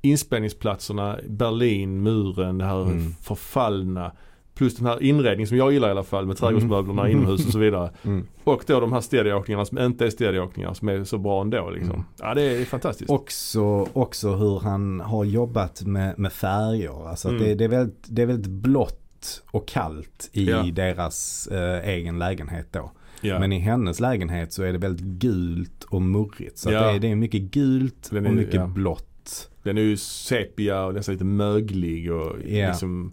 inspelningsplatserna, 0.00 1.18
Berlin, 1.28 2.02
muren, 2.02 2.58
det 2.58 2.64
här 2.64 2.82
Mm. 2.82 3.12
förfallna. 3.22 4.12
Plus 4.54 4.76
den 4.76 4.86
här 4.86 5.02
inredningen 5.02 5.48
som 5.48 5.56
jag 5.56 5.72
gillar 5.72 5.88
i 5.88 5.90
alla 5.90 6.02
fall 6.02 6.26
med 6.26 6.36
trädgårdsmöblerna 6.36 7.02
Mm. 7.02 7.12
inomhus 7.18 7.46
och 7.46 7.52
så 7.52 7.58
vidare. 7.58 7.90
Mm. 8.02 8.26
Och 8.44 8.64
då 8.66 8.80
de 8.80 8.92
här 8.92 9.00
stereoåkningarna 9.00 9.64
som 9.64 9.78
inte 9.78 10.06
är 10.06 10.10
stereoåkningar 10.10 10.74
som 10.74 10.88
är 10.88 11.04
så 11.04 11.18
bra 11.18 11.40
ändå 11.40 11.70
liksom. 11.70 11.90
Mm. 11.94 12.04
Ja 12.20 12.34
det 12.34 12.42
är 12.42 12.64
fantastiskt. 12.64 13.10
Också, 13.10 13.88
också 13.92 14.34
hur 14.34 14.60
han 14.60 15.00
har 15.00 15.24
jobbat 15.24 15.82
med, 15.82 16.18
med 16.18 16.32
färger. 16.32 17.08
Alltså 17.08 17.28
Mm. 17.28 17.42
det, 17.42 17.54
det, 17.54 17.64
är 17.64 17.68
väldigt, 17.68 18.04
det 18.08 18.22
är 18.22 18.26
väldigt 18.26 18.50
blått 18.50 19.42
och 19.50 19.68
kallt 19.68 20.30
i 20.32 20.44
Ja. 20.50 20.62
deras 20.72 21.46
eh, 21.46 21.88
egen 21.88 22.18
lägenhet 22.18 22.68
då. 22.72 22.90
Ja. 23.20 23.38
Men 23.38 23.52
i 23.52 23.58
hennes 23.58 24.00
lägenhet 24.00 24.52
så 24.52 24.62
är 24.62 24.72
det 24.72 24.78
väldigt 24.78 25.06
gult 25.06 25.84
och 25.84 26.02
murrigt. 26.02 26.58
Så 26.58 26.72
Ja. 26.72 26.80
det, 26.86 26.96
är, 26.96 26.98
det 26.98 27.08
är 27.10 27.14
mycket 27.16 27.40
gult 27.42 28.12
är- 28.12 28.26
och 28.26 28.34
mycket 28.34 28.54
ja. 28.54 28.66
blått. 28.66 29.50
Den 29.62 29.78
är 29.78 29.82
ju 29.82 29.96
sepia 29.96 30.84
och 30.84 30.94
nästan 30.94 31.12
lite 31.12 31.24
möglig 31.24 32.12
och 32.12 32.38
liksom 32.38 33.12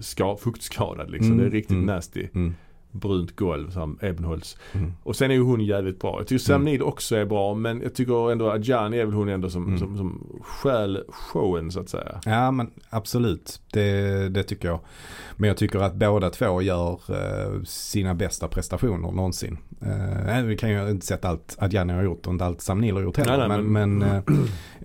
ska, 0.00 0.36
fuktskadad 0.36 1.10
liksom. 1.10 1.32
Mm, 1.32 1.38
Det 1.38 1.46
är 1.46 1.50
riktigt 1.50 1.70
mm. 1.74 1.86
nasty. 1.86 2.26
Mm. 2.34 2.54
Brunt 2.94 3.36
golv 3.36 3.70
som 3.70 3.98
Ebenholz. 4.02 4.56
Mm. 4.72 4.92
Och 5.02 5.16
sen 5.16 5.30
är 5.30 5.34
ju 5.34 5.40
hon 5.42 5.60
jävligt 5.60 6.00
bra. 6.00 6.14
Jag 6.20 6.26
tycker 6.26 6.44
Sam 6.44 6.64
Neill 6.64 6.82
också 6.82 7.16
är 7.16 7.24
bra 7.24 7.54
men 7.54 7.80
jag 7.80 7.94
tycker 7.94 8.32
ändå 8.32 8.48
att 8.48 8.54
Adjani 8.54 8.98
är 8.98 9.04
väl 9.04 9.14
hon 9.14 9.28
ändå 9.28 9.50
som, 9.50 9.64
Mm. 9.66 9.78
som, 9.78 9.96
som 9.96 10.40
stjäl 10.42 11.02
showen 11.08 11.70
så 11.72 11.80
att 11.80 11.88
säga. 11.88 12.20
Ja 12.24 12.50
men 12.50 12.70
absolut, 12.90 13.60
det, 13.72 14.28
det 14.28 14.42
tycker 14.42 14.68
jag. 14.68 14.80
Men 15.36 15.48
jag 15.48 15.56
tycker 15.56 15.78
att 15.78 15.94
båda 15.94 16.30
två 16.30 16.62
gör 16.62 17.00
eh, 17.08 17.62
sina 17.64 18.14
bästa 18.14 18.48
prestationer 18.48 19.10
någonsin. 19.10 19.58
Eh, 19.82 20.42
vi 20.44 20.56
kan 20.56 20.70
ju 20.70 20.90
inte 20.90 21.06
sätta 21.06 21.28
allt 21.28 21.56
Adjani 21.58 21.92
har 21.92 22.02
gjort 22.02 22.26
och 22.26 22.32
inte 22.32 22.44
allt 22.44 22.60
Sam 22.60 22.80
Neill 22.80 22.94
har 22.94 23.02
gjort 23.02 23.16
heller. 23.16 23.38
Nej, 23.38 23.48
nej, 23.48 23.62
men 23.62 23.98
men- 23.98 23.98
men 23.98 24.10
eh, 24.16 24.22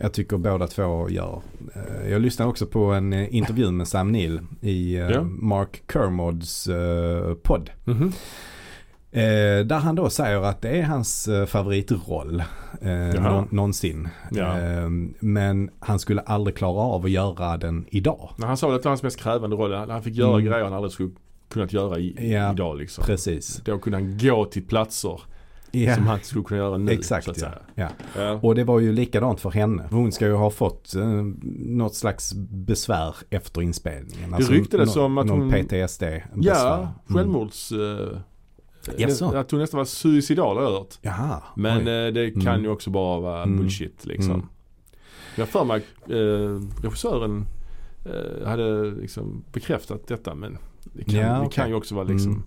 jag 0.02 0.14
tycker 0.14 0.38
båda 0.38 0.68
två 0.68 1.10
gör. 1.10 1.42
Eh, 1.76 2.12
jag 2.12 2.22
lyssnade 2.22 2.50
också 2.50 2.66
på 2.66 2.84
en 2.86 3.14
eh, 3.14 3.36
intervju 3.36 3.72
med 3.72 3.88
Sam 3.88 4.12
Neill 4.12 4.40
i 4.62 4.96
eh, 4.96 5.10
Ja. 5.10 5.24
Mark 5.24 5.84
Kermods 5.94 6.68
eh, 6.68 7.34
podd. 7.34 7.70
Eh, 9.12 9.66
där 9.66 9.80
han 9.80 9.96
då 9.96 10.10
säger 10.10 10.42
att 10.42 10.62
det 10.62 10.70
är 10.70 10.84
hans 10.84 11.28
eh, 11.28 11.46
favoritroll 11.46 12.44
eh, 12.82 13.22
nå- 13.22 13.48
någonsin. 13.52 14.10
Ja. 14.32 14.60
Eh, 14.60 14.90
men 15.20 15.70
han 15.80 16.00
skulle 16.00 16.22
aldrig 16.22 16.56
klara 16.58 16.82
av 16.82 17.06
att 17.06 17.12
göra 17.12 17.58
den 17.58 17.86
idag. 17.90 18.30
Men 18.38 18.48
Han 18.48 18.58
sa 18.58 18.76
att 18.76 18.82
det 18.82 18.86
var 18.86 18.92
hans 18.92 19.04
mest 19.04 19.20
krävande 19.20 19.56
roll. 19.56 19.74
Han 19.74 20.04
fick 20.04 20.16
göra 20.16 20.34
Mm. 20.34 20.46
grejer 20.46 20.64
han 20.64 20.74
aldrig 20.74 20.92
skulle 20.92 21.10
kunnat 21.54 21.74
göra 21.74 22.00
i, 22.00 22.32
Ja, 22.34 22.54
idag 22.54 22.78
liksom. 22.78 23.04
Precis. 23.06 23.62
Då 23.66 23.80
kunde 23.80 23.98
han 23.98 24.18
gå 24.18 24.46
till 24.46 24.64
platser 24.68 25.22
Ja, 25.72 25.96
som 25.96 26.08
han 26.08 26.20
skulle 26.20 26.44
kunna 26.44 26.58
göra 26.58 26.78
nu. 26.78 26.92
exakt 26.92 27.28
ja. 27.42 27.48
ja. 27.76 27.88
Ja. 28.18 28.40
Och 28.44 28.56
det 28.56 28.64
var 28.64 28.80
ju 28.80 28.92
likadant 28.92 29.40
för 29.42 29.50
henne. 29.52 29.88
Hon 29.92 30.12
ska 30.12 30.26
ju 30.28 30.34
ha 30.34 30.50
fått 30.50 30.96
eh, 30.96 31.24
något 31.60 31.96
slags 31.96 32.34
besvär 32.50 33.16
efter 33.30 33.62
inspelningen. 33.62 34.34
Alltså 34.34 34.52
Det 34.52 34.58
ryktades 34.58 34.96
nå- 34.96 35.04
om 35.04 35.18
att 35.18 35.30
hon- 35.30 35.50
PTSD. 35.52 36.04
Ja, 36.36 36.78
Mm. 36.78 36.88
självmords... 37.08 37.72
Eh, 37.72 38.18
Jaså? 38.98 39.26
Att 39.38 39.52
hon 39.52 39.60
nästan 39.60 39.78
var 39.78 39.86
suicidal 39.86 40.56
har 40.58 40.64
jag 40.64 40.72
hört. 40.72 40.98
Jaha. 41.02 41.44
Men 41.56 41.78
eh, 41.78 42.14
det 42.14 42.32
kan 42.32 42.48
Mm. 42.48 42.64
ju 42.64 42.70
också 42.70 42.90
bara 42.90 43.20
vara 43.20 43.44
Mm. 43.44 43.58
bullshit 43.58 44.06
liksom. 44.06 44.34
Mm. 44.34 44.46
Jag 45.36 45.42
har 45.46 45.48
för 45.48 45.64
mig 45.66 45.82
eh, 46.10 46.84
regissören 46.84 47.46
eh, 48.06 48.48
hade 48.48 48.84
liksom 48.92 49.44
bekräftat 49.54 50.08
detta 50.08 50.36
men 50.36 50.58
det 50.84 51.04
kan, 51.04 51.16
Ja, 51.20 51.34
det 51.34 51.40
okej. 51.40 51.52
kan 51.52 51.70
ju 51.70 51.76
också 51.76 51.96
vara 51.96 52.06
liksom 52.06 52.32
Mm. 52.32 52.44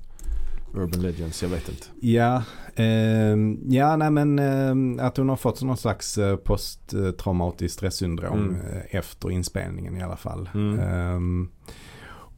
Urban 0.75 1.01
Legends, 1.03 1.43
jag 1.43 1.51
vet 1.51 1.69
inte. 1.69 1.87
Ja, 2.01 2.43
ehm, 2.77 3.59
ja 3.69 3.97
nej 3.97 4.11
men 4.11 4.39
ehm, 4.39 4.99
att 5.01 5.17
hon 5.17 5.29
har 5.29 5.37
fått 5.37 5.63
någon 5.63 5.77
slags 5.77 6.19
eh, 6.19 6.37
posttraumatiskt 6.37 7.75
stressyndrom 7.77 8.39
Mm. 8.39 8.55
eh, 8.61 8.83
efter 8.91 9.31
inspelningen 9.31 9.97
i 9.97 10.03
alla 10.03 10.17
fall. 10.17 10.49
Mm. 10.55 10.79
Ehm, 10.81 11.49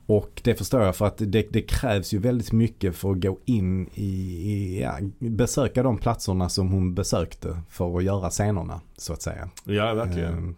och 0.06 0.40
det 0.44 0.54
förstår 0.54 0.82
jag 0.82 0.96
för 0.96 1.06
att 1.06 1.16
det, 1.18 1.46
det 1.52 1.62
krävs 1.62 2.14
ju 2.14 2.18
väldigt 2.18 2.52
mycket 2.52 2.96
för 2.96 3.10
att 3.10 3.20
gå 3.20 3.38
in 3.44 3.86
i, 3.94 4.04
i 4.52 4.80
ja, 4.82 4.98
besöka 5.18 5.82
de 5.82 5.98
platserna 5.98 6.48
som 6.48 6.68
hon 6.72 6.94
besökte 6.94 7.60
för 7.68 7.96
att 7.98 8.04
göra 8.04 8.30
scenerna 8.30 8.80
så 8.96 9.12
att 9.12 9.22
säga. 9.22 9.48
Ja, 9.64 9.94
verkligen. 9.94 10.32
Ehm, 10.34 10.54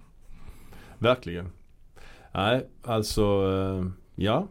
Verkligen. 0.98 1.48
Nej, 2.34 2.66
alltså 2.82 3.22
eh, 3.22 3.86
ja. 4.14 4.48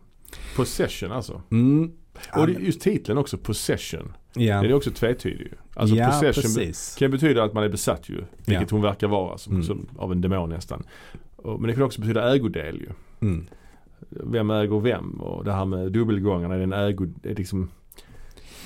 Possession 0.55 1.11
alltså. 1.11 1.41
mm, 1.51 1.91
Och 2.33 2.49
just 2.49 2.81
titeln 2.81 3.17
också, 3.17 3.37
Possession. 3.37 4.13
ja, 4.33 4.55
Den 4.61 4.71
är 4.71 4.73
också 4.73 4.91
tvetydig. 4.91 5.51
Alltså 5.73 5.95
ja 5.95 6.05
possession 6.07 6.43
precis. 6.43 6.95
kan 6.99 7.11
betyda 7.11 7.43
att 7.43 7.53
man 7.53 7.63
är 7.63 7.69
besatt 7.69 8.09
ju. 8.09 8.23
Vilket 8.45 8.69
hon 8.71 8.81
verkar 8.81 9.07
vara 9.07 9.37
som, 9.37 9.53
Mm. 9.53 9.65
som, 9.65 9.87
av 9.97 10.11
en 10.11 10.21
demon 10.21 10.49
nästan. 10.49 10.83
Och, 11.35 11.61
men 11.61 11.67
det 11.67 11.73
kan 11.73 11.83
också 11.83 12.01
betyda 12.01 12.35
ägodel 12.35 12.75
ju. 12.75 12.89
Mm. 13.27 13.45
Vem 14.09 14.49
äger 14.51 14.79
vem? 14.79 15.21
Och 15.21 15.43
det 15.45 15.51
här 15.53 15.65
med 15.65 15.91
dubbelgångarna, 15.91 16.53
är 16.53 16.57
det 16.57 16.63
en 16.63 16.73
ägo, 16.73 17.05
det 17.05 17.29
är 17.31 17.35
liksom 17.35 17.69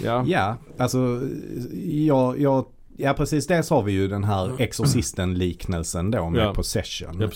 Ja. 0.03 0.23
Ja, 0.27 0.57
alltså 0.77 1.21
ja, 1.83 2.35
ja, 2.37 2.69
ja 2.97 3.13
precis 3.13 3.47
dels 3.47 3.69
har 3.69 3.83
vi 3.83 3.91
ju 3.91 4.07
den 4.07 4.23
här 4.23 4.51
exorcisten-liknelsen 4.61 6.11
då 6.11 6.29
med 6.29 6.41
Ja. 6.45 6.53
possession. 6.53 7.17
Ja, 7.21 7.27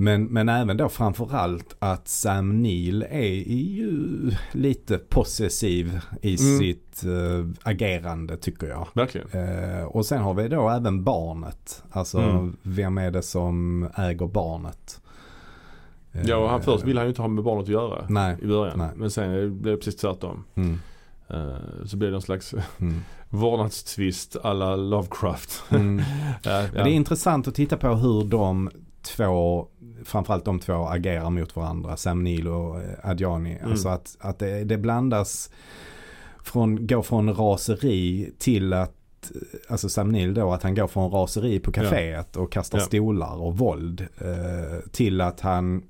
men, 0.00 0.24
men 0.24 0.48
även 0.48 0.76
då 0.76 0.88
framförallt 0.88 1.76
att 1.78 2.08
Sam 2.08 2.62
Neill 2.62 3.02
är 3.10 3.34
ju 3.74 4.30
lite 4.52 4.98
possessiv 4.98 6.00
i 6.22 6.36
Mm. 6.40 6.58
sitt 6.58 7.04
eh, 7.04 7.46
agerande 7.70 8.36
tycker 8.36 8.66
jag. 8.66 8.88
Verkligen. 8.94 9.28
Eh, 9.32 9.84
och 9.84 10.06
sen 10.06 10.22
har 10.22 10.34
vi 10.34 10.48
då 10.48 10.68
även 10.68 11.04
barnet. 11.04 11.82
Alltså 11.90 12.18
Mm. 12.18 12.56
vem 12.62 12.98
är 12.98 13.10
det 13.10 13.22
som 13.22 13.82
äger 13.96 14.26
barnet? 14.26 15.00
Ja 16.24 16.36
och 16.36 16.48
han 16.48 16.60
Eh, 16.60 16.64
först 16.64 16.84
ville 16.84 17.00
han 17.00 17.06
ju 17.06 17.10
inte 17.10 17.22
ha 17.22 17.28
med 17.28 17.44
barnet 17.44 17.62
att 17.62 17.68
göra. 17.68 18.04
Nej. 18.08 18.36
I 18.42 18.46
början. 18.46 18.78
Nej. 18.78 18.90
Men 18.96 19.10
sen 19.10 19.60
blev 19.62 19.74
det 19.74 19.76
precis 19.76 19.96
tvärtom. 20.00 20.44
Mm, 20.54 20.78
så 21.86 21.96
blev 21.96 22.10
det 22.10 22.12
någon 22.12 22.22
slags 22.22 22.54
mm, 22.78 23.00
vårdnadstvist 23.28 24.36
alla 24.42 24.76
Lovecraft. 24.76 25.62
mm. 25.70 25.98
ja, 26.42 26.62
Men 26.74 26.84
det 26.84 26.90
är 26.90 26.94
intressant 26.94 27.48
att 27.48 27.54
titta 27.54 27.76
på 27.76 27.88
hur 27.94 28.24
de 28.24 28.70
två, 29.02 29.66
framförallt 30.04 30.44
de 30.44 30.58
två 30.58 30.86
agerar 30.86 31.30
mot 31.30 31.56
varandra, 31.56 31.96
Sam 31.96 32.24
Neill 32.24 32.48
och 32.48 32.80
eh, 32.80 32.84
Adjani. 33.02 33.56
Mm. 33.60 33.70
Alltså 33.70 33.88
att, 33.88 34.16
att 34.20 34.38
det, 34.38 34.64
det 34.64 34.78
blandas, 34.78 35.50
från, 36.42 36.86
går 36.86 37.02
från 37.02 37.34
raseri 37.34 38.32
till 38.38 38.72
att 38.72 38.96
Alltså 39.68 39.88
Sam 39.88 40.08
Neill 40.08 40.34
då 40.34 40.52
att 40.52 40.62
han 40.62 40.74
går 40.74 40.86
från 40.86 41.10
raseri 41.10 41.60
på 41.60 41.72
kaféet 41.72 42.36
och 42.36 42.52
kastar 42.52 42.78
Ja. 42.78 42.84
stolar 42.84 43.42
och 43.42 43.58
våld 43.58 44.06
eh, 44.18 44.90
till 44.90 45.20
att 45.20 45.40
han 45.40 45.82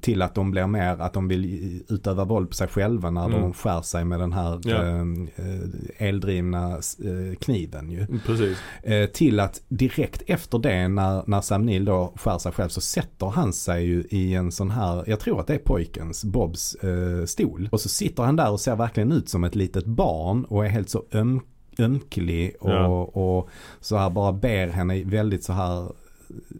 till 0.00 0.22
att 0.22 0.34
de 0.34 0.50
blir 0.50 0.66
mer 0.66 1.00
att 1.00 1.12
de 1.12 1.28
vill 1.28 1.82
utöva 1.88 2.24
våld 2.24 2.48
på 2.48 2.54
sig 2.54 2.68
själva 2.68 3.10
när 3.10 3.26
Mm. 3.26 3.40
de 3.40 3.52
skär 3.52 3.82
sig 3.82 4.04
med 4.04 4.20
den 4.20 4.32
här 4.32 4.60
Ja. 4.64 4.82
eh, 4.84 5.00
eh, 5.36 6.08
eldrivna 6.08 6.68
eh, 6.74 7.36
kniven 7.40 7.90
ju. 7.90 8.00
Mm, 8.00 8.20
Precis. 8.26 8.58
Eh, 8.82 9.06
till 9.06 9.40
att 9.40 9.62
direkt 9.68 10.22
efter 10.26 10.58
det 10.58 10.88
när, 10.88 11.22
när 11.26 11.40
Sam 11.40 11.66
Neill 11.66 11.84
då 11.84 12.12
skär 12.16 12.38
sig 12.38 12.52
själv 12.52 12.68
så 12.68 12.80
sätter 12.80 13.26
han 13.26 13.52
sig 13.52 13.84
ju 13.86 14.04
i 14.10 14.34
en 14.34 14.52
sån 14.52 14.70
här, 14.70 15.04
jag 15.06 15.20
tror 15.20 15.40
att 15.40 15.46
det 15.46 15.54
är 15.54 15.58
pojkens, 15.58 16.24
Bobs 16.24 16.74
eh, 16.74 17.24
stol. 17.24 17.68
Och 17.72 17.80
så 17.80 17.88
sitter 17.88 18.22
han 18.22 18.36
där 18.36 18.50
och 18.50 18.60
ser 18.60 18.76
verkligen 18.76 19.12
ut 19.12 19.28
som 19.28 19.44
ett 19.44 19.54
litet 19.54 19.86
barn 19.86 20.44
och 20.44 20.64
är 20.66 20.68
helt 20.68 20.88
så 20.90 21.04
öm, 21.12 21.40
ömklig 21.78 22.56
och, 22.60 22.70
Ja. 22.70 22.86
och 23.04 23.48
så 23.80 23.96
här 23.96 24.10
bara 24.10 24.32
ber 24.32 24.68
henne 24.68 25.04
väldigt 25.04 25.44
så 25.44 25.52
här 25.52 25.92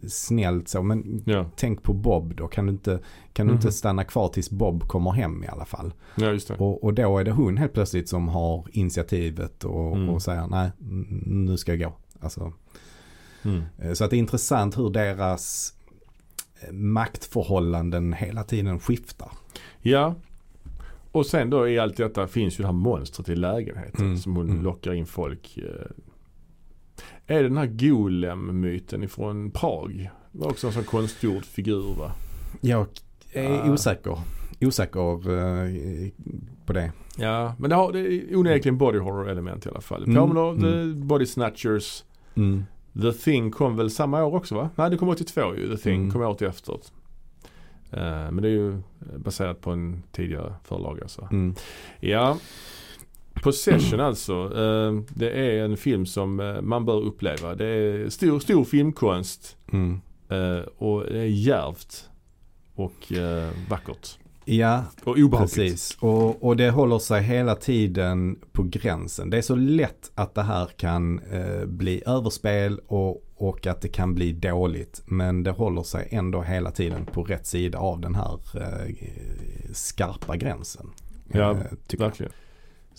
snällt 0.07 0.67
så 0.67 0.83
men 0.83 1.23
Ja. 1.25 1.45
tänk 1.55 1.83
på 1.83 1.93
Bob 1.93 2.35
då 2.35 2.47
kan 2.47 2.65
du 2.65 2.71
inte, 2.71 2.99
kan 3.33 3.47
du 3.47 3.53
inte 3.53 3.67
Mhm. 3.67 3.71
stanna 3.71 4.03
kvar 4.03 4.27
tills 4.27 4.49
Bob 4.49 4.87
kommer 4.87 5.11
hem 5.11 5.43
i 5.43 5.47
alla 5.47 5.65
fall. 5.65 5.93
ja, 6.15 6.31
just 6.31 6.47
det. 6.47 6.53
Och, 6.57 6.83
och 6.83 6.93
då 6.93 7.17
är 7.17 7.23
det 7.23 7.31
hon 7.31 7.57
helt 7.57 7.73
plötsligt 7.73 8.09
som 8.09 8.27
har 8.27 8.65
initiativet 8.71 9.63
och, 9.63 9.95
Mm. 9.95 10.09
och 10.09 10.21
säger 10.21 10.47
nej 10.47 10.69
nu 11.25 11.57
ska 11.57 11.71
jag 11.75 11.79
gå. 11.79 11.93
Alltså, 12.19 12.53
Mm. 13.43 13.61
eh, 13.79 13.93
så 13.93 14.03
att 14.03 14.09
det 14.09 14.15
är 14.15 14.19
intressant 14.19 14.77
hur 14.77 14.89
deras 14.89 15.73
eh, 16.61 16.71
maktförhållanden 16.73 18.13
hela 18.13 18.43
tiden 18.43 18.79
skiftar. 18.79 19.31
Ja. 19.81 20.15
Och 21.11 21.25
sen 21.25 21.49
då 21.49 21.67
i 21.69 21.79
allt 21.79 21.97
detta 21.97 22.27
finns 22.27 22.59
ju 22.59 22.61
det 22.61 22.67
här 22.67 22.73
monstret 22.73 23.29
i 23.29 23.35
lägenheten 23.35 24.05
Mm, 24.05 24.17
som 24.17 24.35
hon 24.35 24.49
mm. 24.49 24.63
lockar 24.63 24.93
in 24.93 25.05
folk. 25.05 25.57
Är 27.31 27.43
det 27.43 27.49
den 27.49 27.57
här 27.57 27.65
Golem-myten 27.65 29.03
ifrån 29.03 29.51
Prag? 29.51 30.09
Det 30.31 30.39
var 30.39 30.49
också 30.49 30.67
en 30.67 30.73
sån 30.73 30.83
konstgjord 30.83 31.45
figur 31.45 31.95
va? 31.99 32.11
Jag 32.61 32.87
är 33.33 33.71
osäker, 33.71 34.19
osäker 34.61 35.29
eh, 35.29 36.11
på 36.65 36.73
det. 36.73 36.91
Ja, 37.17 37.55
men 37.59 37.69
det, 37.69 37.75
har, 37.75 37.91
det 37.91 37.99
är 37.99 38.35
onekligen 38.35 38.77
body 38.77 38.99
horror 38.99 39.29
element 39.29 39.65
i 39.65 39.69
alla 39.69 39.81
fall. 39.81 40.03
Mm, 40.03 40.15
Påminner 40.15 40.49
mm. 40.51 40.93
The 41.01 41.05
Body 41.05 41.25
Snatchers. 41.25 42.03
Mm. 42.35 42.63
The 43.01 43.11
Thing 43.13 43.51
kom 43.51 43.75
väl 43.75 43.91
samma 43.91 44.25
år 44.25 44.35
också 44.35 44.55
va? 44.55 44.69
Nej 44.75 44.89
det 44.89 44.97
kom 44.97 45.09
82 45.09 45.55
ju. 45.55 45.75
The 45.75 45.83
Thing 45.83 45.95
Mm. 46.01 46.11
kom 46.11 46.21
året 46.21 46.41
efter. 46.41 46.73
Eh, 47.91 48.31
men 48.31 48.35
det 48.41 48.47
är 48.47 48.51
ju 48.51 48.81
baserat 49.17 49.61
på 49.61 49.71
en 49.71 50.03
tidigare 50.11 50.53
förlaga 50.63 51.07
så. 51.07 51.27
Mm. 51.31 51.55
Ja. 51.99 52.37
Possession 53.43 53.99
alltså. 53.99 54.33
Eh, 54.33 55.01
det 55.09 55.29
är 55.29 55.63
en 55.65 55.77
film 55.77 56.05
som 56.05 56.39
eh, 56.39 56.61
man 56.61 56.85
bör 56.85 57.01
uppleva. 57.01 57.55
Det 57.55 57.65
är 57.65 58.09
stor, 58.09 58.39
stor 58.39 58.63
filmkonst 58.63 59.57
Mm. 59.71 60.01
eh, 60.29 60.61
och 60.77 61.03
det 61.03 61.19
är 61.19 61.23
djärvt 61.25 62.09
och 62.75 63.13
vackert. 63.69 64.17
Ja, 64.45 64.83
Och 65.03 65.17
obehagligt. 65.17 65.55
Precis, 65.55 65.97
och, 65.99 66.43
och 66.43 66.57
det 66.57 66.69
håller 66.69 66.99
sig 66.99 67.23
hela 67.23 67.55
tiden 67.55 68.39
på 68.51 68.63
gränsen. 68.63 69.29
Det 69.29 69.37
är 69.37 69.41
så 69.41 69.55
lätt 69.55 70.11
att 70.15 70.35
det 70.35 70.41
här 70.43 70.65
kan 70.77 71.19
eh, 71.19 71.65
bli 71.65 72.03
överspel 72.05 72.79
och, 72.87 73.23
och 73.35 73.67
att 73.67 73.81
det 73.81 73.87
kan 73.87 74.15
bli 74.15 74.31
dåligt. 74.31 75.01
Men 75.05 75.43
det 75.43 75.51
håller 75.51 75.83
sig 75.83 76.07
ändå 76.11 76.41
hela 76.41 76.71
tiden 76.71 77.05
på 77.05 77.23
rätt 77.23 77.45
sida 77.47 77.79
av 77.79 77.99
den 77.99 78.15
här 78.15 78.39
eh, 78.55 78.95
skarpa 79.73 80.37
gränsen. 80.37 80.89
Ja, 81.33 81.51
eh, 81.51 81.57
tycker 81.87 82.03
jag. 82.17 82.29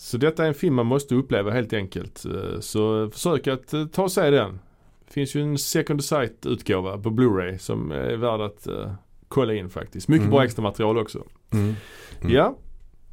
Så 0.03 0.17
detta 0.17 0.43
är 0.43 0.47
en 0.47 0.53
film 0.53 0.75
man 0.75 0.85
måste 0.85 1.15
uppleva 1.15 1.51
helt 1.51 1.73
enkelt. 1.73 2.25
Eh, 2.25 2.59
Så 2.59 3.09
försök 3.09 3.47
att 3.47 3.73
eh, 3.73 3.85
ta 3.85 4.09
se 4.09 4.29
den. 4.29 4.59
Det 5.07 5.13
finns 5.13 5.35
ju 5.35 5.41
en 5.41 5.57
second 5.57 6.03
sight 6.03 6.45
utgåva 6.45 6.97
på 6.97 7.09
Blu-ray 7.09 7.57
som 7.57 7.91
är 7.91 8.15
värd 8.17 8.41
att 8.41 8.67
eh, 8.67 8.91
kolla 9.27 9.53
in 9.53 9.69
faktiskt. 9.69 10.07
Mycket 10.07 10.21
Mm. 10.21 10.31
bra 10.31 10.43
extra 10.45 10.63
material 10.63 10.97
också. 10.97 11.23
Mm. 11.53 11.75
Mm. 12.21 12.33
Ja, 12.35 12.55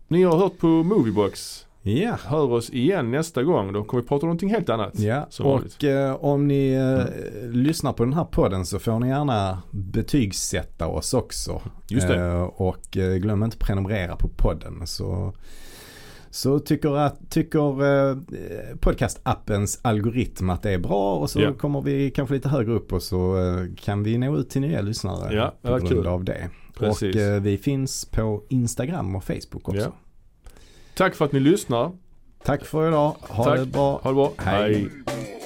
ni 0.09 0.23
har 0.23 0.37
hört 0.39 0.59
på 0.59 0.67
Moviebox. 0.67 1.65
Ja. 1.83 2.17
Hör 2.25 2.53
oss 2.53 2.71
igen 2.71 3.11
nästa 3.11 3.43
gång. 3.43 3.73
Då 3.73 3.85
kommer 3.85 4.03
vi 4.03 4.09
prata 4.09 4.23
om 4.23 4.29
någonting 4.29 4.51
helt 4.51 4.69
annat. 4.69 4.99
Vanligt. 5.45 5.77
och 5.77 5.85
eh, 5.85 6.15
om 6.25 6.49
ni 6.49 6.73
eh, 6.73 7.49
lyssnar 7.53 7.93
på 7.93 8.05
den 8.05 8.13
här 8.13 8.25
podden 8.25 8.67
så 8.67 8.79
får 8.79 9.01
ni 9.01 9.09
gärna 9.09 9.63
betygsätta 9.71 10.87
oss 10.87 11.15
också. 11.15 11.63
Just 11.89 12.09
det. 12.09 12.17
Eh, 12.21 12.43
och 12.43 12.87
glöm 13.21 13.43
inte 13.43 13.57
prenumerera 13.59 14.17
på 14.17 14.29
podden. 14.29 14.87
Så, 14.87 15.33
så 16.31 16.59
tycker, 16.59 16.97
att, 16.97 17.31
tycker 17.31 17.85
eh, 18.11 18.17
podcastappens 18.81 19.79
algoritm 19.83 20.51
att 20.51 20.63
det 20.63 20.71
är 20.71 20.79
bra 20.79 21.17
och 21.19 21.31
så 21.31 21.41
Ja. 21.41 21.53
kommer 21.53 21.81
vi 21.81 22.11
kanske 22.11 22.35
lite 22.35 22.49
högre 22.49 22.73
upp 22.73 22.93
och 22.93 23.03
så 23.03 23.37
eh, 23.39 23.65
kan 23.81 24.03
vi 24.03 24.19
nå 24.19 24.37
ut 24.37 24.51
till 24.51 24.61
nya 24.61 24.81
lyssnare 24.81 25.35
Ja, 25.35 25.55
på 25.63 25.69
grund 25.77 25.89
kul. 25.89 26.07
av 26.07 26.25
det. 26.25 26.49
Precis. 26.79 27.17
Och 27.17 27.21
eh, 27.23 27.41
vi 27.43 27.59
finns 27.59 28.05
på 28.05 28.43
Instagram 28.49 29.17
och 29.17 29.25
Facebook 29.25 29.69
också. 29.69 29.81
Ja. 29.81 29.93
Tack 30.97 31.15
för 31.15 31.25
att 31.25 31.33
ni 31.33 31.41
lyssnar. 31.41 31.93
Tack 32.45 32.65
för 32.65 32.89
idag. 32.89 33.17
Ha 33.21 33.45
Tack. 33.45 33.59
det 33.59 33.67
bra. 33.67 33.99
Ha 34.03 34.11
det 34.11 34.15
bra. 34.15 34.33
Hej. 34.37 34.75
Hej. 34.75 35.38